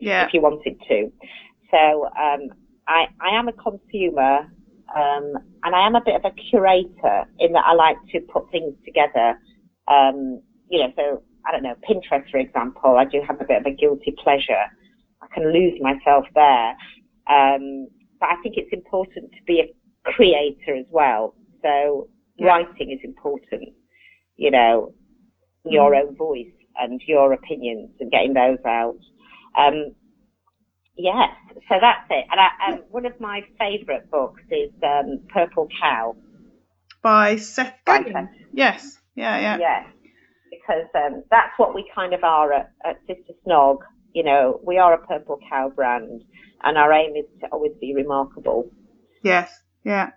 yeah. 0.00 0.26
if 0.26 0.34
you 0.34 0.40
wanted 0.40 0.80
to. 0.88 1.12
So 1.70 2.04
um, 2.06 2.48
I, 2.88 3.06
I 3.20 3.36
am 3.38 3.48
a 3.48 3.52
consumer 3.52 4.50
um, 4.96 5.34
and 5.62 5.74
I 5.74 5.86
am 5.86 5.94
a 5.94 6.00
bit 6.04 6.16
of 6.16 6.24
a 6.24 6.32
curator 6.50 7.24
in 7.38 7.52
that 7.52 7.64
I 7.64 7.74
like 7.74 7.96
to 8.12 8.20
put 8.20 8.50
things 8.50 8.74
together. 8.84 9.38
Um, 9.88 10.40
you 10.68 10.80
know, 10.80 10.92
so 10.96 11.22
I 11.46 11.52
don't 11.52 11.62
know, 11.62 11.74
Pinterest, 11.88 12.28
for 12.30 12.38
example, 12.38 12.96
I 12.96 13.04
do 13.04 13.20
have 13.26 13.40
a 13.40 13.44
bit 13.44 13.58
of 13.60 13.66
a 13.66 13.74
guilty 13.74 14.14
pleasure. 14.22 14.64
I 15.22 15.26
can 15.32 15.52
lose 15.52 15.80
myself 15.80 16.24
there. 16.34 16.70
Um, 17.28 17.88
but 18.18 18.30
I 18.30 18.36
think 18.42 18.56
it's 18.56 18.72
important 18.72 19.30
to 19.32 19.42
be 19.46 19.60
a 19.60 20.10
creator 20.10 20.74
as 20.76 20.86
well. 20.90 21.34
So 21.62 22.08
Yeah. 22.36 22.46
writing 22.46 22.90
is 22.90 23.00
important, 23.04 23.68
you 24.36 24.50
know, 24.50 24.92
your 25.64 25.94
own 25.94 26.16
voice 26.16 26.46
and 26.78 27.00
your 27.06 27.32
opinions 27.32 27.90
and 28.00 28.10
getting 28.10 28.32
those 28.34 28.58
out. 28.64 28.96
Um, 29.58 29.94
yes, 30.96 31.30
so 31.68 31.76
that's 31.80 32.06
it. 32.10 32.26
And 32.30 32.40
I, 32.40 32.72
um, 32.72 32.84
one 32.90 33.06
of 33.06 33.18
my 33.20 33.42
favourite 33.58 34.10
books 34.10 34.42
is 34.50 34.70
um, 34.82 35.20
Purple 35.32 35.68
Cow. 35.80 36.16
By 37.02 37.36
Seth 37.36 37.74
Godin. 37.84 38.28
Yes. 38.52 38.98
Yeah. 39.14 39.38
Yeah. 39.40 39.58
Yes, 39.58 39.86
because 40.50 40.88
um, 40.94 41.24
that's 41.30 41.52
what 41.56 41.74
we 41.74 41.90
kind 41.94 42.12
of 42.14 42.22
are 42.22 42.52
at, 42.52 42.72
at 42.84 42.98
Sister 43.06 43.32
Snog. 43.46 43.78
You 44.12 44.24
know, 44.24 44.60
we 44.64 44.78
are 44.78 44.94
a 44.94 45.06
Purple 45.06 45.38
Cow 45.48 45.70
brand, 45.74 46.22
and 46.62 46.76
our 46.76 46.92
aim 46.92 47.16
is 47.16 47.26
to 47.40 47.46
always 47.48 47.72
be 47.80 47.94
remarkable. 47.94 48.70
Yes. 49.22 49.50
Yeah. 49.84 50.10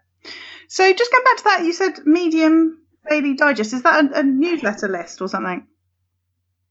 So 0.68 0.92
just 0.92 1.12
going 1.12 1.24
back 1.24 1.38
to 1.38 1.44
that, 1.46 1.64
you 1.64 1.74
said 1.74 2.06
Medium 2.06 2.80
Daily 3.10 3.36
Digest. 3.36 3.74
Is 3.74 3.84
that 3.84 4.06
a, 4.06 4.20
a 4.20 4.24
newsletter 4.24 4.88
list 4.88 5.22
or 5.22 5.28
something? 5.28 5.68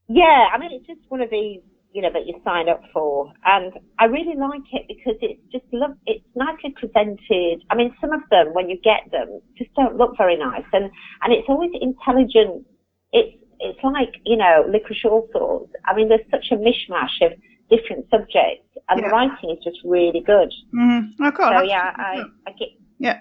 Yeah, 0.09 0.47
I 0.53 0.57
mean, 0.57 0.71
it's 0.73 0.85
just 0.85 0.99
one 1.09 1.21
of 1.21 1.29
these, 1.29 1.61
you 1.93 2.01
know, 2.01 2.09
that 2.11 2.25
you 2.25 2.33
sign 2.43 2.67
up 2.67 2.81
for. 2.91 3.31
And 3.45 3.71
I 3.99 4.05
really 4.05 4.35
like 4.35 4.65
it 4.73 4.85
because 4.87 5.15
it's 5.21 5.39
just 5.51 5.63
look, 5.71 5.91
it's 6.07 6.25
nicely 6.35 6.73
presented. 6.75 7.61
I 7.69 7.75
mean, 7.75 7.95
some 8.01 8.11
of 8.11 8.21
them, 8.31 8.47
when 8.53 8.67
you 8.67 8.77
get 8.83 9.11
them, 9.11 9.39
just 9.57 9.73
don't 9.75 9.95
look 9.95 10.17
very 10.17 10.35
nice. 10.35 10.65
And, 10.73 10.85
and 11.21 11.31
it's 11.31 11.47
always 11.47 11.69
intelligent. 11.79 12.65
It's, 13.11 13.37
it's 13.59 13.79
like, 13.83 14.09
you 14.25 14.35
know, 14.35 14.65
licorice 14.67 15.05
all 15.05 15.29
sorts. 15.31 15.71
I 15.85 15.95
mean, 15.95 16.09
there's 16.09 16.25
such 16.31 16.47
a 16.51 16.55
mishmash 16.55 17.21
of 17.21 17.33
different 17.69 18.09
subjects 18.09 18.67
and 18.89 18.99
Yeah. 18.99 19.07
the 19.07 19.09
writing 19.13 19.51
is 19.51 19.63
just 19.63 19.77
really 19.85 20.19
good. 20.25 20.51
Mm. 20.73 21.09
Oh, 21.21 21.31
cool. 21.31 21.45
So 21.45 21.61
yeah, 21.61 21.93
I, 21.95 22.23
I 22.47 22.51
give, 22.57 22.69
Yeah. 22.97 23.19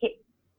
give, 0.00 0.10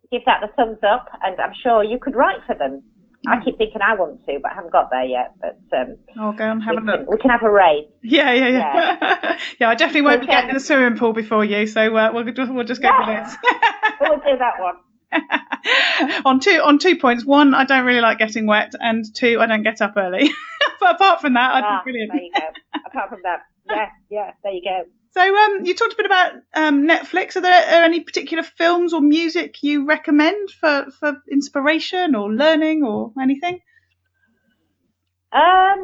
give 0.09 0.21
that 0.25 0.39
the 0.41 0.47
thumbs 0.55 0.79
up 0.87 1.07
and 1.21 1.39
I'm 1.39 1.53
sure 1.61 1.83
you 1.83 1.99
could 1.99 2.15
write 2.15 2.39
for 2.47 2.55
them. 2.55 2.81
I 3.27 3.43
keep 3.43 3.57
thinking 3.57 3.81
I 3.81 3.95
want 3.95 4.25
to, 4.25 4.39
but 4.41 4.51
I 4.51 4.55
haven't 4.55 4.71
got 4.73 4.89
there 4.91 5.03
yet. 5.05 5.31
But 5.39 5.57
um, 5.77 5.97
I'll 6.19 6.33
go 6.33 6.43
and 6.51 6.61
have 6.63 6.75
a 6.77 6.81
look. 6.81 6.95
can, 6.99 7.05
we 7.09 7.17
can 7.17 7.29
have 7.29 7.43
a 7.43 7.49
race. 7.49 7.85
Yeah, 8.01 8.33
yeah, 8.33 8.47
yeah. 8.49 9.37
Yeah, 9.59 9.69
I 9.73 9.75
definitely 9.75 10.01
won't 10.01 10.21
be 10.21 10.27
getting 10.27 10.49
in 10.49 10.55
the 10.55 10.59
swimming 10.59 10.97
pool 10.97 11.13
before 11.13 11.45
you, 11.45 11.65
so 11.67 11.95
uh, 11.95 12.11
we'll 12.13 12.25
just 12.25 12.51
we'll 12.51 12.65
just 12.65 12.81
go 12.81 12.89
for 12.89 13.05
this. 13.05 13.35
We'll 14.01 14.17
do 14.17 14.37
that 14.37 14.59
one. 14.59 14.75
on 16.25 16.39
two 16.39 16.59
on 16.63 16.79
two 16.79 16.97
points. 16.97 17.23
One, 17.25 17.53
I 17.53 17.63
don't 17.63 17.85
really 17.85 18.01
like 18.01 18.17
getting 18.17 18.47
wet, 18.47 18.73
and 18.79 19.05
two, 19.15 19.39
I 19.39 19.45
don't 19.45 19.63
get 19.63 19.81
up 19.81 19.93
early. 19.95 20.29
but 20.81 20.95
apart 20.95 21.21
from 21.21 21.33
that, 21.35 21.53
I'd 21.55 21.63
Ah, 21.63 21.81
be 21.85 21.91
brilliant. 21.91 22.11
there 22.11 22.21
you 22.21 22.31
go. 22.33 22.79
Apart 22.87 23.09
from 23.09 23.19
that, 23.23 23.39
yeah, 23.69 23.85
yeah, 24.09 24.31
there 24.43 24.51
you 24.53 24.61
go. 24.63 24.83
So, 25.13 25.21
um, 25.21 25.63
you 25.63 25.75
talked 25.75 25.93
a 25.93 25.97
bit 25.97 26.07
about 26.07 26.33
um, 26.55 26.87
Netflix. 26.87 27.35
Are 27.35 27.41
there 27.41 27.81
are 27.81 27.83
any 27.83 27.99
particular 27.99 28.41
films 28.43 28.93
or 28.93 29.01
music 29.01 29.61
you 29.61 29.85
recommend 29.85 30.49
for, 30.49 30.87
for 30.99 31.21
inspiration 31.31 32.15
or 32.15 32.33
learning 32.33 32.83
or 32.83 33.11
anything? 33.21 33.59
Um, 35.31 35.83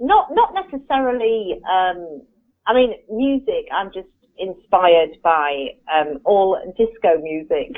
not 0.00 0.28
not 0.32 0.52
necessarily. 0.52 1.60
Um, 1.62 2.22
I 2.66 2.74
mean, 2.74 2.94
music. 3.08 3.66
I'm 3.72 3.92
just 3.92 4.08
inspired 4.36 5.10
by 5.22 5.68
um, 5.92 6.18
all 6.24 6.58
disco 6.76 7.20
music. 7.20 7.70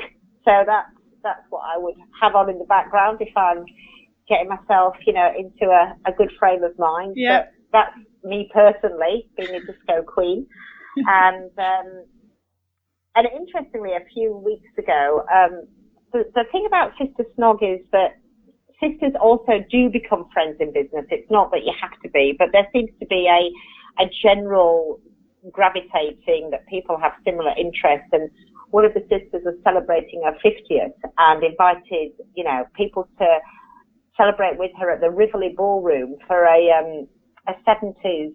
So 0.43 0.63
that's 0.65 0.89
that's 1.23 1.45
what 1.49 1.61
I 1.65 1.77
would 1.77 1.95
have 2.21 2.35
on 2.35 2.49
in 2.49 2.57
the 2.57 2.65
background 2.65 3.19
if 3.21 3.35
I'm 3.37 3.63
getting 4.27 4.49
myself, 4.49 4.95
you 5.05 5.13
know, 5.13 5.31
into 5.37 5.71
a, 5.71 5.95
a 6.09 6.11
good 6.11 6.31
frame 6.39 6.63
of 6.63 6.77
mind. 6.79 7.13
Yeah. 7.15 7.43
But 7.43 7.51
that's 7.71 7.97
me 8.25 8.49
personally, 8.53 9.27
being 9.37 9.55
a 9.55 9.59
disco 9.59 10.03
queen. 10.05 10.47
and 10.97 11.51
um, 11.57 12.05
and 13.15 13.27
interestingly, 13.27 13.91
a 13.91 14.03
few 14.13 14.35
weeks 14.35 14.69
ago, 14.77 15.25
um, 15.33 15.67
the, 16.11 16.23
the 16.35 16.43
thing 16.51 16.65
about 16.67 16.91
Sister 16.97 17.25
Snog 17.37 17.63
is 17.63 17.85
that 17.91 18.17
sisters 18.81 19.13
also 19.21 19.63
do 19.71 19.89
become 19.89 20.27
friends 20.33 20.57
in 20.59 20.73
business. 20.73 21.05
It's 21.09 21.29
not 21.31 21.51
that 21.51 21.63
you 21.63 21.73
have 21.79 21.99
to 22.03 22.09
be, 22.09 22.35
but 22.37 22.49
there 22.51 22.67
seems 22.73 22.89
to 22.99 23.05
be 23.05 23.27
a 23.27 23.51
a 24.03 24.09
general 24.21 24.99
gravitating 25.51 26.49
that 26.51 26.67
people 26.67 26.97
have 26.97 27.13
similar 27.23 27.51
interests. 27.57 28.09
And 28.11 28.29
one 28.71 28.85
of 28.85 28.93
the 28.93 29.01
sisters 29.01 29.43
was 29.45 29.55
celebrating 29.63 30.23
her 30.25 30.35
50th 30.43 30.93
and 31.17 31.43
invited, 31.43 32.11
you 32.35 32.43
know, 32.43 32.65
people 32.75 33.07
to 33.19 33.39
celebrate 34.17 34.57
with 34.57 34.71
her 34.79 34.91
at 34.91 35.01
the 35.01 35.09
Rivoli 35.09 35.53
Ballroom 35.55 36.15
for 36.27 36.45
a 36.45 36.71
um, 36.71 37.07
a 37.47 37.53
70s 37.67 38.33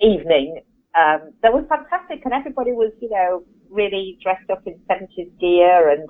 evening. 0.00 0.60
Um, 0.98 1.32
that 1.42 1.52
was 1.52 1.64
fantastic, 1.68 2.24
and 2.24 2.32
everybody 2.32 2.72
was, 2.72 2.90
you 3.00 3.10
know, 3.10 3.42
really 3.70 4.18
dressed 4.22 4.48
up 4.50 4.62
in 4.66 4.80
70s 4.90 5.38
gear, 5.40 5.90
and 5.90 6.08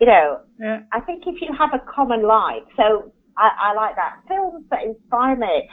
you 0.00 0.06
know, 0.06 0.40
Yeah. 0.58 0.80
I 0.92 1.00
think 1.00 1.24
if 1.26 1.40
you 1.40 1.52
have 1.56 1.70
a 1.72 1.78
common 1.78 2.22
like, 2.26 2.64
so 2.76 3.12
I, 3.36 3.50
I 3.60 3.74
like 3.74 3.96
that. 3.96 4.16
Films 4.28 4.64
that 4.70 4.82
inspire 4.84 5.36
me. 5.36 5.68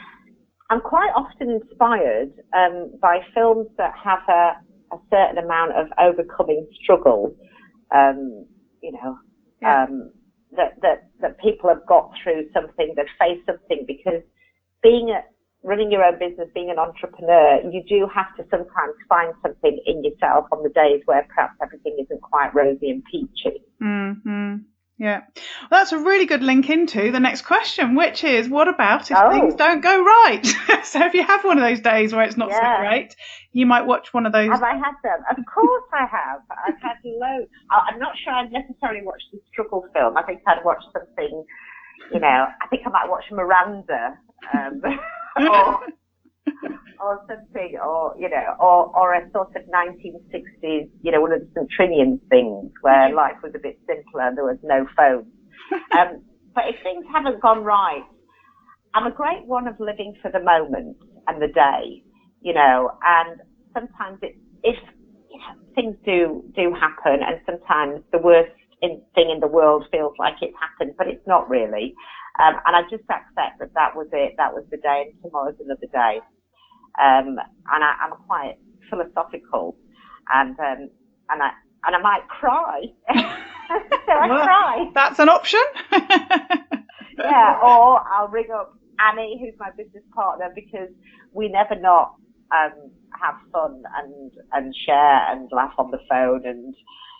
I'm 0.70 0.80
quite 0.80 1.10
often 1.14 1.50
inspired 1.50 2.30
um, 2.54 2.92
by 3.00 3.20
films 3.34 3.68
that 3.78 3.92
have 4.02 4.20
a, 4.28 4.56
a 4.94 4.98
certain 5.10 5.38
amount 5.38 5.72
of 5.72 5.86
overcoming 5.98 6.66
struggle. 6.82 7.34
Um, 7.90 8.46
you 8.80 8.92
know, 8.92 9.18
Yeah. 9.60 9.84
um, 9.84 10.12
that 10.56 10.80
that 10.82 11.02
that 11.20 11.38
people 11.38 11.68
have 11.68 11.84
got 11.86 12.10
through 12.22 12.48
something, 12.54 12.94
that 12.96 13.06
face 13.18 13.40
something. 13.46 13.84
Because 13.86 14.22
being 14.82 15.10
a 15.10 15.20
running 15.64 15.90
your 15.92 16.04
own 16.04 16.18
business, 16.18 16.48
being 16.54 16.70
an 16.70 16.78
entrepreneur, 16.78 17.60
you 17.70 17.82
do 17.88 18.08
have 18.12 18.34
to 18.36 18.42
sometimes 18.50 18.94
find 19.08 19.32
something 19.42 19.78
in 19.86 20.02
yourself 20.04 20.46
on 20.52 20.62
the 20.62 20.70
days 20.70 21.02
where 21.06 21.26
perhaps 21.34 21.54
everything 21.62 21.96
isn't 22.02 22.20
quite 22.20 22.54
rosy 22.54 22.90
and 22.90 23.02
peachy. 23.10 23.62
Mm-hmm. 23.82 24.56
Yeah. 24.98 25.22
Well, 25.70 25.80
that's 25.80 25.90
a 25.92 25.98
really 25.98 26.26
good 26.26 26.42
link 26.44 26.70
into 26.70 27.10
the 27.10 27.18
next 27.18 27.42
question, 27.42 27.96
which 27.96 28.22
is 28.22 28.48
what 28.48 28.68
about 28.68 29.10
if 29.10 29.16
Oh. 29.16 29.30
things 29.30 29.54
don't 29.56 29.80
go 29.80 30.00
right? 30.04 30.44
so 30.84 31.04
if 31.04 31.14
you 31.14 31.24
have 31.24 31.42
one 31.44 31.58
of 31.58 31.64
those 31.64 31.80
days 31.80 32.12
where 32.12 32.24
it's 32.24 32.36
not 32.36 32.52
so 32.52 32.60
great, 32.78 33.16
you 33.52 33.66
might 33.66 33.84
watch 33.86 34.12
one 34.14 34.26
of 34.26 34.32
those. 34.32 34.50
Have 34.50 34.62
I 34.62 34.74
had 34.74 34.94
them? 35.02 35.24
Of 35.30 35.44
course 35.52 35.84
I 35.92 36.06
have. 36.06 36.40
I've 36.68 36.80
had 36.80 36.96
loads. 37.04 37.50
I'm 37.70 37.98
not 37.98 38.12
sure 38.22 38.32
I'd 38.32 38.52
necessarily 38.52 39.02
watched 39.02 39.26
the 39.32 39.40
struggle 39.50 39.84
film. 39.92 40.16
I 40.16 40.22
think 40.22 40.40
I'd 40.46 40.64
watch 40.64 40.82
something, 40.92 41.44
you 42.12 42.20
know, 42.20 42.46
I 42.62 42.66
think 42.68 42.82
I 42.86 42.90
might 42.90 43.08
watch 43.08 43.24
Miranda, 43.32 44.16
um, 44.54 44.80
or, 45.36 45.80
or 47.00 47.20
something, 47.28 47.78
or, 47.82 48.14
you 48.18 48.28
know, 48.28 48.56
or, 48.60 48.96
or 48.96 49.14
a 49.14 49.30
sort 49.32 49.54
of 49.56 49.62
1960s, 49.64 50.88
you 51.02 51.12
know, 51.12 51.20
one 51.20 51.32
of 51.32 51.40
the 51.40 51.48
St. 51.54 51.68
Trinian 51.78 52.20
things 52.28 52.70
where 52.80 53.14
life 53.14 53.36
was 53.42 53.52
a 53.54 53.58
bit 53.58 53.78
simpler 53.86 54.28
and 54.28 54.36
there 54.36 54.44
was 54.44 54.58
no 54.62 54.86
phone. 54.96 55.26
Um, 55.98 56.22
but 56.54 56.64
if 56.68 56.76
things 56.82 57.04
haven't 57.12 57.40
gone 57.40 57.64
right, 57.64 58.04
I'm 58.94 59.06
a 59.06 59.10
great 59.14 59.46
one 59.46 59.66
of 59.66 59.80
living 59.80 60.14
for 60.20 60.30
the 60.30 60.40
moment 60.40 60.96
and 61.26 61.40
the 61.40 61.48
day, 61.48 62.02
you 62.42 62.52
know, 62.52 62.90
and 63.04 63.40
sometimes 63.72 64.18
it, 64.22 64.36
if, 64.62 64.76
you 65.30 65.38
know, 65.38 65.54
things 65.74 65.96
do 66.04 66.44
do 66.54 66.74
happen, 66.74 67.20
and 67.22 67.40
sometimes 67.46 68.02
the 68.12 68.18
worst 68.18 68.52
in, 68.82 69.00
thing 69.14 69.30
in 69.30 69.40
the 69.40 69.46
world 69.46 69.84
feels 69.90 70.12
like 70.18 70.34
it's 70.42 70.54
happened, 70.60 70.94
but 70.98 71.06
it's 71.08 71.26
not 71.26 71.48
really. 71.48 71.94
Um, 72.40 72.54
and 72.64 72.76
I 72.76 72.82
just 72.82 73.04
accept 73.10 73.58
that 73.60 73.74
that 73.74 73.94
was 73.94 74.08
it, 74.12 74.34
that 74.38 74.52
was 74.52 74.64
the 74.70 74.78
day, 74.78 75.12
and 75.12 75.22
tomorrow's 75.22 75.56
another 75.60 75.86
day. 75.92 76.20
Um, 76.98 77.36
and 77.72 77.84
I, 77.84 77.92
I'm 78.04 78.16
quite 78.26 78.56
philosophical, 78.88 79.76
and 80.32 80.58
um, 80.58 80.88
and 81.28 81.42
I 81.42 81.50
and 81.84 81.96
I 81.96 82.00
might 82.00 82.28
cry. 82.28 82.82
so 83.12 84.12
I 84.12 84.28
well, 84.28 84.44
cry. 84.44 84.90
That's 84.94 85.18
an 85.18 85.28
option. 85.28 85.60
yeah, 87.18 87.58
or 87.62 88.00
I'll 88.08 88.28
ring 88.28 88.48
up 88.54 88.74
Annie, 88.98 89.38
who's 89.40 89.58
my 89.58 89.70
business 89.76 90.04
partner, 90.14 90.50
because 90.54 90.88
we 91.32 91.48
never 91.48 91.78
not 91.78 92.14
um, 92.50 92.90
have 93.20 93.34
fun 93.52 93.82
and 94.02 94.32
and 94.52 94.74
share 94.86 95.30
and 95.30 95.50
laugh 95.52 95.74
on 95.78 95.90
the 95.90 96.00
phone, 96.08 96.46
and 96.46 96.74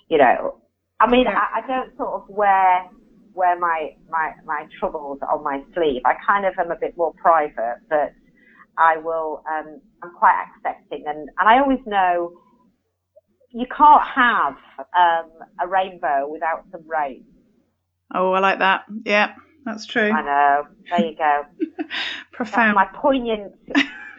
you 0.09 0.19
know, 0.19 0.61
I 1.01 1.11
mean, 1.11 1.27
I, 1.27 1.63
I 1.63 1.67
don't 1.67 1.97
sort 1.97 2.23
of 2.23 2.29
wear 2.29 2.89
wear 3.35 3.59
my 3.59 3.91
my 4.11 4.33
my 4.45 4.67
troubles 4.79 5.19
on 5.31 5.43
my 5.43 5.63
sleeve. 5.75 6.03
I 6.05 6.15
kind 6.27 6.47
of 6.47 6.55
am 6.59 6.71
a 6.71 6.77
bit 6.77 6.97
more 6.97 7.13
private, 7.15 7.79
but 7.89 8.13
I 8.79 8.99
will. 8.99 9.43
Um, 9.51 9.81
I'm 10.03 10.13
quite 10.19 10.45
accepting, 10.57 11.05
and 11.07 11.29
and 11.39 11.49
I 11.49 11.59
always 11.59 11.81
know 11.87 12.33
you 13.53 13.67
can't 13.67 14.03
have 14.15 14.57
um, 14.99 15.31
a 15.61 15.69
rainbow 15.69 16.29
without 16.31 16.65
some 16.71 16.89
rain. 16.89 17.25
Oh, 18.15 18.33
I 18.33 18.41
like 18.41 18.59
that. 18.61 18.85
Yeah, 19.05 19.35
that's 19.65 19.87
true. 19.87 20.11
I 20.11 20.23
know. 20.23 20.67
There 20.91 21.07
you 21.07 21.17
go. 21.17 21.43
profound. 22.33 22.77
That's 22.77 22.93
my 22.93 23.01
poignant, 23.01 23.53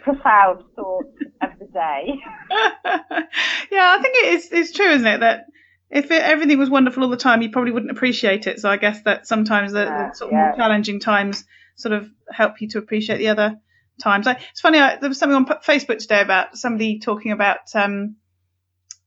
profound 0.03 0.64
thought 0.76 1.05
of 1.41 1.59
the 1.59 1.66
day. 1.66 2.14
yeah, 2.51 3.95
I 3.95 3.99
think 4.01 4.16
it 4.18 4.34
is. 4.34 4.49
It's 4.51 4.72
true, 4.72 4.89
isn't 4.89 5.07
it? 5.07 5.20
That 5.20 5.45
if 5.94 6.10
it, 6.10 6.24
everything 6.24 6.58
was 6.58 6.72
wonderful 6.72 7.04
all 7.04 7.10
the 7.10 7.18
time, 7.18 7.44
you 7.44 7.52
probably 7.52 7.72
wouldn't 7.72 7.91
appreciate 7.91 8.48
it. 8.48 8.60
So 8.60 8.70
I 8.70 8.78
guess 8.78 9.04
that 9.04 9.28
sometimes 9.28 9.74
the, 9.74 9.86
the 9.86 10.14
sort 10.14 10.32
of 10.32 10.34
yeah. 10.34 10.48
more 10.48 10.56
challenging 10.56 11.00
times 11.00 11.46
sort 11.76 11.94
of 11.94 12.10
help 12.32 12.62
you 12.62 12.68
to 12.70 12.80
appreciate 12.80 13.20
the 13.20 13.28
other 13.28 13.60
times. 14.02 14.26
I, 14.26 14.39
it's 14.52 14.60
funny. 14.60 14.80
I, 14.80 14.98
there 14.98 15.08
was 15.08 15.20
something 15.20 15.36
on 15.36 15.46
Facebook 15.46 16.00
today 16.00 16.22
about 16.22 16.58
somebody 16.58 17.00
talking 17.00 17.32
about 17.32 17.60
um, 17.76 18.16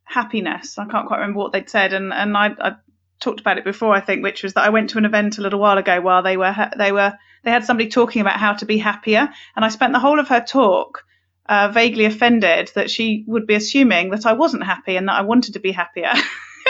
happiness. 0.04 0.78
I 0.78 0.86
can't 0.86 1.08
quite 1.08 1.18
remember 1.18 1.40
what 1.40 1.52
they'd 1.52 1.68
said, 1.68 1.92
and 1.92 2.12
and 2.12 2.36
I, 2.36 2.50
I 2.58 2.72
talked 3.18 3.40
about 3.40 3.58
it 3.58 3.64
before, 3.64 3.92
I 3.92 4.00
think, 4.00 4.22
which 4.22 4.44
was 4.44 4.54
that 4.54 4.64
I 4.64 4.70
went 4.70 4.90
to 4.90 4.98
an 4.98 5.04
event 5.04 5.38
a 5.38 5.42
little 5.42 5.58
while 5.58 5.78
ago 5.78 6.00
while 6.00 6.22
they 6.22 6.36
were 6.36 6.54
they 6.78 6.92
were 6.92 7.14
they 7.42 7.50
had 7.50 7.64
somebody 7.64 7.88
talking 7.88 8.20
about 8.20 8.38
how 8.38 8.52
to 8.54 8.64
be 8.64 8.78
happier, 8.78 9.28
and 9.56 9.64
I 9.64 9.70
spent 9.70 9.92
the 9.92 9.98
whole 9.98 10.20
of 10.20 10.28
her 10.28 10.40
talk 10.40 11.02
uh, 11.48 11.68
vaguely 11.68 12.04
offended 12.04 12.70
that 12.76 12.90
she 12.90 13.24
would 13.26 13.48
be 13.48 13.54
assuming 13.54 14.10
that 14.10 14.24
I 14.24 14.34
wasn't 14.34 14.64
happy 14.64 14.96
and 14.96 15.08
that 15.08 15.18
I 15.18 15.22
wanted 15.22 15.54
to 15.54 15.60
be 15.60 15.72
happier. 15.72 16.12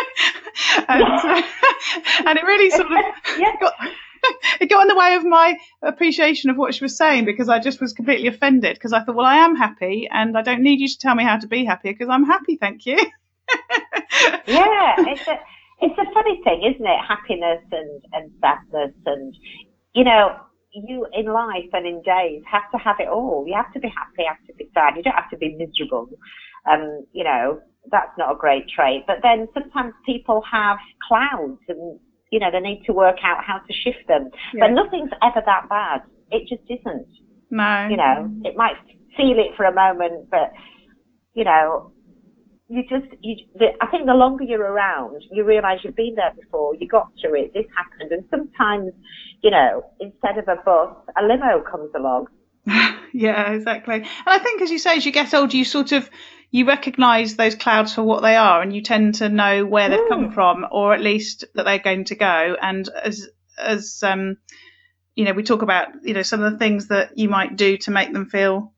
and, 0.88 1.02
uh, 1.02 1.42
and, 2.26 2.38
it 2.38 2.44
really 2.44 2.70
sort 2.70 2.86
of 2.86 2.90
got, 3.60 3.74
it 4.60 4.70
got 4.70 4.82
in 4.82 4.88
the 4.88 4.96
way 4.96 5.14
of 5.14 5.24
my 5.24 5.56
appreciation 5.82 6.50
of 6.50 6.56
what 6.56 6.74
she 6.74 6.84
was 6.84 6.96
saying 6.96 7.24
because 7.24 7.48
I 7.48 7.58
just 7.58 7.80
was 7.80 7.92
completely 7.92 8.28
offended 8.28 8.74
because 8.74 8.92
I 8.92 9.02
thought, 9.02 9.14
well, 9.14 9.26
I 9.26 9.36
am 9.36 9.56
happy 9.56 10.08
and 10.10 10.36
I 10.36 10.42
don't 10.42 10.62
need 10.62 10.80
you 10.80 10.88
to 10.88 10.98
tell 10.98 11.14
me 11.14 11.24
how 11.24 11.38
to 11.38 11.46
be 11.46 11.64
happy 11.64 11.92
because 11.92 12.08
I'm 12.08 12.24
happy, 12.24 12.56
thank 12.56 12.86
you. 12.86 12.98
yeah, 14.46 14.94
it's 14.98 15.26
a 15.28 15.38
it's 15.78 15.98
a 15.98 16.12
funny 16.14 16.40
thing, 16.42 16.72
isn't 16.74 16.86
it? 16.86 17.00
Happiness 17.06 17.62
and 17.70 18.02
and 18.12 18.32
sadness 18.40 18.94
and 19.04 19.34
you 19.94 20.04
know 20.04 20.36
you 20.72 21.06
in 21.12 21.26
life 21.26 21.70
and 21.72 21.86
in 21.86 22.02
days 22.02 22.42
have 22.50 22.70
to 22.72 22.78
have 22.78 22.96
it 22.98 23.08
all. 23.08 23.44
You 23.46 23.54
have 23.54 23.72
to 23.72 23.80
be 23.80 23.88
happy, 23.88 24.24
you 24.24 24.26
have 24.28 24.46
to 24.46 24.54
be 24.54 24.70
sad. 24.74 24.96
You 24.96 25.02
don't 25.02 25.14
have 25.14 25.30
to 25.30 25.36
be 25.36 25.56
miserable. 25.56 26.08
Um, 26.70 27.04
you 27.12 27.24
know, 27.24 27.60
that's 27.90 28.12
not 28.18 28.32
a 28.32 28.36
great 28.36 28.68
trait. 28.68 29.04
But 29.06 29.16
then 29.22 29.48
sometimes 29.54 29.94
people 30.04 30.42
have 30.50 30.78
clouds 31.06 31.60
and, 31.68 31.98
you 32.30 32.40
know, 32.40 32.50
they 32.50 32.60
need 32.60 32.82
to 32.86 32.92
work 32.92 33.16
out 33.22 33.44
how 33.44 33.58
to 33.58 33.72
shift 33.72 34.08
them. 34.08 34.30
Yeah. 34.54 34.66
But 34.66 34.74
nothing's 34.74 35.10
ever 35.22 35.42
that 35.44 35.68
bad. 35.68 36.02
It 36.30 36.48
just 36.48 36.68
isn't. 36.68 37.08
No. 37.50 37.88
You 37.88 37.96
know, 37.96 38.30
it 38.44 38.56
might 38.56 38.76
feel 39.16 39.38
it 39.38 39.56
for 39.56 39.64
a 39.64 39.72
moment, 39.72 40.28
but, 40.30 40.52
you 41.34 41.44
know, 41.44 41.92
you 42.68 42.82
just, 42.82 43.06
you, 43.20 43.36
the, 43.54 43.66
I 43.80 43.86
think 43.86 44.06
the 44.06 44.14
longer 44.14 44.42
you're 44.42 44.60
around, 44.60 45.22
you 45.30 45.44
realise 45.44 45.80
you've 45.84 45.94
been 45.94 46.16
there 46.16 46.32
before, 46.34 46.74
you 46.74 46.88
got 46.88 47.08
through 47.20 47.40
it, 47.40 47.54
this 47.54 47.64
happened, 47.76 48.10
and 48.10 48.24
sometimes, 48.28 48.92
you 49.42 49.50
know, 49.50 49.84
instead 50.00 50.38
of 50.38 50.48
a 50.48 50.56
bus, 50.64 50.96
a 51.16 51.22
limo 51.24 51.62
comes 51.62 51.90
along. 51.94 52.26
yeah, 53.12 53.52
exactly. 53.52 53.94
And 53.94 54.06
I 54.26 54.38
think, 54.38 54.62
as 54.62 54.70
you 54.70 54.78
say, 54.78 54.96
as 54.96 55.06
you 55.06 55.12
get 55.12 55.32
older, 55.32 55.56
you 55.56 55.64
sort 55.64 55.92
of 55.92 56.10
you 56.56 56.64
recognise 56.64 57.36
those 57.36 57.54
clouds 57.54 57.92
for 57.92 58.02
what 58.02 58.22
they 58.22 58.34
are, 58.34 58.62
and 58.62 58.74
you 58.74 58.80
tend 58.80 59.16
to 59.16 59.28
know 59.28 59.66
where 59.66 59.90
they've 59.90 60.08
come 60.08 60.30
mm. 60.30 60.34
from, 60.34 60.66
or 60.70 60.94
at 60.94 61.02
least 61.02 61.44
that 61.54 61.64
they're 61.64 61.78
going 61.78 62.06
to 62.06 62.14
go. 62.14 62.56
And 62.58 62.88
as 62.88 63.28
as 63.58 64.02
um, 64.02 64.38
you 65.14 65.26
know, 65.26 65.34
we 65.34 65.42
talk 65.42 65.60
about 65.60 65.88
you 66.02 66.14
know 66.14 66.22
some 66.22 66.42
of 66.42 66.50
the 66.50 66.58
things 66.58 66.88
that 66.88 67.18
you 67.18 67.28
might 67.28 67.56
do 67.56 67.76
to 67.76 67.90
make 67.90 68.10
them 68.10 68.24
feel 68.24 68.72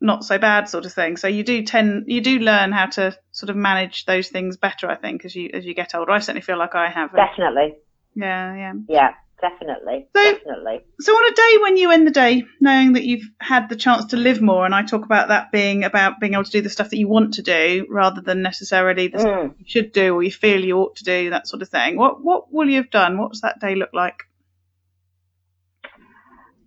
not 0.00 0.24
so 0.24 0.38
bad 0.38 0.68
sort 0.68 0.86
of 0.86 0.92
thing. 0.92 1.16
So 1.16 1.26
you 1.26 1.42
do 1.42 1.64
tend 1.64 2.04
you 2.06 2.20
do 2.20 2.38
learn 2.38 2.70
how 2.70 2.86
to 2.86 3.18
sort 3.32 3.50
of 3.50 3.56
manage 3.56 4.04
those 4.04 4.28
things 4.28 4.56
better, 4.56 4.88
I 4.88 4.94
think, 4.94 5.24
as 5.24 5.34
you 5.34 5.50
as 5.52 5.64
you 5.64 5.74
get 5.74 5.96
older. 5.96 6.12
I 6.12 6.20
certainly 6.20 6.42
feel 6.42 6.56
like 6.56 6.76
I 6.76 6.88
have. 6.88 7.10
Definitely. 7.16 7.78
Yeah, 8.14 8.54
yeah. 8.54 8.72
Yeah, 8.88 9.10
definitely. 9.40 10.06
So, 10.14 10.22
definitely. 10.22 10.80
So 11.00 11.12
on 11.12 11.32
a 11.32 11.34
day 11.34 11.62
when 11.62 11.76
you 11.76 11.90
end 11.90 12.06
the 12.06 12.10
day 12.10 12.44
knowing 12.60 12.94
that 12.94 13.04
you've 13.04 13.28
had 13.40 13.68
the 13.68 13.76
chance 13.76 14.06
to 14.06 14.16
live 14.16 14.40
more, 14.40 14.64
and 14.64 14.74
I 14.74 14.82
talk 14.82 15.04
about 15.04 15.28
that 15.28 15.52
being 15.52 15.84
about 15.84 16.20
being 16.20 16.34
able 16.34 16.44
to 16.44 16.50
do 16.50 16.62
the 16.62 16.70
stuff 16.70 16.90
that 16.90 16.98
you 16.98 17.08
want 17.08 17.34
to 17.34 17.42
do 17.42 17.86
rather 17.88 18.20
than 18.20 18.42
necessarily 18.42 19.08
the 19.08 19.18
mm. 19.18 19.20
stuff 19.20 19.52
you 19.58 19.64
should 19.66 19.92
do 19.92 20.14
or 20.14 20.22
you 20.22 20.30
feel 20.30 20.64
you 20.64 20.78
ought 20.78 20.96
to 20.96 21.04
do, 21.04 21.30
that 21.30 21.48
sort 21.48 21.62
of 21.62 21.68
thing. 21.68 21.96
What 21.96 22.22
what 22.22 22.52
will 22.52 22.68
you 22.68 22.76
have 22.76 22.90
done? 22.90 23.18
What 23.18 23.32
does 23.32 23.40
that 23.42 23.60
day 23.60 23.74
look 23.74 23.90
like? 23.92 24.24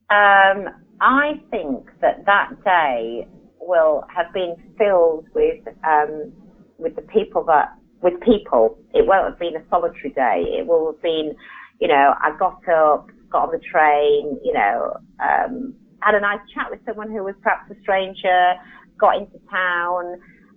Um, 0.09 0.67
I 0.99 1.41
think 1.49 1.89
that 2.01 2.25
that 2.25 2.63
day 2.63 3.27
will 3.59 4.03
have 4.13 4.33
been 4.33 4.55
filled 4.77 5.27
with 5.33 5.65
um, 5.87 6.33
with 6.77 6.95
the 6.95 7.01
people 7.03 7.43
that 7.45 7.73
with 8.01 8.19
people. 8.21 8.77
It 8.93 9.05
won't 9.07 9.25
have 9.25 9.39
been 9.39 9.55
a 9.55 9.63
solitary 9.69 10.09
day. 10.09 10.43
It 10.59 10.67
will 10.67 10.91
have 10.91 11.01
been, 11.01 11.35
you 11.81 11.87
know, 11.87 12.13
I 12.21 12.31
got 12.37 12.61
up, 12.69 13.07
got 13.29 13.49
on 13.49 13.51
the 13.51 13.59
train, 13.59 14.39
you 14.43 14.53
know, 14.53 14.95
um, 15.19 15.73
had 16.01 16.15
a 16.15 16.21
nice 16.21 16.39
chat 16.53 16.67
with 16.69 16.79
someone 16.85 17.09
who 17.11 17.23
was 17.23 17.35
perhaps 17.41 17.69
a 17.71 17.81
stranger, 17.81 18.53
got 18.99 19.17
into 19.17 19.39
town. 19.49 20.13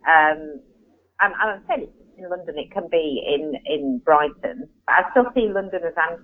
Um, 0.06 0.60
and 1.20 1.34
I'm 1.40 1.62
saying 1.68 1.88
in 2.18 2.28
London, 2.30 2.58
it 2.58 2.70
can 2.70 2.88
be 2.90 3.24
in, 3.26 3.54
in 3.66 4.00
Brighton. 4.04 4.68
But 4.86 4.92
I 4.92 5.10
still 5.10 5.26
see 5.34 5.48
London 5.48 5.80
as 5.86 5.94
I'm 5.96 6.18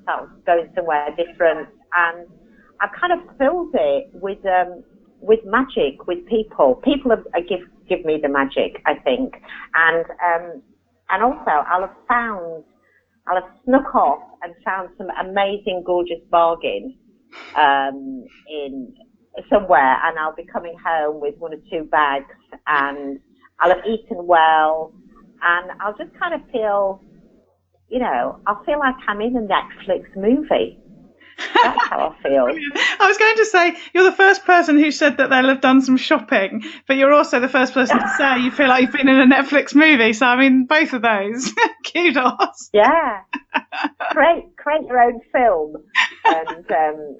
going 0.46 0.70
somewhere 0.76 1.08
different. 1.16 1.68
And 1.96 2.28
I've 2.80 2.92
kind 2.98 3.12
of 3.12 3.36
filled 3.38 3.74
it 3.74 4.10
with 4.12 4.44
um, 4.46 4.82
with 5.20 5.40
magic, 5.44 6.06
with 6.06 6.24
people. 6.26 6.80
People 6.84 7.10
have, 7.10 7.26
uh, 7.34 7.40
give 7.48 7.60
give 7.88 8.04
me 8.04 8.18
the 8.22 8.28
magic, 8.28 8.80
I 8.86 8.94
think, 8.94 9.34
and 9.74 10.04
um, 10.24 10.62
and 11.10 11.22
also 11.22 11.50
I'll 11.50 11.82
have 11.82 11.96
found, 12.08 12.64
I'll 13.26 13.36
have 13.36 13.50
snuck 13.64 13.94
off 13.94 14.20
and 14.42 14.54
found 14.64 14.90
some 14.98 15.08
amazing, 15.20 15.82
gorgeous 15.84 16.20
bargains 16.30 16.92
um, 17.56 18.24
in 18.48 18.92
somewhere, 19.50 19.98
and 20.04 20.18
I'll 20.18 20.34
be 20.34 20.44
coming 20.52 20.74
home 20.84 21.20
with 21.20 21.34
one 21.38 21.52
or 21.54 21.58
two 21.70 21.84
bags, 21.84 22.26
and 22.66 23.18
I'll 23.60 23.70
have 23.70 23.84
eaten 23.86 24.26
well, 24.26 24.92
and 25.42 25.70
I'll 25.80 25.96
just 25.96 26.10
kind 26.18 26.34
of 26.34 26.40
feel, 26.50 27.02
you 27.88 27.98
know, 28.00 28.40
I'll 28.46 28.62
feel 28.64 28.78
like 28.78 28.94
I'm 29.08 29.20
in 29.20 29.36
a 29.36 29.40
Netflix 29.40 30.02
movie. 30.16 30.78
That's 31.62 31.88
how 31.88 32.14
I 32.18 32.22
feel. 32.22 32.46
I 33.00 33.06
was 33.06 33.18
going 33.18 33.36
to 33.36 33.44
say 33.44 33.76
you're 33.92 34.04
the 34.04 34.12
first 34.12 34.44
person 34.44 34.78
who 34.78 34.90
said 34.90 35.18
that 35.18 35.30
they'll 35.30 35.48
have 35.48 35.60
done 35.60 35.82
some 35.82 35.96
shopping, 35.96 36.64
but 36.86 36.96
you're 36.96 37.12
also 37.12 37.40
the 37.40 37.48
first 37.48 37.74
person 37.74 37.98
to 37.98 38.08
say 38.16 38.40
you 38.40 38.50
feel 38.50 38.68
like 38.68 38.82
you've 38.82 38.92
been 38.92 39.08
in 39.08 39.20
a 39.20 39.34
Netflix 39.34 39.74
movie. 39.74 40.12
So 40.12 40.26
I 40.26 40.36
mean, 40.36 40.66
both 40.66 40.92
of 40.92 41.02
those, 41.02 41.52
kudos. 41.92 42.70
Yeah, 42.72 43.22
create 44.10 44.56
create 44.56 44.86
your 44.86 45.00
own 45.00 45.20
film, 45.32 45.76
and 46.24 46.70
um, 46.70 47.18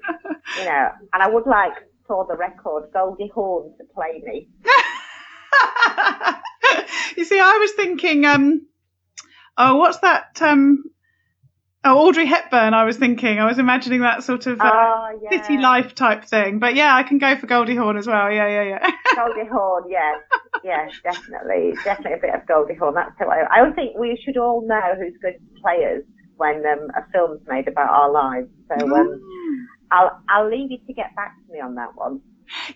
you 0.57 0.65
know, 0.65 0.89
and 1.13 1.23
I 1.23 1.27
would 1.27 1.47
like 1.47 1.73
for 2.07 2.25
the 2.27 2.35
record 2.35 2.91
Goldie 2.93 3.31
Hawn 3.33 3.73
to 3.77 3.83
play 3.93 4.21
me. 4.25 4.49
you 7.17 7.25
see, 7.25 7.39
I 7.39 7.57
was 7.57 7.71
thinking, 7.73 8.25
um, 8.25 8.67
oh, 9.57 9.77
what's 9.77 9.99
that? 9.99 10.41
Um, 10.41 10.83
Oh, 11.83 12.07
Audrey 12.07 12.27
Hepburn. 12.27 12.75
I 12.75 12.83
was 12.83 12.97
thinking. 12.97 13.39
I 13.39 13.45
was 13.45 13.57
imagining 13.57 14.01
that 14.01 14.23
sort 14.23 14.45
of 14.45 14.61
uh, 14.61 14.71
oh, 14.71 15.19
yeah. 15.23 15.41
city 15.41 15.57
life 15.57 15.95
type 15.95 16.25
thing. 16.25 16.59
But 16.59 16.75
yeah, 16.75 16.95
I 16.95 17.01
can 17.01 17.17
go 17.17 17.35
for 17.35 17.47
Goldie 17.47 17.75
Hawn 17.75 17.97
as 17.97 18.05
well. 18.05 18.31
Yeah, 18.31 18.47
yeah, 18.47 18.63
yeah. 18.63 18.91
Goldie 19.15 19.49
Hawn. 19.49 19.89
Yes, 19.89 20.21
yes, 20.63 20.91
definitely, 21.03 21.73
definitely 21.83 22.19
a 22.19 22.21
bit 22.21 22.35
of 22.35 22.45
Goldie 22.45 22.75
Hawn. 22.75 22.93
That's 22.93 23.17
who 23.17 23.25
I. 23.25 23.47
I 23.49 23.71
think 23.71 23.97
we 23.97 24.21
should 24.23 24.37
all 24.37 24.61
know 24.67 24.93
who's 24.95 25.13
good 25.23 25.41
players 25.59 26.03
when 26.37 26.63
um, 26.67 26.89
a 26.95 27.01
film's 27.11 27.41
made 27.47 27.67
about 27.67 27.89
our 27.89 28.11
lives. 28.11 28.49
So 28.67 28.85
um, 28.85 29.19
mm. 29.19 29.65
I'll 29.91 30.21
I'll 30.29 30.49
leave 30.49 30.69
you 30.69 30.77
to 30.85 30.93
get 30.93 31.15
back 31.15 31.35
to 31.47 31.53
me 31.53 31.61
on 31.61 31.73
that 31.75 31.95
one. 31.95 32.21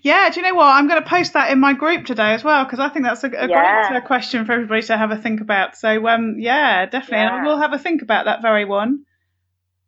Yeah, 0.02 0.30
do 0.30 0.40
you 0.40 0.46
know 0.48 0.56
what? 0.56 0.66
I'm 0.68 0.88
going 0.88 1.02
to 1.04 1.10
post 1.10 1.34
that 1.34 1.52
in 1.52 1.60
my 1.60 1.74
group 1.74 2.06
today 2.06 2.34
as 2.34 2.44
well 2.44 2.64
because 2.64 2.80
I 2.80 2.90
think 2.90 3.06
that's 3.06 3.24
a, 3.24 3.28
a 3.28 3.48
Yeah. 3.48 3.88
great 3.90 3.98
uh, 3.98 4.06
question 4.06 4.46
for 4.46 4.54
everybody 4.54 4.82
to 4.84 4.98
have 4.98 5.12
a 5.12 5.18
think 5.18 5.42
about. 5.42 5.76
So, 5.78 6.08
um, 6.08 6.36
yeah, 6.40 6.86
definitely, 6.86 7.26
and 7.26 7.36
Yeah. 7.36 7.44
we'll 7.44 7.58
have 7.60 7.74
a 7.74 7.80
think 7.80 8.02
about 8.02 8.26
that 8.26 8.42
very 8.42 8.66
one. 8.66 9.06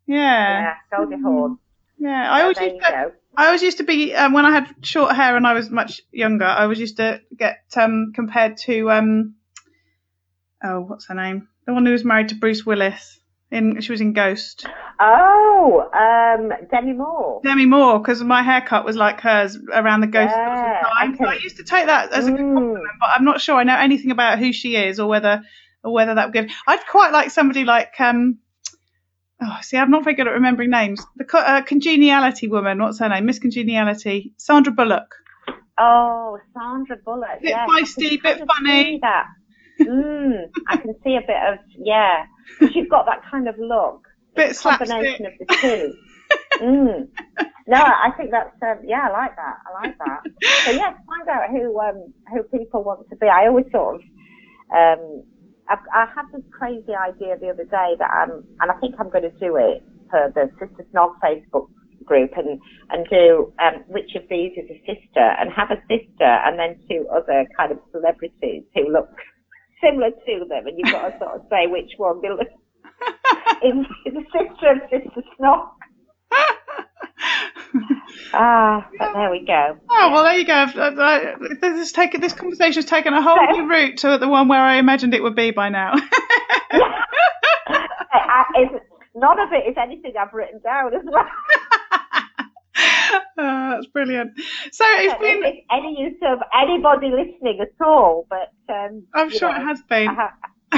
Yeah, 0.06 0.60
Yeah, 0.60 0.74
Goldie 0.96 1.22
Hawn. 1.22 1.58
yeah. 1.98 2.30
I 2.32 2.42
always 2.42 2.58
used 2.58 2.76
to. 2.80 3.12
I 3.36 3.46
always 3.46 3.62
used 3.62 3.76
to 3.78 3.84
be 3.84 4.14
um, 4.14 4.32
when 4.32 4.44
I 4.44 4.50
had 4.50 4.74
short 4.82 5.14
hair 5.14 5.36
and 5.36 5.46
I 5.46 5.52
was 5.52 5.70
much 5.70 6.00
younger. 6.10 6.44
I 6.44 6.66
was 6.66 6.80
used 6.80 6.96
to 6.96 7.20
get 7.36 7.58
um, 7.76 8.12
compared 8.14 8.56
to 8.66 8.90
um, 8.90 9.34
oh, 10.64 10.80
what's 10.80 11.06
her 11.06 11.14
name? 11.14 11.48
The 11.66 11.72
one 11.74 11.86
who 11.86 11.92
was 11.92 12.04
married 12.04 12.30
to 12.30 12.34
Bruce 12.34 12.64
Willis. 12.66 13.17
In 13.50 13.80
she 13.80 13.92
was 13.92 14.00
in 14.02 14.12
Ghost. 14.12 14.66
Oh, 15.00 15.88
um, 15.94 16.52
Demi 16.70 16.92
Moore. 16.92 17.40
Demi 17.42 17.64
Moore, 17.64 17.98
because 17.98 18.22
my 18.22 18.42
haircut 18.42 18.84
was 18.84 18.94
like 18.94 19.20
hers 19.22 19.56
around 19.72 20.00
the 20.02 20.06
Ghost 20.06 20.34
Yeah, 20.36 20.82
time. 20.82 21.14
I 21.14 21.16
So 21.16 21.24
I 21.24 21.34
used 21.42 21.56
to 21.56 21.64
take 21.64 21.86
that 21.86 22.12
as 22.12 22.26
a 22.26 22.30
good 22.30 22.40
Mm. 22.40 22.54
compliment, 22.54 22.94
but 23.00 23.08
I'm 23.16 23.24
not 23.24 23.40
sure 23.40 23.56
I 23.56 23.62
know 23.64 23.76
anything 23.76 24.10
about 24.10 24.38
who 24.38 24.52
she 24.52 24.76
is 24.76 25.00
or 25.00 25.08
whether 25.08 25.42
or 25.82 25.92
whether 25.94 26.14
that 26.14 26.26
would 26.26 26.34
give. 26.34 26.50
I'd 26.66 26.86
quite 26.86 27.12
like 27.12 27.30
somebody 27.30 27.64
like 27.64 27.98
um. 28.00 28.38
Oh, 29.40 29.58
see, 29.62 29.76
I'm 29.78 29.90
not 29.90 30.04
very 30.04 30.16
good 30.16 30.26
at 30.26 30.32
remembering 30.34 30.70
names. 30.70 31.00
The 31.16 31.24
co- 31.24 31.38
uh, 31.38 31.62
congeniality 31.62 32.48
woman, 32.48 32.80
what's 32.80 32.98
her 32.98 33.08
name? 33.08 33.24
Miss 33.24 33.38
Congeniality, 33.38 34.34
Sandra 34.36 34.72
Bullock. 34.72 35.14
Oh, 35.78 36.38
Sandra 36.52 36.96
Bullock. 37.04 37.40
Bit 37.40 37.50
yes. 37.50 37.68
feisty, 37.70 38.20
bit 38.20 38.42
funny. 38.56 38.98
That. 39.00 39.26
Mm, 39.80 40.50
I 40.66 40.76
can 40.76 40.92
see 41.04 41.14
a 41.16 41.20
bit 41.20 41.36
of 41.52 41.58
yeah. 41.78 42.24
'Cause 42.58 42.74
You've 42.74 42.88
got 42.90 43.06
that 43.06 43.22
kind 43.30 43.48
of 43.48 43.56
look. 43.58 44.06
Bit 44.36 44.56
combination 44.56 45.26
slapstick. 45.26 45.40
of 45.40 45.48
the 45.48 45.54
two. 45.56 45.94
mm. 46.64 47.08
No, 47.66 47.76
I 47.76 48.10
think 48.16 48.30
that's 48.30 48.54
um, 48.62 48.78
yeah. 48.84 49.08
I 49.08 49.12
like 49.12 49.36
that. 49.36 49.56
I 49.66 49.86
like 49.86 49.98
that. 49.98 50.20
So 50.64 50.70
yes, 50.70 50.94
find 51.06 51.28
out 51.28 51.50
who 51.50 51.78
um, 51.80 52.12
who 52.32 52.42
people 52.56 52.82
want 52.84 53.08
to 53.10 53.16
be. 53.16 53.26
I 53.26 53.46
always 53.46 53.66
sort 53.72 53.96
of 53.96 54.00
um, 54.74 55.22
I, 55.68 55.76
I 55.94 56.06
had 56.14 56.26
this 56.32 56.42
crazy 56.50 56.94
idea 56.94 57.36
the 57.38 57.50
other 57.50 57.64
day 57.64 57.94
that 57.98 58.10
I'm, 58.10 58.44
and 58.60 58.70
I 58.70 58.74
think 58.80 58.94
I'm 58.98 59.10
going 59.10 59.24
to 59.24 59.38
do 59.38 59.56
it 59.56 59.82
for 60.10 60.32
the 60.34 60.50
Sister 60.58 60.84
Snog 60.94 61.14
Facebook 61.22 61.68
group 62.04 62.30
and 62.36 62.58
and 62.90 63.06
do 63.10 63.52
um, 63.62 63.84
which 63.88 64.14
of 64.14 64.22
these 64.30 64.52
is 64.56 64.64
a 64.70 64.78
sister 64.86 65.20
and 65.38 65.50
have 65.52 65.70
a 65.70 65.80
sister 65.88 66.24
and 66.24 66.58
then 66.58 66.78
two 66.88 67.06
other 67.14 67.44
kind 67.56 67.70
of 67.72 67.78
celebrities 67.92 68.64
who 68.74 68.90
look 68.90 69.10
similar 69.84 70.10
to 70.10 70.44
them 70.48 70.66
and 70.66 70.78
you've 70.78 70.92
got 70.92 71.08
to 71.10 71.18
sort 71.18 71.34
of 71.36 71.42
say 71.50 71.66
which 71.66 71.92
one 71.96 72.20
is, 73.62 73.86
is 74.06 74.14
a 74.14 74.24
sister 74.32 74.72
of 74.72 74.78
Sister 74.90 75.22
Snog. 75.40 75.68
Ah, 78.32 78.88
but 78.98 79.12
there 79.14 79.30
we 79.30 79.44
go. 79.46 79.76
Oh 79.90 80.10
well, 80.12 80.24
there 80.24 80.34
you 80.38 80.44
go. 80.46 80.66
This 81.60 81.88
is 81.88 81.92
taken. 81.92 82.20
This 82.20 82.32
conversation 82.32 82.74
has 82.82 82.84
taken 82.86 83.12
a 83.14 83.22
whole 83.22 83.36
So- 83.36 83.52
new 83.60 83.68
route 83.70 83.98
to 83.98 84.18
the 84.18 84.28
one 84.28 84.48
where 84.48 84.60
I 84.60 84.76
imagined 84.76 85.14
it 85.14 85.22
would 85.22 85.34
be 85.34 85.50
by 85.50 85.68
now. 85.68 85.92
I, 88.10 88.64
none 89.14 89.38
of 89.40 89.48
it 89.52 89.68
is 89.70 89.76
anything 89.80 90.14
I've 90.18 90.32
written 90.32 90.60
down 90.62 90.94
as 90.94 91.02
well. 91.04 91.26
Oh, 93.40 93.70
that's 93.70 93.86
brilliant. 93.86 94.32
So 94.72 94.84
it's 94.88 95.12
if 95.14 95.20
been. 95.20 95.42
it's 95.44 95.66
any 95.70 95.96
use 95.98 96.18
of 96.26 96.40
anybody 96.52 97.08
listening 97.10 97.60
at 97.60 97.86
all, 97.86 98.26
but 98.28 98.52
um, 98.72 99.06
I'm 99.14 99.30
sure 99.30 99.48
know, 99.50 99.56
it 99.56 99.64
has 99.64 99.80
been, 99.88 100.08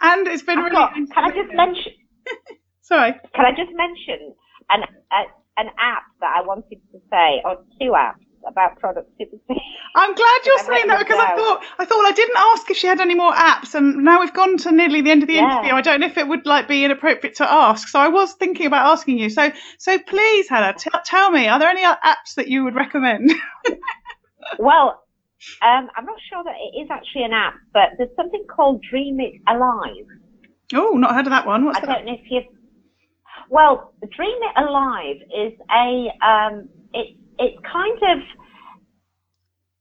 and 0.00 0.26
it's 0.26 0.42
been 0.42 0.58
I've 0.58 0.64
really. 0.64 0.76
got, 0.76 0.94
can 0.94 1.06
I 1.16 1.28
just 1.28 1.54
mention? 1.54 1.92
Sorry. 2.80 3.12
Can 3.34 3.44
I 3.44 3.50
just 3.50 3.72
mention 3.74 4.34
an 4.70 4.84
a, 5.12 5.60
an 5.60 5.68
app 5.78 6.04
that 6.20 6.32
I 6.34 6.46
wanted 6.46 6.80
to 6.92 6.98
say, 7.10 7.42
or 7.44 7.56
two 7.78 7.92
apps 7.92 8.23
about 8.48 8.78
productivity? 8.78 9.40
I'm 9.96 10.14
glad 10.14 10.40
you're 10.46 10.58
saying 10.58 10.88
that 10.88 10.98
because 11.00 11.18
I 11.18 11.34
thought 11.36 11.64
I 11.78 11.84
thought 11.84 12.06
I 12.06 12.12
didn't 12.12 12.36
ask 12.38 12.70
if 12.70 12.76
she 12.76 12.86
had 12.86 13.00
any 13.00 13.14
more 13.14 13.32
apps, 13.32 13.74
and 13.74 13.98
now 14.04 14.20
we've 14.20 14.32
gone 14.34 14.56
to 14.58 14.72
nearly 14.72 15.02
the 15.02 15.10
end 15.10 15.22
of 15.22 15.28
the 15.28 15.38
Yeah. 15.38 15.38
interview. 15.38 15.72
I 15.74 15.82
don't 15.82 16.00
know 16.00 16.06
if 16.06 16.18
it 16.18 16.28
would 16.28 16.46
like 16.46 16.68
be 16.68 16.84
inappropriate 16.84 17.36
to 17.36 17.52
ask, 17.52 17.88
so 17.88 18.00
I 18.00 18.08
was 18.08 18.34
thinking 18.34 18.66
about 18.66 18.86
asking 18.86 19.18
you. 19.18 19.30
So 19.30 19.52
so 19.78 19.98
please, 19.98 20.48
Hannah, 20.48 20.74
t- 20.74 20.90
tell 21.04 21.30
me, 21.30 21.48
are 21.48 21.58
there 21.58 21.68
any 21.70 21.82
apps 21.84 22.34
that 22.36 22.48
you 22.48 22.64
would 22.64 22.74
recommend? 22.74 23.32
well, 24.58 25.02
um, 25.62 25.88
I'm 25.96 26.06
not 26.06 26.18
sure 26.30 26.44
that 26.44 26.54
it 26.58 26.80
is 26.82 26.88
actually 26.90 27.24
an 27.24 27.32
app, 27.32 27.54
but 27.72 27.90
there's 27.98 28.14
something 28.16 28.44
called 28.54 28.82
Dream 28.90 29.20
It 29.20 29.34
Alive. 29.48 30.06
oh, 30.74 30.92
not 30.96 31.14
heard 31.14 31.26
of 31.26 31.30
that 31.32 31.46
one. 31.46 31.64
What's 31.64 31.78
I 31.78 31.80
that? 31.80 31.98
don't 31.98 32.06
know 32.06 32.14
if 32.14 32.20
you've. 32.30 32.44
Well, 33.50 33.92
Dream 34.16 34.38
It 34.42 34.62
Alive 34.62 35.16
is 35.34 35.52
a. 35.70 36.08
Um, 36.26 36.68
it's 36.94 37.18
it's 37.38 37.58
kind 37.70 37.98
of. 38.12 38.18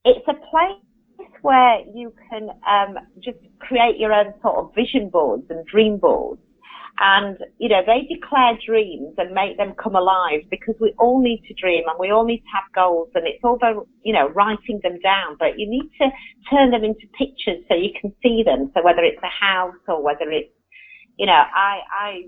It's 0.05 0.27
a 0.27 0.33
place 0.33 1.29
where 1.43 1.79
you 1.93 2.13
can 2.29 2.49
um, 2.67 2.97
just 3.23 3.37
create 3.59 3.97
your 3.97 4.11
own 4.11 4.33
sort 4.41 4.57
of 4.57 4.75
vision 4.75 5.09
boards 5.09 5.43
and 5.49 5.65
dream 5.65 5.97
boards. 5.97 6.41
And, 6.99 7.37
you 7.57 7.69
know, 7.69 7.81
they 7.85 8.07
declare 8.13 8.53
dreams 8.65 9.15
and 9.17 9.33
make 9.33 9.57
them 9.57 9.73
come 9.81 9.95
alive 9.95 10.41
because 10.51 10.75
we 10.79 10.93
all 10.99 11.23
need 11.23 11.41
to 11.47 11.53
dream 11.55 11.83
and 11.87 11.97
we 11.99 12.11
all 12.11 12.23
need 12.23 12.39
to 12.39 12.53
have 12.53 12.71
goals 12.75 13.09
and 13.15 13.25
it's 13.25 13.43
all 13.43 13.55
about, 13.55 13.87
you 14.03 14.13
know, 14.13 14.29
writing 14.29 14.79
them 14.83 14.99
down, 15.01 15.35
but 15.39 15.57
you 15.57 15.67
need 15.67 15.89
to 15.99 16.09
turn 16.51 16.69
them 16.69 16.83
into 16.83 17.07
pictures 17.17 17.65
so 17.67 17.73
you 17.73 17.89
can 17.99 18.13
see 18.21 18.43
them. 18.45 18.71
So 18.75 18.83
whether 18.83 19.01
it's 19.01 19.21
a 19.23 19.45
house 19.45 19.81
or 19.87 20.03
whether 20.03 20.29
it's, 20.29 20.53
you 21.17 21.25
know, 21.25 21.33
I, 21.33 21.79
I 21.91 22.21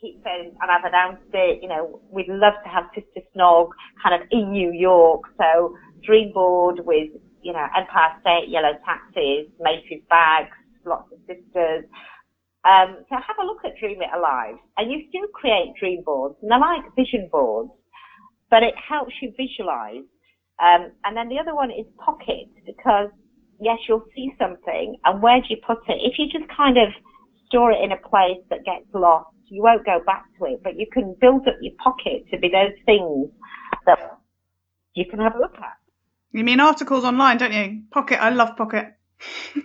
keep 0.00 0.22
saying, 0.24 0.56
and 0.60 0.70
I've 0.70 0.84
announced 0.84 1.28
it, 1.32 1.62
you 1.62 1.68
know, 1.68 2.00
we'd 2.10 2.28
love 2.28 2.54
to 2.64 2.68
have 2.70 2.84
Sister 2.94 3.20
Snog 3.36 3.68
kind 4.02 4.20
of 4.20 4.26
in 4.30 4.50
New 4.50 4.72
York. 4.72 5.22
So 5.36 5.76
dream 6.02 6.32
board 6.32 6.80
with, 6.84 7.10
you 7.42 7.52
know, 7.52 7.66
Empire 7.76 8.16
State, 8.20 8.48
yellow 8.48 8.72
taxis, 8.84 9.52
Macy's 9.60 10.02
bags, 10.08 10.56
lots 10.86 11.12
of 11.12 11.18
sisters. 11.28 11.84
Um, 12.64 13.04
so 13.08 13.16
have 13.16 13.40
a 13.40 13.46
look 13.46 13.64
at 13.64 13.76
Dream 13.78 14.00
It 14.02 14.08
Alive. 14.16 14.56
And 14.76 14.90
you 14.90 15.04
still 15.08 15.28
create 15.34 15.72
dream 15.78 16.02
boards, 16.04 16.36
and 16.42 16.50
they're 16.50 16.58
like 16.58 16.84
vision 16.96 17.28
boards, 17.30 17.70
but 18.50 18.62
it 18.62 18.74
helps 18.76 19.12
you 19.20 19.32
visualize. 19.36 20.04
Um, 20.60 20.92
and 21.04 21.16
then 21.16 21.28
the 21.28 21.38
other 21.38 21.54
one 21.54 21.70
is 21.70 21.86
Pocket, 22.04 22.48
because 22.66 23.08
yes, 23.60 23.78
you'll 23.88 24.04
see 24.14 24.32
something, 24.38 24.96
and 25.04 25.22
where 25.22 25.40
do 25.40 25.46
you 25.48 25.56
put 25.66 25.78
it? 25.88 26.00
If 26.00 26.18
you 26.18 26.26
just 26.26 26.50
kind 26.54 26.76
of 26.76 26.88
store 27.46 27.72
it 27.72 27.82
in 27.82 27.92
a 27.92 28.08
place 28.08 28.40
that 28.48 28.64
gets 28.64 28.86
lost, 28.94 29.28
you 29.50 29.62
won't 29.62 29.84
go 29.84 30.00
back 30.06 30.24
to 30.38 30.46
it, 30.46 30.60
but 30.62 30.76
you 30.76 30.86
can 30.92 31.16
build 31.20 31.46
up 31.48 31.54
your 31.60 31.74
pocket 31.82 32.24
to 32.30 32.38
be 32.38 32.48
those 32.48 32.72
things 32.86 33.28
that 33.86 33.98
you 34.94 35.04
can 35.10 35.18
have 35.20 35.34
a 35.34 35.38
look 35.38 35.56
at. 35.58 35.76
You 36.32 36.44
mean 36.44 36.60
articles 36.60 37.04
online, 37.04 37.38
don't 37.38 37.52
you? 37.52 37.82
Pocket. 37.90 38.22
I 38.22 38.30
love 38.30 38.56
Pocket. 38.56 38.86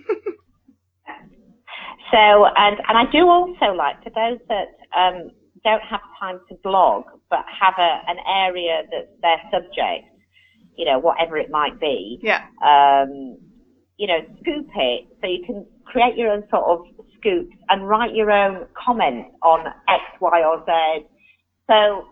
So, 2.10 2.46
and, 2.56 2.76
and 2.88 2.96
I 2.96 3.04
do 3.10 3.26
also 3.28 3.74
like, 3.76 3.96
for 4.02 4.10
those 4.10 4.38
that 4.48 4.68
um, 4.96 5.30
don't 5.64 5.82
have 5.82 6.00
time 6.20 6.38
to 6.48 6.54
blog, 6.62 7.04
but 7.30 7.40
have 7.60 7.74
a, 7.78 8.00
an 8.08 8.18
area 8.28 8.82
that's 8.90 9.10
their 9.22 9.40
subject, 9.50 10.06
you 10.76 10.84
know, 10.84 10.98
whatever 10.98 11.36
it 11.36 11.50
might 11.50 11.78
be, 11.80 12.20
Yeah. 12.22 12.42
um, 12.64 13.38
you 13.96 14.06
know, 14.06 14.20
scoop 14.40 14.66
it 14.76 15.04
so 15.20 15.26
you 15.26 15.42
can 15.44 15.66
create 15.84 16.16
your 16.16 16.30
own 16.30 16.44
sort 16.50 16.64
of 16.64 16.86
scoops 17.18 17.54
and 17.68 17.88
write 17.88 18.14
your 18.14 18.30
own 18.30 18.66
comments 18.74 19.30
on 19.42 19.66
X, 19.88 20.02
Y, 20.20 20.44
or 20.44 20.64
Z. 20.64 21.06
So, 21.68 22.06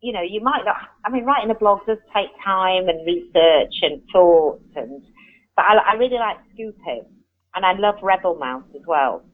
you 0.00 0.12
know, 0.12 0.22
you 0.22 0.40
might 0.40 0.62
not, 0.64 0.76
I 1.04 1.10
mean, 1.10 1.24
writing 1.24 1.50
a 1.50 1.54
blog 1.54 1.86
does 1.86 1.98
take 2.14 2.28
time 2.44 2.88
and 2.88 3.06
research 3.06 3.74
and 3.82 4.02
thought 4.12 4.60
and, 4.76 5.02
but 5.56 5.64
I, 5.64 5.92
I 5.92 5.94
really 5.94 6.16
like 6.16 6.38
Scoop 6.54 6.76
It. 6.86 7.06
And 7.54 7.66
I 7.66 7.72
love 7.72 7.96
Rebel 8.02 8.36
Mouse 8.36 8.62
as 8.76 8.82
well. 8.86 9.24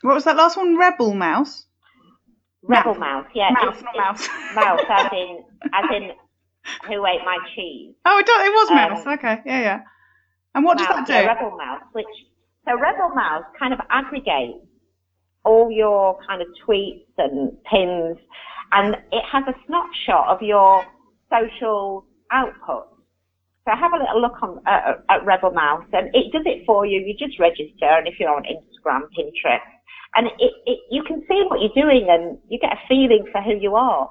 What 0.00 0.14
was 0.14 0.24
that 0.24 0.36
last 0.36 0.56
one? 0.56 0.78
Rebel 0.78 1.12
Mouse. 1.12 1.66
Rebel 2.62 2.94
Mouse, 2.94 3.26
yeah. 3.34 3.50
Mouse, 3.50 3.82
not 3.82 3.96
mouse. 3.96 4.28
mouse, 4.54 4.80
as 4.88 5.12
in, 5.12 5.44
as 5.74 5.84
in, 5.94 6.10
who 6.86 7.06
ate 7.06 7.20
my 7.24 7.38
cheese? 7.54 7.94
Oh, 8.04 8.18
it, 8.18 8.26
was 8.26 8.70
Um, 8.70 8.76
mouse. 8.76 9.06
Okay. 9.06 9.42
Yeah, 9.44 9.60
yeah. 9.60 9.80
And 10.54 10.64
what 10.64 10.78
does 10.78 10.86
that 10.88 11.06
do? 11.06 11.12
yeah, 11.12 11.26
Rebel 11.26 11.56
Mouse, 11.56 11.82
which, 11.92 12.06
so 12.68 12.78
Rebel 12.78 13.14
Mouse 13.14 13.44
kind 13.58 13.72
of 13.72 13.80
aggregates 13.90 14.64
all 15.44 15.70
your 15.70 16.18
kind 16.26 16.42
of 16.42 16.48
tweets 16.66 17.08
and 17.16 17.52
pins, 17.64 18.18
and 18.72 18.94
it 19.10 19.24
has 19.32 19.44
a 19.48 19.54
snapshot 19.66 20.28
of 20.28 20.42
your 20.42 20.84
social 21.32 22.04
output. 22.30 22.88
So 23.64 23.72
have 23.74 23.92
a 23.92 23.98
little 23.98 24.20
look 24.20 24.42
on 24.42 24.60
uh, 24.66 25.00
at 25.08 25.24
Rebel 25.24 25.50
Mouse, 25.52 25.84
and 25.92 26.08
it 26.14 26.32
does 26.32 26.42
it 26.44 26.64
for 26.66 26.84
you. 26.84 27.00
You 27.00 27.14
just 27.18 27.38
register, 27.38 27.88
and 27.88 28.06
if 28.06 28.14
you're 28.20 28.34
on 28.34 28.44
Instagram, 28.44 29.08
Pinterest, 29.16 29.60
and 30.16 30.26
it, 30.38 30.52
it 30.66 30.78
you 30.90 31.02
can 31.04 31.22
see 31.28 31.42
what 31.48 31.60
you're 31.60 31.84
doing, 31.84 32.08
and 32.10 32.38
you 32.48 32.58
get 32.58 32.72
a 32.72 32.80
feeling 32.88 33.24
for 33.32 33.40
who 33.40 33.56
you 33.56 33.76
are 33.76 34.10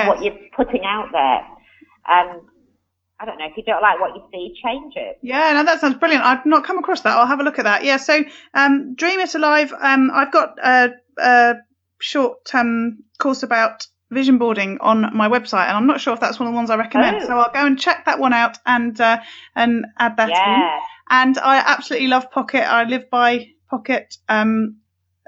and 0.00 0.08
what 0.08 0.22
you're 0.22 0.38
putting 0.56 0.84
out 0.84 1.08
there. 1.12 1.46
And 2.06 2.42
I 3.20 3.26
don't 3.26 3.38
know 3.38 3.44
if 3.46 3.56
you 3.56 3.62
don't 3.64 3.82
like 3.82 4.00
what 4.00 4.14
you 4.14 4.22
see, 4.32 4.54
change 4.64 4.94
it. 4.96 5.18
Yeah, 5.20 5.52
no, 5.52 5.64
that 5.64 5.80
sounds 5.80 5.96
brilliant. 5.96 6.24
I've 6.24 6.46
not 6.46 6.64
come 6.64 6.78
across 6.78 7.02
that. 7.02 7.16
I'll 7.18 7.26
have 7.26 7.40
a 7.40 7.42
look 7.42 7.58
at 7.58 7.64
that. 7.64 7.84
Yeah, 7.84 7.98
so 7.98 8.24
um, 8.54 8.94
Dream 8.94 9.20
It 9.20 9.34
Alive. 9.34 9.74
Um, 9.78 10.10
I've 10.12 10.32
got 10.32 10.56
a, 10.62 10.92
a 11.18 11.54
short 12.00 12.54
um, 12.54 13.00
course 13.18 13.42
about 13.42 13.86
vision 14.10 14.38
boarding 14.38 14.78
on 14.80 15.14
my 15.14 15.28
website, 15.28 15.68
and 15.68 15.76
I'm 15.76 15.86
not 15.86 16.00
sure 16.00 16.14
if 16.14 16.20
that's 16.20 16.40
one 16.40 16.46
of 16.48 16.52
the 16.52 16.56
ones 16.56 16.70
I 16.70 16.76
recommend. 16.76 17.18
Oh. 17.20 17.26
So 17.26 17.38
I'll 17.38 17.52
go 17.52 17.66
and 17.66 17.78
check 17.78 18.06
that 18.06 18.18
one 18.18 18.32
out 18.32 18.56
and 18.64 18.98
uh, 18.98 19.20
and 19.54 19.84
add 19.98 20.16
that 20.16 20.30
in. 20.30 20.34
Yeah. 20.34 20.78
And 21.10 21.38
I 21.38 21.58
absolutely 21.58 22.08
love 22.08 22.30
Pocket. 22.30 22.62
I 22.62 22.84
live 22.84 23.10
by 23.10 23.48
Pocket. 23.68 24.16
Um, 24.28 24.78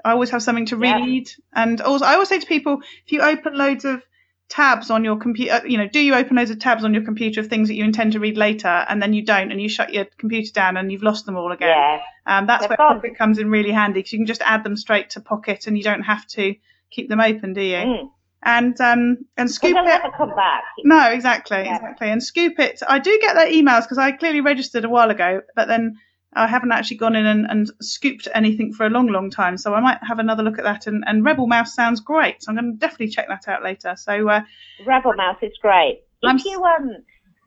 I 0.03 0.11
always 0.11 0.31
have 0.31 0.41
something 0.41 0.65
to 0.67 0.77
read, 0.77 0.89
Yeah. 0.89 1.05
read, 1.05 1.29
and 1.53 1.79
also 1.79 2.05
I 2.05 2.13
always 2.13 2.29
say 2.29 2.39
to 2.39 2.45
people, 2.47 2.81
if 3.05 3.11
you 3.11 3.21
open 3.21 3.55
loads 3.55 3.85
of 3.85 4.01
tabs 4.53 4.91
on 4.91 5.03
your 5.03 5.17
computer, 5.17 5.67
you 5.67 5.79
know, 5.79 5.87
do 5.87 5.99
you 5.99 6.13
open 6.13 6.35
loads 6.35 6.51
of 6.51 6.59
tabs 6.59 6.83
on 6.83 6.93
your 6.93 7.03
computer 7.03 7.39
of 7.41 7.47
things 7.47 7.69
that 7.69 7.73
you 7.73 7.83
intend 7.83 8.11
to 8.13 8.19
read 8.19 8.37
later, 8.37 8.67
and 8.67 9.01
then 9.01 9.11
you 9.11 9.25
don't, 9.25 9.51
and 9.51 9.59
you 9.59 9.67
shut 9.67 9.91
your 9.91 10.05
computer 10.19 10.51
down 10.53 10.77
and 10.77 10.91
you've 10.91 11.01
lost 11.01 11.25
them 11.25 11.35
all 11.35 11.51
again. 11.51 11.69
Yeah. 11.69 11.99
Um, 12.27 12.45
that's 12.45 12.61
They're 12.61 12.69
where 12.69 12.77
gone. 12.77 13.01
Pocket 13.01 13.17
comes 13.17 13.39
in 13.39 13.49
really 13.49 13.71
handy 13.71 13.99
because 13.99 14.13
you 14.13 14.19
can 14.19 14.27
just 14.27 14.43
add 14.43 14.63
them 14.63 14.77
straight 14.77 15.09
to 15.11 15.21
Pocket, 15.21 15.65
and 15.65 15.75
you 15.75 15.83
don't 15.83 16.03
have 16.03 16.27
to 16.27 16.53
keep 16.91 17.09
them 17.09 17.19
open, 17.19 17.53
do 17.53 17.61
you? 17.61 17.77
Mm. 17.77 18.09
And 18.43 18.79
um, 18.81 19.17
and 19.37 19.49
Scoop.it. 19.49 19.83
never 19.85 20.11
come 20.15 20.35
back. 20.35 20.63
No, 20.83 21.09
exactly, 21.09 21.57
Yeah. 21.57 21.75
exactly. 21.77 22.09
And 22.09 22.21
Scoop.it. 22.21 22.81
I 22.87 22.99
do 22.99 23.17
get 23.21 23.33
their 23.35 23.47
emails 23.47 23.83
because 23.83 23.97
I 23.97 24.11
clearly 24.11 24.41
registered 24.41 24.85
a 24.85 24.89
while 24.89 25.09
ago, 25.09 25.41
but 25.55 25.67
then 25.67 25.97
I 26.35 26.47
haven't 26.47 26.71
actually 26.71 26.97
gone 26.97 27.15
in 27.15 27.25
and, 27.25 27.45
and 27.49 27.71
scooped 27.81 28.27
anything 28.33 28.73
for 28.73 28.85
a 28.85 28.89
long, 28.89 29.07
long 29.07 29.29
time. 29.29 29.57
So 29.57 29.73
I 29.73 29.79
might 29.79 29.99
have 30.07 30.19
another 30.19 30.43
look 30.43 30.57
at 30.57 30.63
that. 30.63 30.87
And, 30.87 31.03
and 31.07 31.23
Rebel 31.23 31.47
Mouse 31.47 31.73
sounds 31.73 31.99
great. 31.99 32.43
So 32.43 32.49
I'm 32.49 32.55
going 32.55 32.73
to 32.73 32.77
definitely 32.77 33.09
check 33.09 33.27
that 33.27 33.47
out 33.47 33.63
later. 33.63 33.95
So 33.97 34.29
uh, 34.29 34.41
Rebel 34.85 35.13
Mouse 35.15 35.37
is 35.41 35.53
great. 35.61 36.01
I'm 36.23 36.37
If 36.37 36.45
you 36.45 36.63
um, 36.63 36.89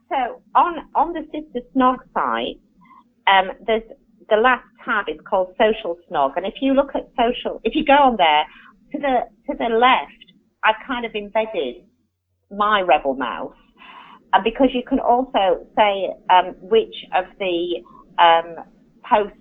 so 0.09 0.43
on 0.55 0.89
on 0.95 1.13
the 1.13 1.23
Sister 1.33 1.67
Snog 1.75 1.99
site, 2.15 2.61
um, 3.27 3.53
there's 3.67 3.83
the 4.29 4.37
last 4.37 4.65
tab 4.85 5.07
is 5.09 5.19
called 5.29 5.55
Social 5.59 5.97
Snog, 6.11 6.33
and 6.37 6.47
if 6.47 6.55
you 6.61 6.75
look 6.75 6.91
at 6.95 7.09
social, 7.17 7.61
if 7.65 7.75
you 7.75 7.85
go 7.85 7.95
on 7.95 8.17
there 8.17 8.45
to 8.93 8.99
the 8.99 9.21
to 9.51 9.57
the 9.59 9.75
left, 9.75 10.13
I've 10.65 10.87
kind 10.87 11.07
of 11.07 11.15
embedded 11.15 11.85
my 12.51 12.83
Rebel 12.83 13.15
Mouse, 13.15 13.57
and 14.33 14.45
because 14.45 14.69
you 14.75 14.83
can 14.87 15.01
also 15.01 15.67
say 15.77 16.11
um, 16.31 16.55
which 16.61 16.95
of 17.15 17.25
the 17.39 17.83
um, 18.19 18.65
posts 19.09 19.39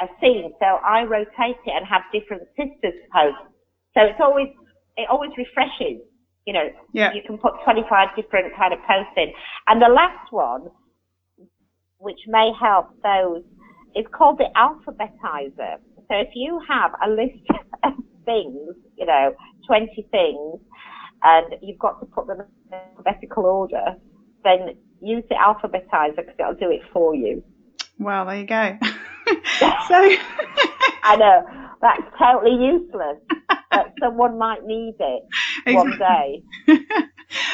a 0.00 0.06
scene. 0.20 0.52
So 0.60 0.66
I 0.84 1.04
rotate 1.04 1.56
it 1.66 1.72
and 1.74 1.86
have 1.86 2.02
different 2.12 2.42
sisters 2.56 2.94
posts. 3.12 3.40
So 3.94 4.02
it's 4.02 4.20
always 4.20 4.48
it 4.96 5.08
always 5.10 5.30
refreshes. 5.36 6.00
You 6.46 6.54
know, 6.54 6.68
Yeah. 6.92 7.12
you 7.12 7.22
can 7.26 7.38
put 7.38 7.54
25 7.64 8.08
different 8.16 8.54
kind 8.56 8.72
of 8.72 8.80
posts 8.80 9.12
in. 9.16 9.32
And 9.68 9.82
the 9.82 9.88
last 9.88 10.32
one, 10.32 10.68
which 11.98 12.20
may 12.26 12.52
help 12.58 12.86
those, 13.02 13.42
is 13.94 14.06
called 14.12 14.38
the 14.38 14.48
alphabetizer. 14.56 15.76
So 16.08 16.14
if 16.16 16.28
you 16.34 16.60
have 16.68 16.92
a 17.04 17.10
list 17.10 17.38
of 17.84 17.92
things, 18.24 18.74
you 18.96 19.06
know, 19.06 19.34
20 19.66 20.08
things, 20.10 20.60
and 21.22 21.54
you've 21.62 21.78
got 21.78 21.98
to 22.00 22.06
put 22.06 22.26
them 22.26 22.40
in 22.40 22.46
alphabetical 22.72 23.44
order, 23.44 23.94
then 24.44 24.70
use 25.00 25.24
the 25.28 25.34
alphabetizer 25.34 26.16
because 26.16 26.34
it'll 26.38 26.54
do 26.54 26.70
it 26.70 26.82
for 26.92 27.14
you. 27.14 27.42
Well, 27.98 28.26
there 28.26 28.36
you 28.36 28.46
go. 28.46 28.78
so 29.88 30.16
I 31.02 31.16
know 31.16 31.44
that's 31.80 32.02
totally 32.18 32.64
useless, 32.64 33.18
but 33.70 33.92
someone 34.00 34.38
might 34.38 34.64
need 34.64 34.94
it 34.98 35.74
one 35.74 35.98
day. 35.98 36.42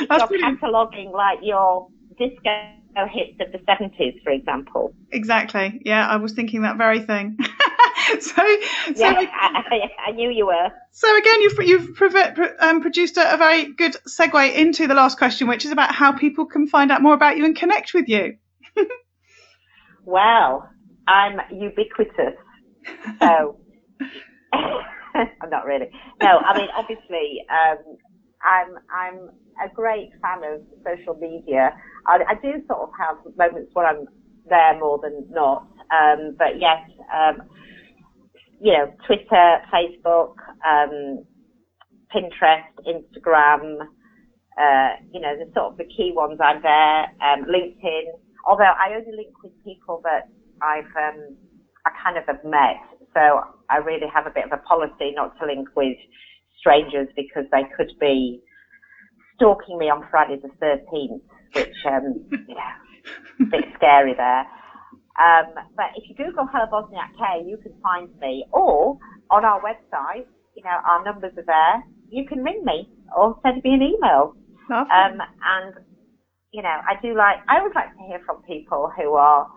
that's 0.09 0.31
You're 0.31 0.41
cataloguing 0.41 1.13
like 1.13 1.39
your 1.43 1.89
disco 2.19 2.75
hits 3.11 3.39
of 3.41 3.53
the 3.53 3.59
70s, 3.59 4.23
for 4.23 4.31
example. 4.31 4.95
Exactly. 5.11 5.83
Yeah, 5.85 6.07
I 6.07 6.17
was 6.17 6.33
thinking 6.33 6.63
that 6.63 6.79
very 6.79 7.01
thing. 7.01 7.37
so, 8.21 8.21
so 8.21 8.45
Yeah, 8.95 9.15
I, 9.19 9.65
I, 9.71 10.09
I 10.09 10.11
knew 10.13 10.31
you 10.31 10.47
were. 10.47 10.69
So 10.93 11.17
again, 11.17 11.43
you've 11.43 11.59
you've 11.63 12.03
um, 12.61 12.81
produced 12.83 13.17
a, 13.17 13.35
a 13.35 13.37
very 13.37 13.73
good 13.73 13.97
segue 14.09 14.55
into 14.55 14.87
the 14.87 14.95
last 14.95 15.19
question, 15.19 15.49
which 15.49 15.65
is 15.65 15.73
about 15.73 15.93
how 15.93 16.13
people 16.13 16.47
can 16.47 16.69
find 16.69 16.93
out 16.93 17.03
more 17.03 17.15
about 17.15 17.37
you 17.37 17.45
and 17.45 17.57
connect 17.57 17.95
with 17.95 18.09
you. 18.09 18.37
Well, 20.05 20.69
I'm 21.07 21.41
ubiquitous. 21.53 22.35
So, 23.21 23.59
I'm 24.53 25.51
not 25.51 25.67
really. 25.67 25.91
No, 26.23 26.39
I 26.39 26.59
mean, 26.59 26.69
obviously, 26.77 27.45
um, 27.51 27.97
I'm, 28.43 28.79
I'm 28.93 29.31
a 29.65 29.73
great 29.73 30.11
fan 30.23 30.43
of 30.45 30.61
social 30.85 31.15
media. 31.15 31.71
I, 32.07 32.19
I 32.29 32.35
do 32.35 32.63
sort 32.67 32.81
of 32.81 32.91
have 32.99 33.17
moments 33.37 33.71
where 33.75 33.87
I'm 33.87 34.07
there 34.49 34.79
more 34.79 34.99
than 35.03 35.27
not. 35.31 35.67
Um, 35.91 36.35
but 36.39 36.61
yes, 36.61 36.81
um, 37.15 37.43
you 38.61 38.73
know, 38.73 38.93
Twitter, 39.07 39.59
Facebook, 39.73 40.35
um, 40.67 41.25
Pinterest, 42.15 42.65
Instagram, 42.87 43.79
uh, 44.61 44.91
you 45.13 45.21
know, 45.21 45.35
the 45.37 45.51
sort 45.55 45.73
of 45.73 45.77
the 45.79 45.85
key 45.85 46.13
ones 46.15 46.39
I'm 46.43 46.63
there, 46.63 47.05
um, 47.23 47.45
LinkedIn. 47.45 48.05
Although 48.47 48.73
I 48.79 48.95
only 48.95 49.17
link 49.17 49.35
with 49.43 49.53
people 49.65 50.01
that 50.05 50.25
I've, 50.63 50.91
um, 50.97 51.37
I 51.87 51.91
kind 52.03 52.17
of 52.17 52.25
have 52.27 52.43
met. 52.45 52.77
So 53.15 53.41
I 53.71 53.77
really 53.79 54.07
have 54.13 54.27
a 54.27 54.31
bit 54.31 54.45
of 54.45 54.53
a 54.53 54.59
policy 54.59 55.13
not 55.15 55.33
to 55.41 55.47
link 55.47 55.69
with 55.77 55.97
strangers 56.59 57.09
because 57.17 57.45
they 57.53 57.63
could 57.77 57.91
be 58.01 58.41
stalking 59.37 59.79
me 59.79 59.91
on 59.91 60.07
Friday 60.11 60.37
the 60.43 60.49
13th, 60.65 61.21
which, 61.55 61.77
um, 61.87 62.27
you 62.49 62.55
know, 62.55 62.75
a 63.41 63.45
bit 63.51 63.65
scary 63.77 64.15
there. 64.17 64.45
Um, 65.21 65.55
but 65.77 65.87
if 65.97 66.09
you 66.09 66.15
Google 66.17 66.47
Hella 66.47 66.69
Wozniak 66.73 67.15
K, 67.19 67.45
you 67.47 67.57
can 67.63 67.75
find 67.83 68.09
me. 68.19 68.45
Or 68.53 68.97
on 69.31 69.45
our 69.45 69.61
website, 69.61 70.27
you 70.55 70.63
know, 70.65 70.77
our 70.89 71.05
numbers 71.05 71.33
are 71.37 71.45
there. 71.47 71.83
You 72.09 72.25
can 72.27 72.43
ring 72.43 72.63
me 72.65 72.89
or 73.17 73.37
send 73.43 73.63
me 73.63 73.75
an 73.75 73.83
email. 73.83 74.35
Lovely. 74.71 74.91
Um, 74.91 75.19
and, 75.45 75.75
you 76.55 76.63
know, 76.63 76.69
I 76.69 76.95
do 77.03 77.15
like, 77.17 77.39
I 77.49 77.59
always 77.59 77.75
like 77.75 77.93
to 77.97 78.03
hear 78.07 78.21
from 78.25 78.41
people 78.43 78.93
who 78.97 79.15
are, 79.15 79.51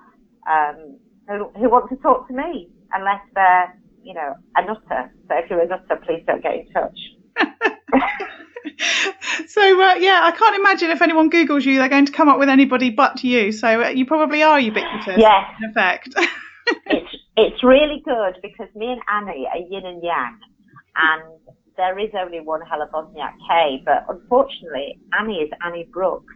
um, 0.49 0.97
who, 1.27 1.51
who 1.55 1.69
want 1.69 1.91
to 1.91 1.95
talk 1.97 2.27
to 2.27 2.33
me, 2.33 2.69
unless 2.91 3.21
they're, 3.35 3.79
you 4.01 4.15
know, 4.15 4.33
a 4.55 4.65
nutter. 4.65 5.13
So 5.27 5.35
if 5.37 5.47
you're 5.47 5.61
a 5.61 5.67
nutter, 5.67 6.01
please 6.03 6.23
don't 6.25 6.41
get 6.41 6.55
in 6.55 6.67
touch. 6.73 6.97
so 9.47 9.61
uh, 9.61 9.93
yeah, 9.95 10.21
I 10.23 10.31
can't 10.35 10.55
imagine 10.55 10.89
if 10.89 11.03
anyone 11.03 11.29
Googles 11.29 11.65
you, 11.65 11.77
they're 11.77 11.87
going 11.87 12.07
to 12.07 12.11
come 12.11 12.29
up 12.29 12.39
with 12.39 12.49
anybody 12.49 12.89
but 12.89 13.23
you. 13.23 13.51
So 13.51 13.83
uh, 13.83 13.89
you 13.89 14.07
probably 14.07 14.41
are 14.41 14.59
ubiquitous. 14.59 15.19
Yes. 15.19 15.43
In 15.61 15.69
effect. 15.69 16.09
it's 16.87 17.15
it's 17.35 17.63
really 17.63 18.01
good 18.03 18.39
because 18.41 18.73
me 18.75 18.87
and 18.87 19.01
Annie 19.07 19.47
are 19.53 19.59
yin 19.69 19.85
and 19.85 20.01
yang, 20.01 20.39
and 20.95 21.21
there 21.77 21.99
is 21.99 22.09
only 22.19 22.39
one 22.39 22.61
Hella 22.61 22.89
Wozniak 22.91 23.33
K, 23.47 23.83
but 23.85 24.03
unfortunately 24.09 24.99
Annie 25.19 25.35
is 25.35 25.51
Annie 25.63 25.87
Brooks, 25.93 26.33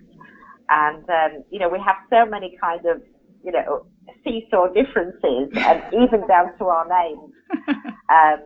and 0.72 1.04
um, 1.10 1.44
you 1.52 1.60
know 1.60 1.70
we 1.70 1.80
have 1.86 1.98
so 2.10 2.26
many 2.26 2.58
kind 2.60 2.86
of 2.86 3.02
you 3.44 3.52
know 3.52 3.86
seesaw 4.24 4.68
differences, 4.68 5.52
and 5.54 5.84
even 6.02 6.26
down 6.28 6.58
to 6.58 6.66
our 6.66 6.88
names. 6.88 7.32
Um, 8.12 8.44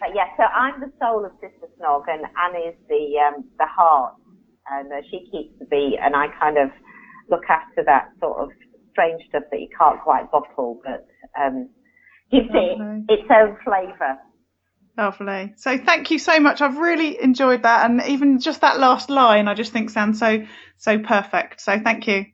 but 0.00 0.08
yeah, 0.14 0.24
so 0.38 0.44
I'm 0.44 0.80
the 0.80 0.88
soul 0.98 1.26
of 1.26 1.32
Sister 1.32 1.68
Snog, 1.76 2.04
and 2.08 2.24
Annie's 2.40 2.78
the 2.88 3.20
um, 3.20 3.44
the 3.58 3.66
heart, 3.66 4.14
and 4.70 4.90
uh, 4.90 5.02
she 5.10 5.28
keeps 5.30 5.52
the 5.58 5.66
beat, 5.66 5.98
and 6.00 6.16
I 6.16 6.28
kind 6.40 6.56
of 6.56 6.70
look 7.28 7.44
after 7.50 7.84
that 7.84 8.08
sort 8.20 8.38
of 8.38 8.48
strange 8.92 9.20
stuff 9.28 9.42
that 9.50 9.60
you 9.60 9.68
can't 9.76 10.00
quite 10.00 10.30
bottle, 10.30 10.80
but 10.82 11.04
um, 11.38 11.68
gives 12.30 12.48
Lovely. 12.48 13.04
it 13.08 13.20
its 13.20 13.28
own 13.30 13.56
flavour. 13.64 14.16
Lovely. 14.96 15.54
So 15.56 15.78
thank 15.78 16.10
you 16.10 16.18
so 16.18 16.38
much. 16.38 16.60
I've 16.60 16.76
really 16.76 17.20
enjoyed 17.22 17.62
that, 17.62 17.90
and 17.90 18.02
even 18.06 18.40
just 18.40 18.60
that 18.60 18.78
last 18.78 19.08
line, 19.08 19.48
I 19.48 19.54
just 19.54 19.72
think 19.72 19.88
sounds 19.88 20.18
so 20.18 20.44
so 20.76 20.98
perfect. 20.98 21.62
So 21.62 21.80
thank 21.80 22.06
you. 22.06 22.26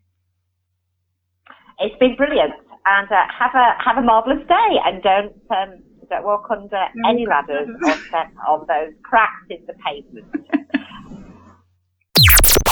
It's 1.78 1.96
been 2.00 2.16
brilliant, 2.16 2.54
and 2.84 3.08
uh, 3.10 3.26
have 3.38 3.54
a 3.54 3.82
have 3.82 3.98
a 3.98 4.02
marvellous 4.02 4.44
day, 4.48 4.80
and 4.84 5.00
don't 5.02 5.32
um, 5.50 5.82
don't 6.10 6.24
walk 6.24 6.46
under 6.50 6.84
any 7.08 7.26
ladders 7.26 7.68
or 7.84 7.92
step 8.08 8.32
on 8.48 8.66
those 8.66 8.92
cracks 9.04 9.46
in 9.50 9.64
the 9.66 9.74
pavement. 9.74 10.26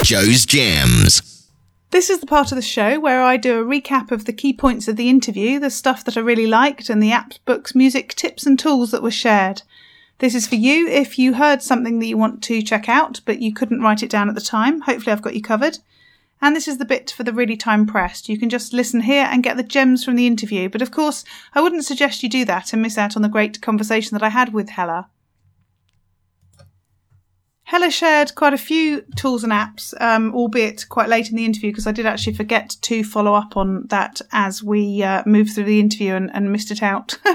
Jo's 0.03 0.47
Gems. 0.47 1.37
This 1.91 2.11
is 2.11 2.19
the 2.19 2.27
part 2.27 2.51
of 2.51 2.57
the 2.57 2.63
show 2.63 2.99
where 2.99 3.23
I 3.23 3.37
do 3.37 3.61
a 3.61 3.65
recap 3.65 4.11
of 4.11 4.25
the 4.25 4.33
key 4.33 4.53
points 4.53 4.89
of 4.89 4.97
the 4.97 5.09
interview, 5.09 5.61
the 5.61 5.71
stuff 5.71 6.05
that 6.05 6.17
I 6.17 6.21
really 6.21 6.47
liked, 6.47 6.91
and 6.91 7.01
the 7.01 7.11
apps, 7.11 7.39
books, 7.45 7.75
music, 7.75 8.15
tips, 8.15 8.45
and 8.45 8.59
tools 8.59 8.91
that 8.91 9.03
were 9.03 9.11
shared. 9.11 9.63
This 10.19 10.35
is 10.35 10.47
for 10.47 10.55
you 10.55 10.89
if 10.89 11.19
you 11.19 11.35
heard 11.35 11.63
something 11.63 11.99
that 11.99 12.07
you 12.07 12.17
want 12.17 12.43
to 12.45 12.63
check 12.63 12.89
out, 12.89 13.21
but 13.27 13.43
you 13.43 13.53
couldn't 13.53 13.83
write 13.83 14.03
it 14.03 14.11
down 14.11 14.29
at 14.29 14.35
the 14.35 14.41
time. 14.41 14.81
Hopefully, 14.81 15.13
I've 15.13 15.23
got 15.23 15.35
you 15.35 15.43
covered. 15.43 15.79
And 16.41 16.55
this 16.55 16.69
is 16.69 16.79
the 16.79 16.85
bit 16.85 17.11
for 17.11 17.23
the 17.23 17.33
really 17.33 17.57
time 17.57 17.87
pressed. 17.87 18.29
You 18.29 18.39
can 18.39 18.49
just 18.49 18.73
listen 18.73 19.03
here 19.03 19.27
and 19.31 19.43
get 19.43 19.57
the 19.57 19.63
gems 19.63 20.05
from 20.05 20.17
the 20.17 20.27
interview, 20.27 20.69
but 20.69 20.83
of 20.83 20.91
course, 20.91 21.25
I 21.55 21.61
wouldn't 21.61 21.85
suggest 21.85 22.23
you 22.23 22.29
do 22.29 22.45
that 22.45 22.73
and 22.73 22.83
miss 22.83 22.99
out 22.99 23.17
on 23.17 23.23
the 23.23 23.29
great 23.29 23.61
conversation 23.61 24.15
that 24.15 24.23
I 24.23 24.29
had 24.29 24.53
with 24.53 24.71
Hella. 24.71 25.09
Hella 27.67 27.91
shared 27.91 28.37
quite 28.37 28.55
a 28.55 28.59
few 28.59 29.01
tools 29.17 29.43
and 29.43 29.53
apps, 29.53 29.93
um, 30.01 30.33
albeit 30.37 30.89
quite 30.89 31.09
late 31.09 31.31
in 31.31 31.37
the 31.37 31.45
interview 31.45 31.73
because 31.73 31.89
I 31.89 31.91
did 31.91 32.07
actually 32.07 32.35
forget 32.35 32.77
to 32.83 33.03
follow 33.03 33.35
up 33.35 33.57
on 33.57 33.89
that 33.89 34.21
as 34.31 34.63
we 34.63 35.03
uh, 35.03 35.25
moved 35.27 35.53
through 35.53 35.65
the 35.65 35.81
interview 35.81 36.15
and, 36.15 36.31
and 36.33 36.53
missed 36.53 36.71
it 36.71 36.83
out. 36.83 37.19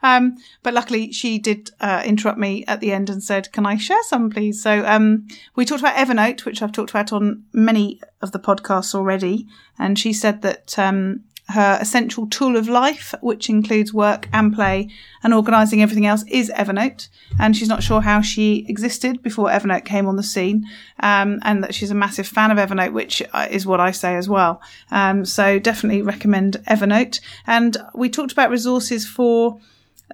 Um, 0.00 0.36
but 0.62 0.74
luckily, 0.74 1.10
she 1.10 1.40
did 1.40 1.72
uh, 1.80 2.02
interrupt 2.06 2.38
me 2.38 2.64
at 2.66 2.78
the 2.78 2.92
end 2.92 3.10
and 3.10 3.20
said, 3.20 3.50
"Can 3.50 3.66
I 3.66 3.76
share 3.76 4.02
some, 4.04 4.30
please?" 4.30 4.62
So 4.62 4.86
um, 4.86 5.26
we 5.56 5.64
talked 5.64 5.80
about 5.80 5.96
Evernote, 5.96 6.44
which 6.44 6.62
I've 6.62 6.70
talked 6.70 6.90
about 6.90 7.12
on 7.12 7.42
many 7.52 8.00
of 8.22 8.30
the 8.30 8.38
podcasts 8.38 8.94
already, 8.94 9.48
and 9.76 9.98
she 9.98 10.12
said 10.12 10.42
that 10.42 10.78
um, 10.78 11.24
her 11.48 11.78
essential 11.80 12.26
tool 12.26 12.56
of 12.56 12.68
life, 12.68 13.14
which 13.20 13.48
includes 13.48 13.94
work 13.94 14.28
and 14.32 14.54
play 14.54 14.88
and 15.22 15.32
organising 15.32 15.82
everything 15.82 16.06
else, 16.06 16.24
is 16.28 16.50
Evernote. 16.50 17.08
And 17.40 17.56
she's 17.56 17.68
not 17.68 17.82
sure 17.82 18.02
how 18.02 18.20
she 18.20 18.66
existed 18.68 19.22
before 19.22 19.48
Evernote 19.48 19.84
came 19.84 20.06
on 20.06 20.16
the 20.16 20.22
scene. 20.22 20.66
Um, 21.00 21.38
and 21.42 21.64
that 21.64 21.74
she's 21.74 21.90
a 21.90 21.94
massive 21.94 22.26
fan 22.26 22.50
of 22.50 22.58
Evernote, 22.58 22.92
which 22.92 23.22
uh, 23.32 23.46
is 23.50 23.66
what 23.66 23.80
I 23.80 23.92
say 23.92 24.16
as 24.16 24.28
well. 24.28 24.60
Um, 24.90 25.24
so 25.24 25.58
definitely 25.58 26.02
recommend 26.02 26.58
Evernote. 26.68 27.20
And 27.46 27.76
we 27.94 28.10
talked 28.10 28.32
about 28.32 28.50
resources 28.50 29.06
for 29.06 29.58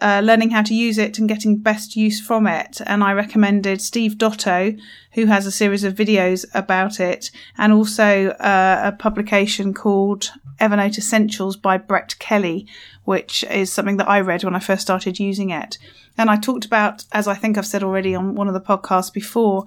uh, 0.00 0.20
learning 0.24 0.50
how 0.50 0.62
to 0.62 0.74
use 0.74 0.98
it 0.98 1.18
and 1.18 1.28
getting 1.28 1.56
best 1.56 1.96
use 1.96 2.20
from 2.20 2.46
it. 2.46 2.80
And 2.86 3.02
I 3.02 3.12
recommended 3.12 3.80
Steve 3.80 4.18
Dotto, 4.18 4.78
who 5.12 5.26
has 5.26 5.46
a 5.46 5.52
series 5.52 5.84
of 5.84 5.94
videos 5.94 6.44
about 6.54 7.00
it, 7.00 7.30
and 7.58 7.72
also 7.72 8.28
uh, 8.30 8.82
a 8.84 8.92
publication 8.92 9.72
called 9.74 10.30
Evernote 10.60 10.98
Essentials 10.98 11.56
by 11.56 11.76
Brett 11.76 12.18
Kelly, 12.18 12.66
which 13.04 13.44
is 13.44 13.72
something 13.72 13.96
that 13.98 14.08
I 14.08 14.20
read 14.20 14.44
when 14.44 14.54
I 14.54 14.60
first 14.60 14.82
started 14.82 15.18
using 15.18 15.50
it. 15.50 15.78
And 16.16 16.30
I 16.30 16.36
talked 16.36 16.64
about, 16.64 17.04
as 17.12 17.26
I 17.26 17.34
think 17.34 17.58
I've 17.58 17.66
said 17.66 17.82
already 17.82 18.14
on 18.14 18.34
one 18.34 18.48
of 18.48 18.54
the 18.54 18.60
podcasts 18.60 19.12
before, 19.12 19.64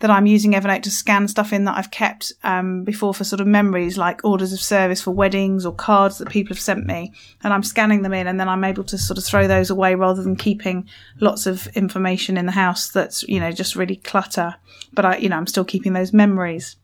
that 0.00 0.10
I'm 0.10 0.26
using 0.26 0.52
Evernote 0.52 0.82
to 0.84 0.90
scan 0.90 1.28
stuff 1.28 1.52
in 1.52 1.64
that 1.64 1.76
I've 1.76 1.90
kept 1.90 2.32
um, 2.42 2.84
before 2.84 3.12
for 3.12 3.22
sort 3.22 3.40
of 3.40 3.46
memories 3.46 3.98
like 3.98 4.24
orders 4.24 4.52
of 4.52 4.60
service 4.60 5.02
for 5.02 5.10
weddings 5.10 5.66
or 5.66 5.74
cards 5.74 6.18
that 6.18 6.30
people 6.30 6.54
have 6.54 6.60
sent 6.60 6.86
me. 6.86 7.12
And 7.44 7.52
I'm 7.52 7.62
scanning 7.62 8.00
them 8.00 8.14
in 8.14 8.26
and 8.26 8.40
then 8.40 8.48
I'm 8.48 8.64
able 8.64 8.84
to 8.84 8.98
sort 8.98 9.18
of 9.18 9.24
throw 9.24 9.46
those 9.46 9.68
away 9.68 9.94
rather 9.94 10.22
than 10.22 10.36
keeping 10.36 10.88
lots 11.20 11.44
of 11.44 11.66
information 11.68 12.38
in 12.38 12.46
the 12.46 12.52
house 12.52 12.88
that's, 12.88 13.22
you 13.24 13.40
know, 13.40 13.52
just 13.52 13.76
really 13.76 13.96
clutter. 13.96 14.56
But 14.94 15.04
I, 15.04 15.16
you 15.18 15.28
know, 15.28 15.36
I'm 15.36 15.46
still 15.46 15.66
keeping 15.66 15.92
those 15.92 16.14
memories. 16.14 16.76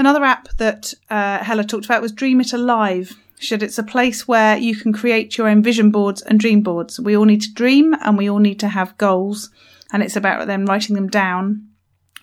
Another 0.00 0.24
app 0.24 0.48
that 0.56 0.94
uh, 1.10 1.44
Hella 1.44 1.62
talked 1.62 1.84
about 1.84 2.00
was 2.00 2.10
Dream 2.10 2.40
It 2.40 2.54
Alive. 2.54 3.18
Said 3.38 3.62
it's 3.62 3.78
a 3.78 3.82
place 3.82 4.26
where 4.26 4.56
you 4.56 4.74
can 4.74 4.94
create 4.94 5.36
your 5.36 5.46
own 5.46 5.62
vision 5.62 5.90
boards 5.90 6.22
and 6.22 6.40
dream 6.40 6.62
boards. 6.62 6.98
We 6.98 7.14
all 7.14 7.26
need 7.26 7.42
to 7.42 7.52
dream 7.52 7.94
and 8.00 8.16
we 8.16 8.30
all 8.30 8.38
need 8.38 8.58
to 8.60 8.68
have 8.68 8.96
goals. 8.96 9.50
And 9.92 10.02
it's 10.02 10.16
about 10.16 10.46
then 10.46 10.64
writing 10.64 10.94
them 10.94 11.08
down 11.08 11.68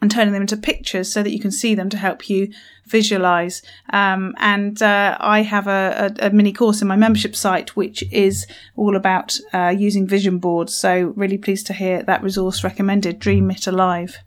and 0.02 0.10
turning 0.10 0.34
them 0.34 0.42
into 0.42 0.58
pictures 0.58 1.14
so 1.14 1.22
that 1.22 1.30
you 1.30 1.40
can 1.40 1.52
see 1.52 1.76
them 1.76 1.88
to 1.92 1.98
help 1.98 2.32
you 2.32 2.52
visualize. 2.88 3.62
Um, 3.94 4.34
and 4.40 4.82
uh, 4.82 5.16
I 5.20 5.44
have 5.44 5.68
a, 5.68 6.16
a, 6.20 6.30
a, 6.30 6.30
mini 6.32 6.54
course 6.54 6.82
in 6.82 6.88
my 6.88 6.96
membership 6.96 7.36
site 7.36 7.76
which 7.76 8.04
is 8.12 8.48
all 8.76 8.96
about 8.96 9.38
uh, 9.54 9.70
using 9.78 10.08
vision 10.08 10.40
boards. 10.40 10.74
So 10.74 11.14
really 11.16 11.38
pleased 11.38 11.68
to 11.68 11.74
hear 11.74 12.02
that 12.02 12.24
resource 12.24 12.64
recommended. 12.64 13.20
Dream 13.20 13.52
it 13.52 13.68
alive. 13.68 14.18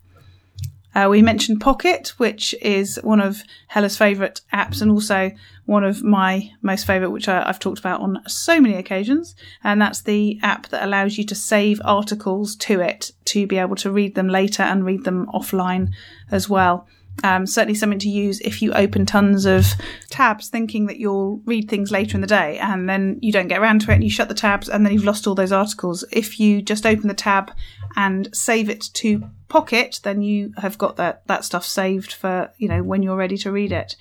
Uh, 0.93 1.07
we 1.09 1.21
mentioned 1.21 1.61
Pocket, 1.61 2.09
which 2.17 2.53
is 2.61 2.99
one 3.03 3.21
of 3.21 3.43
Hella's 3.67 3.97
favourite 3.97 4.41
apps 4.53 4.81
and 4.81 4.91
also 4.91 5.31
one 5.65 5.83
of 5.83 6.03
my 6.03 6.51
most 6.61 6.85
favourite, 6.85 7.11
which 7.11 7.29
I, 7.29 7.45
have 7.45 7.59
talked 7.59 7.79
about 7.79 8.01
on 8.01 8.21
so 8.27 8.59
many 8.59 8.75
occasions. 8.75 9.35
And 9.63 9.81
that's 9.81 10.01
the 10.01 10.37
app 10.43 10.67
that 10.67 10.83
allows 10.83 11.17
you 11.17 11.23
to 11.25 11.35
save 11.35 11.79
articles 11.85 12.55
to 12.57 12.81
it 12.81 13.11
to 13.25 13.47
be 13.47 13.57
able 13.57 13.77
to 13.77 13.91
read 13.91 14.15
them 14.15 14.27
later 14.27 14.63
and 14.63 14.85
read 14.85 15.05
them 15.05 15.27
offline 15.27 15.93
as 16.29 16.49
well. 16.49 16.87
Um, 17.23 17.45
certainly 17.45 17.75
something 17.75 17.99
to 17.99 18.09
use 18.09 18.39
if 18.39 18.63
you 18.63 18.73
open 18.73 19.05
tons 19.05 19.45
of 19.45 19.67
tabs 20.09 20.49
thinking 20.49 20.87
that 20.87 20.97
you'll 20.97 21.41
read 21.45 21.69
things 21.69 21.91
later 21.91 22.17
in 22.17 22.21
the 22.21 22.27
day 22.27 22.57
and 22.57 22.89
then 22.89 23.19
you 23.21 23.31
don't 23.31 23.47
get 23.47 23.59
around 23.59 23.81
to 23.81 23.91
it 23.91 23.95
and 23.95 24.03
you 24.03 24.09
shut 24.09 24.27
the 24.27 24.33
tabs 24.33 24.67
and 24.67 24.83
then 24.83 24.91
you've 24.93 25.03
lost 25.03 25.27
all 25.27 25.35
those 25.35 25.51
articles. 25.51 26.03
If 26.11 26.39
you 26.39 26.63
just 26.63 26.85
open 26.85 27.07
the 27.07 27.13
tab 27.13 27.51
and 27.95 28.35
save 28.35 28.69
it 28.69 28.89
to 28.93 29.29
Pocket, 29.51 29.99
then 30.03 30.21
you 30.21 30.53
have 30.57 30.77
got 30.77 30.95
that, 30.95 31.27
that 31.27 31.43
stuff 31.43 31.65
saved 31.65 32.13
for, 32.13 32.49
you 32.57 32.69
know, 32.69 32.81
when 32.81 33.03
you're 33.03 33.17
ready 33.17 33.37
to 33.39 33.51
read 33.51 33.73
it. 33.73 33.97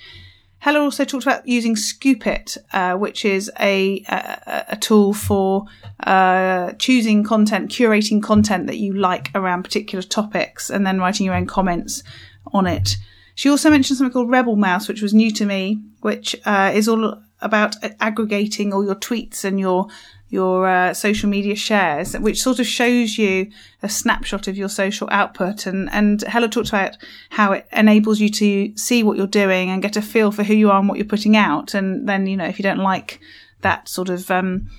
Hella 0.61 0.79
also 0.79 1.05
talked 1.05 1.25
about 1.25 1.49
using 1.49 1.75
Scoop.it, 1.75 2.57
uh, 2.73 2.95
which 2.95 3.25
is 3.25 3.51
a, 3.59 4.05
a, 4.09 4.65
a 4.69 4.77
tool 4.77 5.13
for 5.13 5.65
uh, 6.05 6.71
choosing 6.75 7.25
content, 7.25 7.73
curating 7.73 8.23
content 8.23 8.69
that 8.69 8.77
you 8.77 8.93
like 8.93 9.31
around 9.35 9.65
particular 9.65 10.03
topics, 10.03 10.71
and 10.71 10.87
then 10.87 11.01
writing 11.01 11.27
your 11.27 11.35
own 11.35 11.47
comments 11.47 12.05
on 12.53 12.67
it. 12.67 12.97
She 13.35 13.49
also 13.49 13.71
mentioned 13.71 13.99
something 13.99 14.13
called 14.13 14.31
Rebel 14.31 14.57
Mouse, 14.57 14.89
which 14.89 15.03
was 15.03 15.15
new 15.15 15.31
to 15.33 15.47
me, 15.47 15.81
which 16.01 16.37
uh, 16.45 16.73
is 16.75 16.89
all 16.89 17.23
about 17.41 17.77
aggregating 18.01 18.73
all 18.73 18.85
your 18.85 18.97
tweets 18.97 19.45
and 19.45 19.59
your 19.59 19.89
your 20.31 20.69
uh, 20.69 20.95
social 20.95 21.29
media 21.29 21.57
shares, 21.57 22.17
which 22.17 22.41
sort 22.41 22.61
of 22.61 22.67
shows 22.67 23.19
you 23.19 23.51
a 23.83 23.89
snapshot 23.89 24.47
of 24.47 24.57
your 24.57 24.69
social 24.69 25.09
output. 25.11 25.67
And, 25.67 25.91
and 25.91 26.23
Hella 26.23 26.49
talked 26.49 26.69
about 26.69 26.97
how 27.31 27.53
it 27.53 27.67
enables 27.73 28.21
you 28.21 28.29
to 28.29 28.77
see 28.77 29.03
what 29.03 29.17
you're 29.17 29.27
doing 29.27 29.71
and 29.71 29.83
get 29.83 29.97
a 29.97 30.03
feel 30.03 30.31
for 30.31 30.45
who 30.45 30.55
you 30.55 30.71
are 30.71 30.79
and 30.79 30.89
what 30.89 30.99
you're 30.99 31.05
putting 31.05 31.37
out. 31.37 31.75
And 31.75 32.09
then, 32.09 32.29
you 32.29 32.37
know, 32.37 32.45
if 32.45 32.61
you 32.61 32.63
don't 32.63 32.79
like 32.79 33.19
that 33.63 33.89
sort 33.89 34.09
of 34.09 34.31
um, 34.31 34.71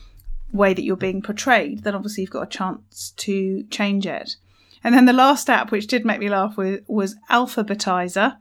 way 0.53 0.73
that 0.73 0.83
you're 0.83 0.95
being 0.95 1.21
portrayed, 1.21 1.83
then 1.83 1.95
obviously 1.95 2.21
you've 2.21 2.31
got 2.31 2.43
a 2.43 2.57
chance 2.57 3.11
to 3.17 3.63
change 3.63 4.07
it. 4.07 4.37
And 4.83 4.95
then 4.95 5.05
the 5.05 5.13
last 5.13 5.49
app, 5.49 5.71
which 5.71 5.87
did 5.87 6.05
make 6.05 6.19
me 6.19 6.29
laugh, 6.29 6.57
was, 6.57 6.79
was 6.87 7.15
Alphabetizer 7.29 8.37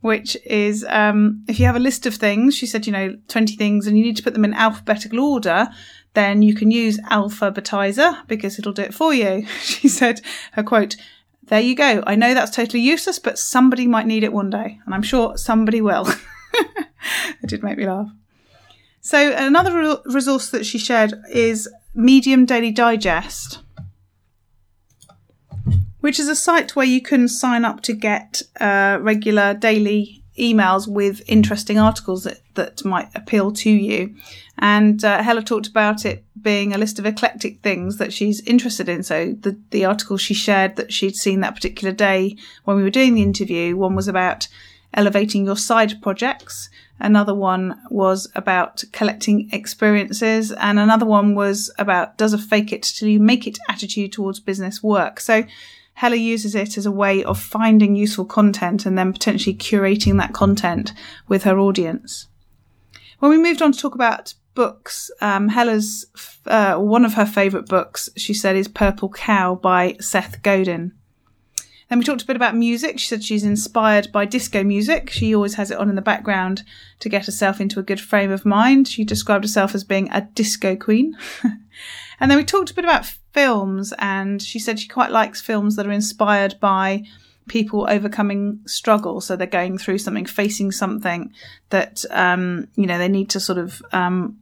which 0.00 0.36
is 0.46 0.84
um, 0.88 1.44
if 1.46 1.60
you 1.60 1.66
have 1.66 1.76
a 1.76 1.80
list 1.80 2.06
of 2.06 2.14
things, 2.14 2.54
she 2.54 2.66
said, 2.66 2.86
you 2.86 2.92
know, 2.92 3.16
20 3.28 3.56
things, 3.56 3.86
and 3.86 3.98
you 3.98 4.04
need 4.04 4.16
to 4.16 4.22
put 4.22 4.32
them 4.32 4.44
in 4.44 4.54
alphabetical 4.54 5.20
order, 5.20 5.68
then 6.14 6.42
you 6.42 6.54
can 6.54 6.70
use 6.70 6.98
Alphabetizer 7.10 8.26
because 8.26 8.58
it'll 8.58 8.72
do 8.72 8.82
it 8.82 8.94
for 8.94 9.12
you. 9.14 9.46
She 9.60 9.88
said, 9.88 10.20
her 10.52 10.62
quote, 10.62 10.96
there 11.44 11.60
you 11.60 11.74
go. 11.74 12.02
I 12.06 12.14
know 12.14 12.32
that's 12.32 12.54
totally 12.54 12.82
useless, 12.82 13.18
but 13.18 13.38
somebody 13.38 13.86
might 13.86 14.06
need 14.06 14.24
it 14.24 14.32
one 14.32 14.50
day, 14.50 14.80
and 14.84 14.94
I'm 14.94 15.02
sure 15.02 15.36
somebody 15.36 15.80
will. 15.80 16.08
it 16.54 17.46
did 17.46 17.62
make 17.62 17.76
me 17.76 17.86
laugh. 17.86 18.10
So 19.00 19.32
another 19.32 19.76
re- 19.76 20.12
resource 20.12 20.50
that 20.50 20.64
she 20.66 20.78
shared 20.78 21.14
is 21.30 21.68
Medium 21.94 22.46
Daily 22.46 22.70
Digest, 22.70 23.60
which 26.00 26.18
is 26.18 26.28
a 26.28 26.36
site 26.36 26.76
where 26.76 26.86
you 26.86 27.00
can 27.00 27.28
sign 27.28 27.64
up 27.64 27.80
to 27.82 27.92
get 27.92 28.42
uh, 28.60 28.98
regular 29.00 29.54
daily 29.54 30.20
emails 30.38 30.88
with 30.88 31.22
interesting 31.26 31.78
articles 31.78 32.24
that, 32.24 32.40
that 32.54 32.84
might 32.84 33.08
appeal 33.14 33.52
to 33.52 33.70
you. 33.70 34.14
And 34.58 35.04
uh, 35.04 35.22
Hella 35.22 35.42
talked 35.42 35.66
about 35.66 36.04
it 36.04 36.24
being 36.40 36.72
a 36.72 36.78
list 36.78 36.98
of 36.98 37.06
eclectic 37.06 37.60
things 37.60 37.98
that 37.98 38.12
she's 38.12 38.40
interested 38.42 38.88
in. 38.88 39.02
So 39.02 39.32
the, 39.32 39.58
the 39.70 39.84
article 39.84 40.16
she 40.16 40.34
shared 40.34 40.76
that 40.76 40.92
she'd 40.92 41.16
seen 41.16 41.40
that 41.40 41.54
particular 41.54 41.92
day 41.92 42.36
when 42.64 42.76
we 42.76 42.82
were 42.82 42.90
doing 42.90 43.14
the 43.14 43.22
interview, 43.22 43.76
one 43.76 43.94
was 43.94 44.08
about 44.08 44.48
elevating 44.94 45.44
your 45.44 45.56
side 45.56 46.00
projects. 46.02 46.68
Another 46.98 47.34
one 47.34 47.80
was 47.90 48.30
about 48.34 48.84
collecting 48.92 49.48
experiences. 49.52 50.52
And 50.52 50.78
another 50.78 51.06
one 51.06 51.34
was 51.34 51.70
about 51.78 52.18
does 52.18 52.32
a 52.32 52.38
fake 52.38 52.72
it 52.72 52.82
till 52.82 53.08
you 53.08 53.20
make 53.20 53.46
it 53.46 53.58
attitude 53.68 54.12
towards 54.12 54.40
business 54.40 54.82
work. 54.82 55.20
So 55.20 55.44
Hella 55.94 56.16
uses 56.16 56.54
it 56.54 56.78
as 56.78 56.86
a 56.86 56.92
way 56.92 57.22
of 57.24 57.38
finding 57.38 57.94
useful 57.94 58.24
content 58.24 58.86
and 58.86 58.96
then 58.96 59.12
potentially 59.12 59.54
curating 59.54 60.18
that 60.18 60.32
content 60.32 60.92
with 61.28 61.42
her 61.44 61.58
audience. 61.58 62.28
When 63.18 63.30
we 63.30 63.38
moved 63.38 63.60
on 63.60 63.72
to 63.72 63.78
talk 63.78 63.94
about 63.94 64.34
books, 64.54 65.10
um, 65.20 65.48
Hella's 65.48 66.06
uh, 66.46 66.76
one 66.76 67.04
of 67.04 67.14
her 67.14 67.26
favourite 67.26 67.66
books, 67.66 68.08
she 68.16 68.32
said, 68.32 68.56
is 68.56 68.68
Purple 68.68 69.10
Cow 69.10 69.54
by 69.54 69.96
Seth 70.00 70.42
Godin. 70.42 70.92
Then 71.90 71.98
we 71.98 72.04
talked 72.04 72.22
a 72.22 72.26
bit 72.26 72.36
about 72.36 72.54
music. 72.54 73.00
She 73.00 73.08
said 73.08 73.24
she's 73.24 73.42
inspired 73.42 74.12
by 74.12 74.24
disco 74.24 74.62
music. 74.62 75.10
She 75.10 75.34
always 75.34 75.54
has 75.54 75.72
it 75.72 75.78
on 75.78 75.88
in 75.88 75.96
the 75.96 76.02
background 76.02 76.62
to 77.00 77.08
get 77.08 77.26
herself 77.26 77.60
into 77.60 77.80
a 77.80 77.82
good 77.82 78.00
frame 78.00 78.30
of 78.30 78.46
mind. 78.46 78.86
She 78.86 79.04
described 79.04 79.42
herself 79.42 79.74
as 79.74 79.82
being 79.82 80.08
a 80.12 80.20
disco 80.20 80.76
queen. 80.76 81.16
and 82.20 82.30
then 82.30 82.38
we 82.38 82.44
talked 82.44 82.70
a 82.70 82.74
bit 82.74 82.84
about 82.84 83.06
films, 83.32 83.92
and 83.98 84.40
she 84.40 84.60
said 84.60 84.78
she 84.78 84.86
quite 84.86 85.10
likes 85.10 85.40
films 85.40 85.74
that 85.74 85.86
are 85.86 85.90
inspired 85.90 86.60
by 86.60 87.02
people 87.48 87.88
overcoming 87.90 88.60
struggle. 88.66 89.20
So 89.20 89.34
they're 89.34 89.48
going 89.48 89.76
through 89.76 89.98
something, 89.98 90.26
facing 90.26 90.70
something 90.70 91.32
that, 91.70 92.04
um, 92.10 92.68
you 92.76 92.86
know, 92.86 92.98
they 92.98 93.08
need 93.08 93.30
to 93.30 93.40
sort 93.40 93.58
of, 93.58 93.82
um, 93.90 94.38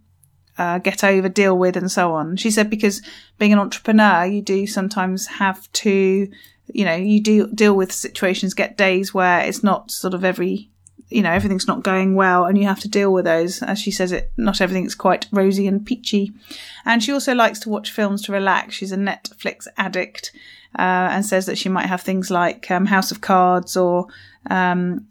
uh, 0.58 0.80
get 0.80 1.02
over, 1.02 1.30
deal 1.30 1.56
with, 1.56 1.78
and 1.78 1.90
so 1.90 2.12
on. 2.12 2.36
She 2.36 2.50
said 2.50 2.68
because 2.68 3.00
being 3.38 3.54
an 3.54 3.58
entrepreneur, 3.58 4.26
you 4.26 4.42
do 4.42 4.66
sometimes 4.66 5.26
have 5.26 5.72
to, 5.72 6.28
you 6.72 6.84
know, 6.84 6.94
you 6.94 7.20
do 7.20 7.46
deal 7.48 7.74
with 7.74 7.92
situations, 7.92 8.54
get 8.54 8.76
days 8.76 9.14
where 9.14 9.40
it's 9.40 9.62
not 9.62 9.90
sort 9.90 10.14
of 10.14 10.24
every 10.24 10.70
you 11.10 11.22
know 11.22 11.32
everything's 11.32 11.66
not 11.66 11.82
going 11.82 12.14
well 12.16 12.44
and 12.44 12.58
you 12.58 12.64
have 12.64 12.80
to 12.80 12.88
deal 12.88 13.12
with 13.12 13.24
those. 13.24 13.62
As 13.62 13.78
she 13.78 13.90
says 13.90 14.12
it 14.12 14.30
not 14.36 14.60
everything's 14.60 14.94
quite 14.94 15.26
rosy 15.32 15.66
and 15.66 15.84
peachy. 15.84 16.32
And 16.84 17.02
she 17.02 17.12
also 17.12 17.34
likes 17.34 17.58
to 17.60 17.70
watch 17.70 17.90
films 17.90 18.22
to 18.22 18.32
relax. 18.32 18.74
She's 18.74 18.92
a 18.92 18.96
netflix 18.96 19.66
addict 19.76 20.32
uh, 20.78 21.08
and 21.12 21.24
says 21.24 21.46
that 21.46 21.58
she 21.58 21.68
might 21.68 21.86
have 21.86 22.02
things 22.02 22.30
like 22.30 22.70
um, 22.70 22.86
house 22.86 23.10
of 23.10 23.20
cards 23.20 23.76
or 23.76 24.06
um, 24.50 25.06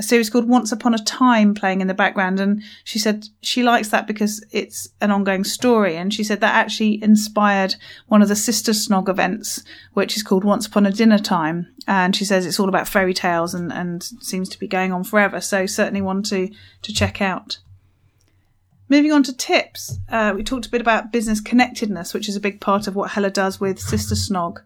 a 0.00 0.02
series 0.02 0.30
called 0.30 0.48
Once 0.48 0.72
Upon 0.72 0.94
a 0.94 1.04
Time 1.04 1.52
playing 1.52 1.82
in 1.82 1.86
the 1.86 1.92
background. 1.94 2.40
And 2.40 2.62
she 2.84 2.98
said 2.98 3.26
she 3.42 3.62
likes 3.62 3.90
that 3.90 4.06
because 4.06 4.42
it's 4.50 4.88
an 5.02 5.10
ongoing 5.10 5.44
story. 5.44 5.94
And 5.94 6.12
she 6.12 6.24
said 6.24 6.40
that 6.40 6.54
actually 6.54 7.02
inspired 7.04 7.74
one 8.08 8.22
of 8.22 8.28
the 8.28 8.34
Sister 8.34 8.72
Snog 8.72 9.10
events, 9.10 9.62
which 9.92 10.16
is 10.16 10.22
called 10.22 10.42
Once 10.42 10.66
Upon 10.66 10.86
a 10.86 10.90
Dinner 10.90 11.18
Time. 11.18 11.70
And 11.86 12.16
she 12.16 12.24
says 12.24 12.46
it's 12.46 12.58
all 12.58 12.70
about 12.70 12.88
fairy 12.88 13.12
tales 13.12 13.52
and, 13.52 13.70
and 13.70 14.02
seems 14.02 14.48
to 14.48 14.58
be 14.58 14.66
going 14.66 14.90
on 14.90 15.04
forever. 15.04 15.38
So 15.38 15.66
certainly 15.66 16.00
one 16.00 16.22
to, 16.24 16.48
to 16.80 16.92
check 16.94 17.20
out. 17.20 17.58
Moving 18.90 19.12
on 19.12 19.22
to 19.22 19.36
tips, 19.36 20.00
uh, 20.08 20.32
we 20.34 20.42
talked 20.42 20.66
a 20.66 20.70
bit 20.70 20.80
about 20.80 21.12
business 21.12 21.40
connectedness, 21.40 22.12
which 22.12 22.28
is 22.28 22.34
a 22.34 22.40
big 22.40 22.60
part 22.60 22.88
of 22.88 22.96
what 22.96 23.12
Hella 23.12 23.30
does 23.30 23.60
with 23.60 23.78
Sister 23.78 24.16
Snog. 24.16 24.58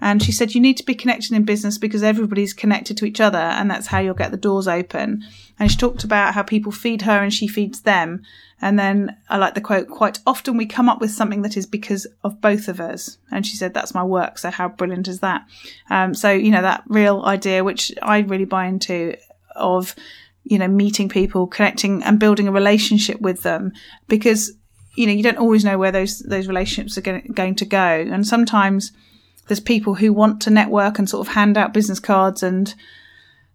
And 0.00 0.22
she 0.22 0.32
said 0.32 0.54
you 0.54 0.62
need 0.62 0.78
to 0.78 0.82
be 0.82 0.94
connected 0.94 1.32
in 1.32 1.44
business 1.44 1.76
because 1.76 2.02
everybody's 2.02 2.54
connected 2.54 2.96
to 2.96 3.04
each 3.04 3.20
other, 3.20 3.36
and 3.36 3.70
that's 3.70 3.88
how 3.88 3.98
you'll 3.98 4.14
get 4.14 4.30
the 4.30 4.38
doors 4.38 4.66
open. 4.66 5.22
And 5.58 5.70
she 5.70 5.76
talked 5.76 6.04
about 6.04 6.32
how 6.32 6.42
people 6.42 6.72
feed 6.72 7.02
her 7.02 7.22
and 7.22 7.34
she 7.34 7.46
feeds 7.46 7.82
them. 7.82 8.22
And 8.62 8.78
then 8.78 9.14
I 9.28 9.36
like 9.36 9.52
the 9.52 9.60
quote, 9.60 9.88
quite 9.88 10.20
often 10.26 10.56
we 10.56 10.64
come 10.64 10.88
up 10.88 11.02
with 11.02 11.10
something 11.10 11.42
that 11.42 11.58
is 11.58 11.66
because 11.66 12.06
of 12.24 12.40
both 12.40 12.68
of 12.68 12.80
us. 12.80 13.18
And 13.30 13.46
she 13.46 13.58
said, 13.58 13.74
that's 13.74 13.92
my 13.92 14.02
work. 14.02 14.38
So 14.38 14.50
how 14.50 14.68
brilliant 14.68 15.06
is 15.06 15.20
that? 15.20 15.46
Um, 15.90 16.14
so, 16.14 16.30
you 16.30 16.50
know, 16.50 16.62
that 16.62 16.82
real 16.88 17.22
idea, 17.26 17.62
which 17.62 17.92
I 18.00 18.20
really 18.20 18.46
buy 18.46 18.68
into 18.68 19.18
of 19.54 19.94
you 20.48 20.58
know, 20.58 20.68
meeting 20.68 21.08
people, 21.08 21.46
connecting 21.46 22.02
and 22.04 22.20
building 22.20 22.46
a 22.46 22.52
relationship 22.52 23.20
with 23.20 23.42
them 23.42 23.72
because, 24.06 24.52
you 24.94 25.04
know, 25.06 25.12
you 25.12 25.22
don't 25.22 25.38
always 25.38 25.64
know 25.64 25.76
where 25.76 25.90
those, 25.90 26.20
those 26.20 26.46
relationships 26.46 26.96
are 26.96 27.00
going, 27.00 27.54
to 27.56 27.64
go. 27.64 27.78
And 27.78 28.24
sometimes 28.24 28.92
there's 29.48 29.58
people 29.58 29.96
who 29.96 30.12
want 30.12 30.40
to 30.42 30.50
network 30.50 30.98
and 30.98 31.10
sort 31.10 31.26
of 31.26 31.34
hand 31.34 31.58
out 31.58 31.74
business 31.74 31.98
cards 31.98 32.44
and 32.44 32.72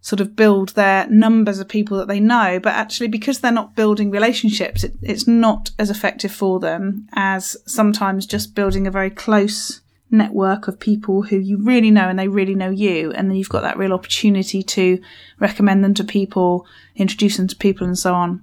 sort 0.02 0.20
of 0.20 0.36
build 0.36 0.70
their 0.70 1.08
numbers 1.08 1.60
of 1.60 1.68
people 1.68 1.96
that 1.96 2.08
they 2.08 2.20
know, 2.20 2.60
but 2.60 2.74
actually 2.74 3.08
because 3.08 3.40
they're 3.40 3.50
not 3.52 3.74
building 3.74 4.10
relationships, 4.10 4.84
it, 4.84 4.92
it's 5.00 5.26
not 5.26 5.70
as 5.78 5.88
effective 5.88 6.32
for 6.32 6.60
them 6.60 7.08
as 7.14 7.56
sometimes 7.66 8.26
just 8.26 8.54
building 8.54 8.86
a 8.86 8.90
very 8.90 9.10
close 9.10 9.80
network 10.12 10.68
of 10.68 10.78
people 10.78 11.22
who 11.22 11.38
you 11.38 11.56
really 11.56 11.90
know 11.90 12.08
and 12.08 12.18
they 12.18 12.28
really 12.28 12.54
know 12.54 12.70
you. 12.70 13.12
And 13.12 13.28
then 13.28 13.36
you've 13.36 13.48
got 13.48 13.62
that 13.62 13.78
real 13.78 13.92
opportunity 13.92 14.62
to 14.62 15.00
recommend 15.40 15.82
them 15.82 15.94
to 15.94 16.04
people, 16.04 16.66
introduce 16.94 17.38
them 17.38 17.48
to 17.48 17.56
people, 17.56 17.86
and 17.86 17.98
so 17.98 18.14
on. 18.14 18.42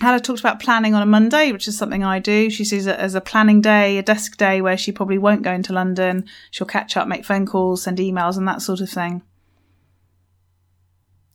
Hannah 0.00 0.20
talked 0.20 0.40
about 0.40 0.60
planning 0.60 0.94
on 0.94 1.02
a 1.02 1.06
Monday, 1.06 1.52
which 1.52 1.68
is 1.68 1.78
something 1.78 2.02
I 2.02 2.18
do. 2.18 2.50
She 2.50 2.64
sees 2.64 2.86
it 2.86 2.98
as 2.98 3.14
a 3.14 3.20
planning 3.20 3.60
day, 3.60 3.96
a 3.98 4.02
desk 4.02 4.36
day 4.36 4.60
where 4.60 4.76
she 4.76 4.90
probably 4.90 5.18
won't 5.18 5.42
go 5.42 5.52
into 5.52 5.72
London. 5.72 6.24
She'll 6.50 6.66
catch 6.66 6.96
up, 6.96 7.06
make 7.06 7.24
phone 7.24 7.46
calls, 7.46 7.82
send 7.82 7.98
emails, 7.98 8.36
and 8.36 8.48
that 8.48 8.62
sort 8.62 8.80
of 8.80 8.90
thing. 8.90 9.22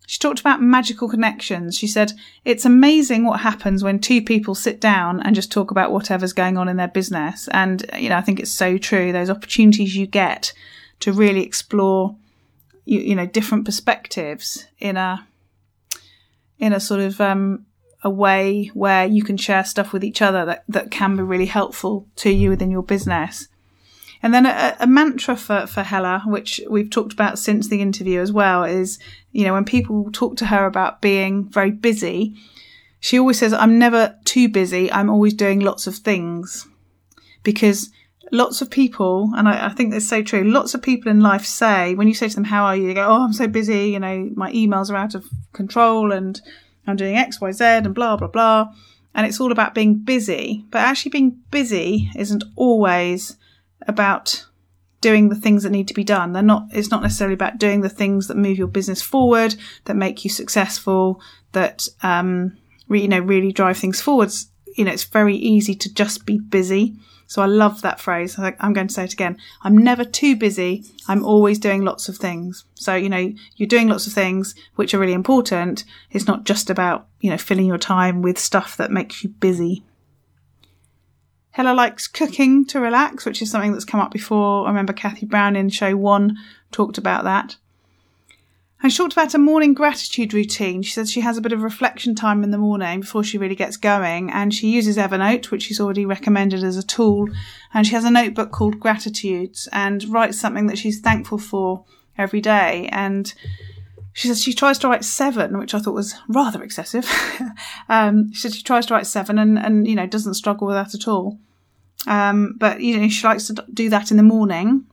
She 0.10 0.18
talked 0.18 0.40
about 0.40 0.60
magical 0.60 1.08
connections. 1.08 1.78
She 1.78 1.86
said, 1.86 2.14
it's 2.44 2.66
amazing 2.66 3.26
what 3.26 3.42
happens 3.42 3.84
when 3.84 4.00
two 4.00 4.24
people 4.24 4.56
sit 4.56 4.82
down 4.82 5.22
and 5.22 5.36
just 5.36 5.52
talk 5.52 5.70
about 5.70 5.92
whatever's 5.92 6.34
going 6.34 6.58
on 6.58 6.68
in 6.68 6.78
their 6.78 6.88
business. 6.88 7.48
And, 7.50 7.86
you 7.96 8.10
know, 8.10 8.18
I 8.18 8.22
think 8.22 8.40
it's 8.40 8.50
so 8.50 8.80
true. 8.80 9.12
Those 9.12 9.30
opportunities 9.30 9.96
you 9.96 10.08
get 10.08 10.52
to 11.02 11.14
really 11.14 11.44
explore, 11.44 12.16
you, 12.86 13.02
you 13.02 13.16
know, 13.16 13.28
different 13.28 13.66
perspectives 13.66 14.66
in 14.80 14.98
a, 14.98 15.28
in 16.58 16.74
a 16.74 16.80
sort 16.80 17.02
of, 17.02 17.22
um, 17.22 17.68
a 18.04 18.10
way 18.10 18.72
where 18.74 19.06
you 19.06 19.22
can 19.22 19.38
share 19.38 19.64
stuff 19.64 19.94
with 19.94 20.04
each 20.04 20.24
other 20.24 20.44
that, 20.44 20.64
that 20.68 20.90
can 20.90 21.18
be 21.18 21.22
really 21.22 21.46
helpful 21.46 22.08
to 22.16 22.32
you 22.32 22.50
within 22.50 22.72
your 22.72 22.82
business. 22.82 23.48
And 24.22 24.34
then 24.34 24.46
a, 24.46 24.76
a, 24.80 24.88
mantra 24.88 25.38
for, 25.38 25.66
for 25.66 25.82
Hella, 25.82 26.24
which 26.26 26.60
we've 26.70 26.90
talked 26.90 27.14
about 27.14 27.40
since 27.40 27.70
the 27.70 27.82
interview 27.82 28.20
as 28.20 28.32
well, 28.32 28.64
is, 28.64 29.00
you 29.32 29.46
know, 29.46 29.54
when 29.54 29.64
people 29.64 30.10
talk 30.12 30.36
to 30.38 30.48
her 30.48 30.66
about 30.66 31.02
being 31.02 31.48
very 31.50 31.72
busy, 31.72 32.36
she 33.00 33.18
always 33.18 33.40
says, 33.40 33.54
I'm 33.54 33.80
never 33.80 34.18
too 34.26 34.50
busy. 34.50 34.92
I'm 34.92 35.10
always 35.10 35.34
doing 35.34 35.62
lots 35.62 35.88
of 35.88 35.96
things 35.96 36.68
because 37.44 37.92
lots 38.32 38.62
of 38.62 38.70
people, 38.70 39.32
and 39.36 39.48
I, 39.48 39.68
I 39.68 39.70
think 39.70 39.92
that's 39.92 40.08
so 40.08 40.22
true. 40.22 40.44
Lots 40.44 40.74
of 40.74 40.82
people 40.82 41.10
in 41.10 41.22
life 41.22 41.46
say, 41.46 41.96
when 41.96 42.10
you 42.10 42.14
say 42.14 42.28
to 42.28 42.36
them, 42.36 42.44
how 42.44 42.66
are 42.66 42.76
you? 42.76 42.88
They 42.88 42.94
go, 42.94 43.08
Oh, 43.08 43.24
I'm 43.24 43.34
so 43.34 43.48
busy. 43.48 43.90
You 43.92 44.00
know, 44.00 44.30
my 44.36 44.52
emails 44.52 44.90
are 44.90 44.98
out 44.98 45.16
of 45.16 45.26
control 45.54 46.12
and 46.12 46.40
I'm 46.88 46.98
doing 46.98 47.16
X, 47.16 47.40
Y, 47.40 47.52
Z 47.52 47.64
and 47.64 47.96
blah, 47.96 48.18
blah, 48.18 48.28
blah. 48.28 48.74
And 49.16 49.26
it's 49.26 49.40
all 49.40 49.52
about 49.52 49.74
being 49.74 49.96
busy, 49.96 50.66
but 50.70 50.80
actually 50.80 51.12
being 51.12 51.42
busy 51.52 52.12
isn't 52.16 52.44
always 52.56 53.38
about 53.88 54.46
doing 55.02 55.30
the 55.30 55.36
things 55.36 55.64
that 55.64 55.70
need 55.70 55.88
to 55.88 55.94
be 55.94 56.04
done. 56.04 56.34
They're 56.34 56.44
not, 56.44 56.68
it's 56.72 56.92
not 56.92 57.02
necessarily 57.02 57.34
about 57.34 57.58
doing 57.58 57.82
the 57.82 57.90
things 57.90 58.28
that 58.28 58.38
move 58.38 58.58
your 58.58 58.68
business 58.68 59.02
forward, 59.02 59.56
that 59.86 59.96
make 59.96 60.24
you 60.24 60.30
successful, 60.30 61.22
that, 61.54 61.88
um, 62.04 62.58
you 62.90 63.08
know, 63.08 63.20
really 63.20 63.52
drive 63.52 63.78
things 63.78 64.02
forwards. 64.02 64.52
You 64.76 64.86
know, 64.86 64.92
it's 64.92 65.06
very 65.06 65.36
easy 65.36 65.74
to 65.76 65.94
just 65.94 66.26
be 66.26 66.38
busy. 66.38 66.96
So 67.28 67.44
I 67.44 67.46
love 67.46 67.84
that 67.84 68.00
phrase. 68.00 68.38
I'm 68.40 68.74
going 68.74 68.88
to 68.88 68.94
say 68.94 69.04
it 69.04 69.14
again. 69.14 69.38
I'm 69.62 69.78
never 69.78 70.04
too 70.04 70.36
busy. 70.36 70.84
I'm 71.08 71.24
always 71.24 71.60
doing 71.60 71.84
lots 71.84 72.10
of 72.10 72.18
things. 72.18 72.66
So, 72.74 72.96
you 72.96 73.08
know, 73.08 73.32
you're 73.56 73.68
doing 73.68 73.88
lots 73.88 74.08
of 74.08 74.14
things 74.14 74.56
which 74.76 74.96
are 74.96 75.00
really 75.00 75.14
important. 75.14 75.86
It's 76.10 76.26
not 76.26 76.44
just 76.44 76.72
about, 76.72 77.08
you 77.22 77.30
know, 77.30 77.38
filling 77.38 77.68
your 77.68 77.78
time 77.78 78.24
with 78.24 78.40
stuff 78.40 78.78
that 78.78 78.90
makes 78.90 79.24
you 79.24 79.30
busy. 79.30 79.84
Hella 81.52 81.74
likes 81.74 82.08
cooking 82.08 82.66
to 82.68 82.80
relax, 82.80 83.26
which 83.26 83.42
is 83.42 83.50
something 83.50 83.72
that's 83.72 83.86
come 83.86 84.00
up 84.00 84.12
before. 84.12 84.66
I 84.66 84.70
remember 84.70 84.94
Kathy 84.94 85.26
Brown 85.26 85.56
in 85.56 85.70
show 85.70 85.96
one 85.98 86.38
talked 86.72 86.98
about 86.98 87.24
that. 87.24 87.58
And 88.82 88.92
she 88.92 88.98
talked 88.98 89.14
about 89.14 89.34
a 89.34 89.40
morning 89.40 89.74
gratitude 89.74 90.34
routine. 90.34 90.84
She 90.84 90.94
says 90.94 91.12
she 91.12 91.20
has 91.20 91.38
a 91.38 91.42
bit 91.42 91.52
of 91.52 91.64
reflection 91.64 92.16
time 92.16 92.46
in 92.46 92.52
the 92.52 92.58
morning 92.58 93.02
before 93.02 93.26
she 93.26 93.38
really 93.38 93.56
gets 93.56 93.76
going, 93.76 94.32
and 94.32 94.54
she 94.54 94.70
uses 94.70 94.96
Evernote, 94.96 95.52
which 95.52 95.64
she's 95.64 95.82
already 95.82 96.06
recommended 96.06 96.64
as 96.64 96.78
a 96.78 96.84
tool. 96.84 97.28
And 97.74 97.86
she 97.86 97.94
has 97.94 98.06
a 98.06 98.12
notebook 98.12 98.52
called 98.52 98.80
Gratitudes 98.80 99.68
and 99.74 100.06
writes 100.06 100.40
something 100.40 100.68
that 100.68 100.78
she's 100.78 101.02
thankful 101.02 101.40
for 101.40 101.84
every 102.18 102.40
day. 102.40 102.88
And 102.92 103.34
she 104.14 104.28
says 104.28 104.42
she 104.42 104.54
tries 104.54 104.78
to 104.80 104.90
write 104.90 105.06
seven, 105.06 105.58
which 105.58 105.74
I 105.74 105.80
thought 105.80 105.94
was 105.94 106.16
rather 106.28 106.64
excessive. 106.64 107.10
um, 107.90 108.34
she 108.34 108.42
said 108.42 108.54
she 108.54 108.64
tries 108.64 108.86
to 108.88 108.94
write 108.94 109.08
seven 109.08 109.38
and, 109.38 109.58
and, 109.58 109.88
you 109.88 109.96
know, 109.96 110.08
doesn't 110.08 110.34
struggle 110.34 110.68
with 110.68 110.76
that 110.76 110.96
at 110.96 111.08
all. 111.08 111.40
Um, 112.08 112.56
but 112.58 112.82
you 112.82 112.98
know, 112.98 113.08
she 113.10 113.28
likes 113.28 113.48
to 113.48 113.66
do 113.74 113.90
that 113.90 114.12
in 114.12 114.18
the 114.18 114.24
morning 114.24 114.86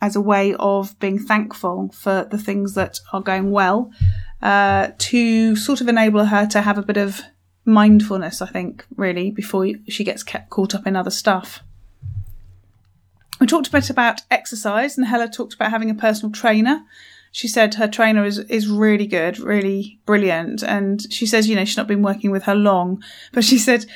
as 0.00 0.16
a 0.16 0.20
way 0.20 0.54
of 0.58 0.98
being 0.98 1.18
thankful 1.18 1.90
for 1.94 2.24
the 2.30 2.38
things 2.38 2.74
that 2.74 2.98
are 3.12 3.20
going 3.20 3.52
well, 3.52 3.92
uh, 4.42 4.88
to 4.98 5.54
sort 5.54 5.80
of 5.80 5.88
enable 5.88 6.24
her 6.24 6.46
to 6.46 6.60
have 6.60 6.76
a 6.76 6.82
bit 6.82 6.96
of 6.96 7.20
mindfulness, 7.64 8.42
I 8.42 8.46
think, 8.46 8.84
really, 8.96 9.30
before 9.30 9.68
she 9.88 10.02
gets 10.02 10.24
kept 10.24 10.50
caught 10.50 10.74
up 10.74 10.86
in 10.86 10.96
other 10.96 11.10
stuff. 11.10 11.62
We 13.40 13.46
talked 13.46 13.68
a 13.68 13.72
bit 13.72 13.90
about 13.90 14.22
exercise, 14.30 14.98
and 14.98 15.06
Hella 15.06 15.28
talked 15.28 15.54
about 15.54 15.70
having 15.70 15.90
a 15.90 15.94
personal 15.94 16.32
trainer. 16.32 16.82
She 17.32 17.48
said 17.48 17.74
her 17.74 17.88
trainer 17.88 18.24
is, 18.24 18.38
is 18.38 18.68
really 18.68 19.06
good, 19.06 19.40
really 19.40 19.98
brilliant. 20.06 20.62
And 20.62 21.12
she 21.12 21.26
says, 21.26 21.48
you 21.48 21.56
know, 21.56 21.64
she's 21.64 21.76
not 21.76 21.88
been 21.88 22.02
working 22.02 22.30
with 22.30 22.44
her 22.44 22.54
long, 22.54 23.02
but 23.32 23.42
she 23.42 23.58
said 23.58 23.86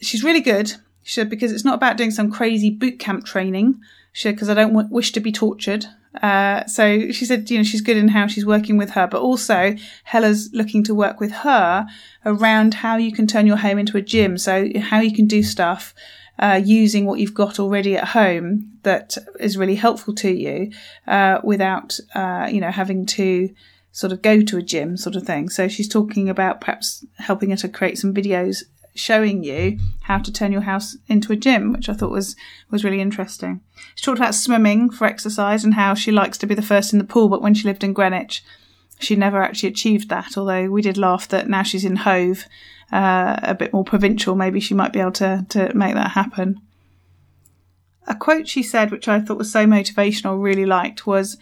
she's 0.00 0.22
really 0.22 0.40
good 0.40 0.74
she 1.04 1.12
said, 1.12 1.28
because 1.30 1.52
it's 1.52 1.64
not 1.64 1.74
about 1.74 1.98
doing 1.98 2.10
some 2.10 2.32
crazy 2.32 2.70
boot 2.70 2.98
camp 2.98 3.26
training. 3.26 3.78
She 4.12 4.22
said, 4.22 4.34
because 4.34 4.48
I 4.48 4.54
don't 4.54 4.72
w- 4.72 4.88
wish 4.90 5.12
to 5.12 5.20
be 5.20 5.30
tortured. 5.30 5.84
Uh, 6.22 6.64
so 6.64 7.10
she 7.10 7.26
said, 7.26 7.50
you 7.50 7.58
know, 7.58 7.62
she's 7.62 7.82
good 7.82 7.98
in 7.98 8.08
how 8.08 8.26
she's 8.26 8.46
working 8.46 8.78
with 8.78 8.90
her, 8.90 9.06
but 9.06 9.20
also 9.20 9.76
Hella's 10.04 10.48
looking 10.54 10.82
to 10.84 10.94
work 10.94 11.20
with 11.20 11.30
her 11.32 11.86
around 12.24 12.74
how 12.74 12.96
you 12.96 13.12
can 13.12 13.26
turn 13.26 13.46
your 13.46 13.58
home 13.58 13.78
into 13.78 13.98
a 13.98 14.02
gym. 14.02 14.38
So 14.38 14.70
how 14.80 15.00
you 15.00 15.12
can 15.12 15.26
do 15.26 15.42
stuff, 15.42 15.94
uh, 16.38 16.60
using 16.64 17.06
what 17.06 17.18
you've 17.20 17.34
got 17.34 17.58
already 17.58 17.96
at 17.96 18.08
home 18.08 18.72
that 18.82 19.16
is 19.40 19.56
really 19.56 19.76
helpful 19.76 20.14
to 20.14 20.30
you, 20.30 20.70
uh, 21.06 21.40
without, 21.42 21.98
uh, 22.14 22.48
you 22.50 22.60
know, 22.60 22.70
having 22.70 23.06
to, 23.06 23.54
sort 23.94 24.12
of 24.12 24.20
go 24.22 24.42
to 24.42 24.58
a 24.58 24.62
gym 24.62 24.96
sort 24.96 25.14
of 25.14 25.22
thing. 25.22 25.48
So 25.48 25.68
she's 25.68 25.88
talking 25.88 26.28
about 26.28 26.60
perhaps 26.60 27.06
helping 27.18 27.50
her 27.50 27.56
to 27.58 27.68
create 27.68 27.96
some 27.96 28.12
videos 28.12 28.64
showing 28.96 29.44
you 29.44 29.78
how 30.02 30.18
to 30.18 30.32
turn 30.32 30.52
your 30.52 30.62
house 30.62 30.96
into 31.06 31.32
a 31.32 31.36
gym, 31.36 31.72
which 31.72 31.88
I 31.88 31.94
thought 31.94 32.10
was 32.10 32.34
was 32.70 32.84
really 32.84 33.00
interesting. 33.00 33.60
She 33.94 34.04
talked 34.04 34.18
about 34.18 34.34
swimming 34.34 34.90
for 34.90 35.06
exercise 35.06 35.64
and 35.64 35.74
how 35.74 35.94
she 35.94 36.10
likes 36.10 36.38
to 36.38 36.46
be 36.46 36.56
the 36.56 36.62
first 36.62 36.92
in 36.92 36.98
the 36.98 37.04
pool, 37.04 37.28
but 37.28 37.40
when 37.40 37.54
she 37.54 37.68
lived 37.68 37.84
in 37.84 37.92
Greenwich, 37.92 38.44
she 38.98 39.16
never 39.16 39.42
actually 39.42 39.68
achieved 39.70 40.08
that. 40.08 40.36
Although 40.36 40.70
we 40.70 40.82
did 40.82 40.96
laugh 40.96 41.28
that 41.28 41.48
now 41.48 41.62
she's 41.62 41.84
in 41.84 41.96
Hove, 41.96 42.44
uh, 42.92 43.38
a 43.42 43.54
bit 43.54 43.72
more 43.72 43.84
provincial, 43.84 44.34
maybe 44.34 44.60
she 44.60 44.74
might 44.74 44.92
be 44.92 45.00
able 45.00 45.12
to 45.12 45.46
to 45.50 45.74
make 45.74 45.94
that 45.94 46.12
happen. 46.12 46.60
A 48.06 48.14
quote 48.14 48.48
she 48.48 48.62
said, 48.62 48.90
which 48.90 49.08
I 49.08 49.20
thought 49.20 49.38
was 49.38 49.50
so 49.50 49.66
motivational, 49.66 50.42
really 50.42 50.66
liked, 50.66 51.06
was, 51.06 51.38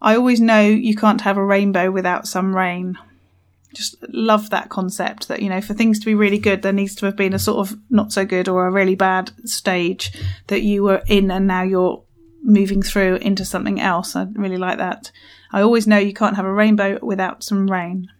"I 0.00 0.16
always 0.16 0.40
know 0.40 0.60
you 0.60 0.94
can't 0.94 1.22
have 1.22 1.36
a 1.36 1.44
rainbow 1.44 1.90
without 1.90 2.26
some 2.26 2.54
rain." 2.54 2.98
just 3.72 3.96
love 4.10 4.50
that 4.50 4.68
concept 4.68 5.26
that 5.26 5.42
you 5.42 5.48
know 5.48 5.60
for 5.60 5.74
things 5.74 5.98
to 5.98 6.06
be 6.06 6.14
really 6.14 6.38
good 6.38 6.62
there 6.62 6.72
needs 6.72 6.94
to 6.94 7.06
have 7.06 7.16
been 7.16 7.34
a 7.34 7.40
sort 7.40 7.58
of 7.58 7.76
not 7.90 8.12
so 8.12 8.24
good 8.24 8.48
or 8.48 8.68
a 8.68 8.70
really 8.70 8.94
bad 8.94 9.32
stage 9.44 10.12
that 10.46 10.62
you 10.62 10.84
were 10.84 11.02
in 11.08 11.28
and 11.28 11.48
now 11.48 11.62
you're 11.62 12.00
moving 12.44 12.82
through 12.82 13.16
into 13.16 13.44
something 13.44 13.80
else. 13.80 14.14
I 14.14 14.26
really 14.34 14.58
like 14.58 14.78
that. 14.78 15.10
I 15.54 15.62
always 15.62 15.86
know 15.86 15.98
you 15.98 16.12
can't 16.12 16.34
have 16.34 16.44
a 16.44 16.52
rainbow 16.52 16.98
without 17.00 17.44
some 17.44 17.70
rain. 17.70 18.10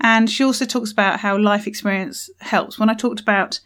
And 0.00 0.30
she 0.30 0.42
also 0.42 0.64
talks 0.64 0.90
about 0.90 1.20
how 1.20 1.36
life 1.36 1.66
experience 1.66 2.30
helps. 2.40 2.78
When 2.78 2.88
I 2.88 2.94
talked 2.94 3.20
about 3.20 3.60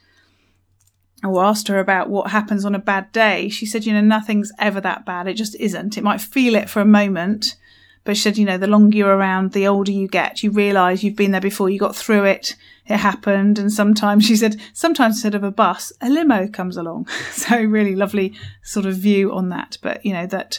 or 1.22 1.44
asked 1.44 1.68
her 1.68 1.78
about 1.78 2.10
what 2.10 2.32
happens 2.32 2.64
on 2.64 2.74
a 2.74 2.80
bad 2.80 3.12
day, 3.12 3.48
she 3.48 3.64
said, 3.64 3.86
you 3.86 3.92
know, 3.92 4.00
nothing's 4.00 4.50
ever 4.58 4.80
that 4.80 5.06
bad. 5.06 5.28
It 5.28 5.34
just 5.34 5.54
isn't. 5.60 5.96
It 5.96 6.02
might 6.02 6.20
feel 6.20 6.56
it 6.56 6.68
for 6.68 6.80
a 6.80 6.84
moment, 6.84 7.54
but 8.02 8.16
she 8.16 8.24
said, 8.24 8.38
you 8.38 8.44
know, 8.44 8.58
the 8.58 8.66
longer 8.66 8.96
you're 8.96 9.16
around, 9.16 9.52
the 9.52 9.68
older 9.68 9.92
you 9.92 10.08
get, 10.08 10.42
you 10.42 10.50
realize 10.50 11.04
you've 11.04 11.14
been 11.14 11.30
there 11.30 11.40
before, 11.40 11.70
you 11.70 11.78
got 11.78 11.94
through 11.94 12.24
it, 12.24 12.56
it 12.86 12.96
happened. 12.96 13.56
And 13.56 13.72
sometimes 13.72 14.26
she 14.26 14.34
said, 14.34 14.60
sometimes 14.72 15.14
instead 15.14 15.36
of 15.36 15.44
a 15.44 15.52
bus, 15.52 15.92
a 16.00 16.10
limo 16.10 16.48
comes 16.48 16.76
along. 16.76 17.06
so 17.30 17.56
really 17.56 17.94
lovely 17.94 18.34
sort 18.64 18.84
of 18.84 18.96
view 18.96 19.32
on 19.32 19.50
that. 19.50 19.78
But, 19.80 20.04
you 20.04 20.12
know, 20.12 20.26
that, 20.26 20.58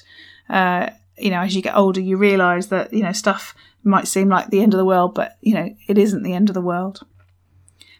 uh, 0.49 0.91
you 1.17 1.29
know, 1.29 1.41
as 1.41 1.55
you 1.55 1.61
get 1.61 1.75
older, 1.75 2.01
you 2.01 2.17
realize 2.17 2.67
that, 2.67 2.93
you 2.93 3.03
know, 3.03 3.11
stuff 3.11 3.55
might 3.83 4.07
seem 4.07 4.29
like 4.29 4.49
the 4.49 4.61
end 4.61 4.73
of 4.73 4.77
the 4.77 4.85
world, 4.85 5.13
but, 5.13 5.37
you 5.41 5.53
know, 5.53 5.75
it 5.87 5.97
isn't 5.97 6.23
the 6.23 6.33
end 6.33 6.49
of 6.49 6.53
the 6.53 6.61
world. 6.61 7.05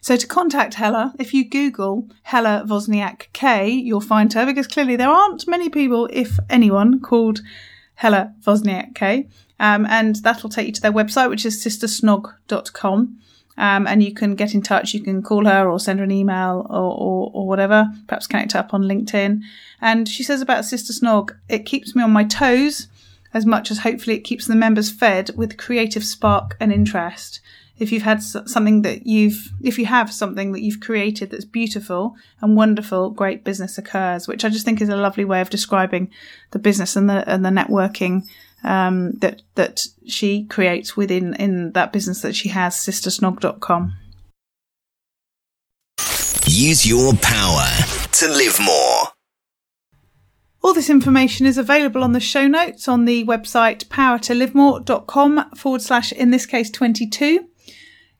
So 0.00 0.16
to 0.16 0.26
contact 0.26 0.74
Hella, 0.74 1.14
if 1.18 1.34
you 1.34 1.48
Google 1.48 2.08
Hella 2.22 2.64
Wozniak 2.66 3.26
K, 3.32 3.68
you'll 3.68 4.00
find 4.00 4.32
her 4.34 4.46
because 4.46 4.68
clearly 4.68 4.94
there 4.94 5.08
aren't 5.08 5.48
many 5.48 5.68
people, 5.68 6.08
if 6.12 6.38
anyone, 6.48 7.00
called 7.00 7.40
Hella 7.96 8.32
Wozniak 8.42 8.94
K. 8.94 9.28
Um, 9.58 9.86
and 9.86 10.16
that'll 10.16 10.50
take 10.50 10.66
you 10.66 10.72
to 10.74 10.80
their 10.80 10.92
website, 10.92 11.30
which 11.30 11.44
is 11.44 11.64
sistersnog.com. 11.64 13.18
Um, 13.58 13.86
and 13.86 14.02
you 14.02 14.12
can 14.12 14.34
get 14.34 14.54
in 14.54 14.62
touch. 14.62 14.92
You 14.92 15.00
can 15.00 15.22
call 15.22 15.46
her 15.46 15.68
or 15.68 15.80
send 15.80 15.98
her 15.98 16.04
an 16.04 16.10
email 16.12 16.66
or, 16.68 16.92
or, 16.92 17.30
or, 17.32 17.46
whatever. 17.48 17.88
Perhaps 18.06 18.26
connect 18.26 18.54
up 18.54 18.74
on 18.74 18.82
LinkedIn. 18.82 19.40
And 19.80 20.08
she 20.08 20.22
says 20.22 20.42
about 20.42 20.66
Sister 20.66 20.92
Snog, 20.92 21.30
it 21.48 21.64
keeps 21.64 21.96
me 21.96 22.02
on 22.02 22.12
my 22.12 22.24
toes 22.24 22.88
as 23.36 23.44
much 23.44 23.70
as 23.70 23.78
hopefully 23.78 24.16
it 24.16 24.24
keeps 24.24 24.46
the 24.46 24.56
members 24.56 24.90
fed 24.90 25.30
with 25.36 25.58
creative 25.58 26.04
spark 26.04 26.56
and 26.58 26.72
interest 26.72 27.40
if 27.78 27.92
you've 27.92 28.02
had 28.02 28.22
something 28.22 28.82
that 28.82 29.06
you've, 29.06 29.52
if 29.62 29.78
you 29.78 29.84
have 29.86 30.10
something 30.12 30.52
that 30.52 30.62
you've 30.62 30.80
created 30.80 31.30
that's 31.30 31.44
beautiful 31.44 32.16
and 32.40 32.56
wonderful, 32.56 33.10
great 33.10 33.44
business 33.44 33.76
occurs, 33.76 34.26
which 34.26 34.44
I 34.44 34.48
just 34.48 34.64
think 34.64 34.80
is 34.80 34.88
a 34.88 34.96
lovely 34.96 35.26
way 35.26 35.42
of 35.42 35.50
describing 35.50 36.10
the 36.52 36.58
business 36.58 36.96
and 36.96 37.10
the, 37.10 37.28
and 37.30 37.44
the 37.44 37.50
networking, 37.50 38.26
um, 38.64 39.12
that, 39.18 39.42
that 39.56 39.86
she 40.06 40.44
creates 40.44 40.96
within, 40.96 41.34
in 41.34 41.72
that 41.72 41.92
business 41.92 42.22
that 42.22 42.34
she 42.34 42.48
has, 42.48 42.74
sistersnog.com. 42.74 43.94
Use 46.46 46.86
your 46.86 47.12
power 47.20 47.66
to 48.12 48.28
live 48.28 48.58
more. 48.64 48.95
All 50.66 50.74
this 50.74 50.90
information 50.90 51.46
is 51.46 51.58
available 51.58 52.02
on 52.02 52.10
the 52.10 52.18
show 52.18 52.48
notes 52.48 52.88
on 52.88 53.04
the 53.04 53.24
website 53.24 53.84
powertolivemore.com 53.84 55.50
forward 55.54 55.80
slash, 55.80 56.10
in 56.10 56.32
this 56.32 56.44
case, 56.44 56.70
22. 56.70 57.46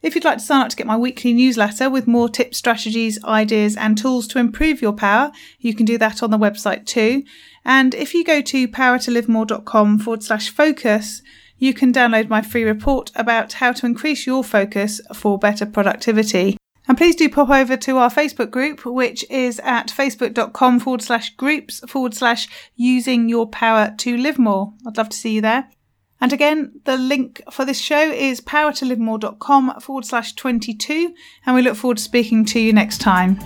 If 0.00 0.14
you'd 0.14 0.24
like 0.24 0.38
to 0.38 0.44
sign 0.44 0.60
up 0.60 0.68
to 0.68 0.76
get 0.76 0.86
my 0.86 0.96
weekly 0.96 1.32
newsletter 1.32 1.90
with 1.90 2.06
more 2.06 2.28
tips, 2.28 2.56
strategies, 2.58 3.18
ideas, 3.24 3.76
and 3.76 3.98
tools 3.98 4.28
to 4.28 4.38
improve 4.38 4.80
your 4.80 4.92
power, 4.92 5.32
you 5.58 5.74
can 5.74 5.84
do 5.84 5.98
that 5.98 6.22
on 6.22 6.30
the 6.30 6.38
website 6.38 6.86
too. 6.86 7.24
And 7.64 7.96
if 7.96 8.14
you 8.14 8.22
go 8.22 8.40
to 8.42 8.68
powertolivemore.com 8.68 9.98
forward 9.98 10.22
slash 10.22 10.48
focus, 10.48 11.22
you 11.58 11.74
can 11.74 11.92
download 11.92 12.28
my 12.28 12.42
free 12.42 12.62
report 12.62 13.10
about 13.16 13.54
how 13.54 13.72
to 13.72 13.86
increase 13.86 14.24
your 14.24 14.44
focus 14.44 15.00
for 15.12 15.36
better 15.36 15.66
productivity. 15.66 16.56
And 16.88 16.96
please 16.96 17.16
do 17.16 17.28
pop 17.28 17.50
over 17.50 17.76
to 17.76 17.98
our 17.98 18.10
Facebook 18.10 18.50
group, 18.50 18.84
which 18.84 19.28
is 19.30 19.60
at 19.60 19.88
facebook.com 19.88 20.80
forward 20.80 21.02
slash 21.02 21.34
groups 21.36 21.80
forward 21.88 22.14
slash 22.14 22.48
using 22.76 23.28
your 23.28 23.48
power 23.48 23.94
to 23.98 24.16
live 24.16 24.38
more. 24.38 24.72
I'd 24.86 24.96
love 24.96 25.08
to 25.08 25.16
see 25.16 25.34
you 25.34 25.40
there. 25.40 25.68
And 26.20 26.32
again, 26.32 26.80
the 26.84 26.96
link 26.96 27.42
for 27.50 27.64
this 27.64 27.78
show 27.78 28.10
is 28.10 28.40
powertolivemore.com 28.40 29.80
forward 29.80 30.04
slash 30.04 30.32
22. 30.34 31.14
And 31.44 31.54
we 31.54 31.62
look 31.62 31.76
forward 31.76 31.98
to 31.98 32.02
speaking 32.02 32.44
to 32.46 32.60
you 32.60 32.72
next 32.72 32.98
time. 32.98 33.38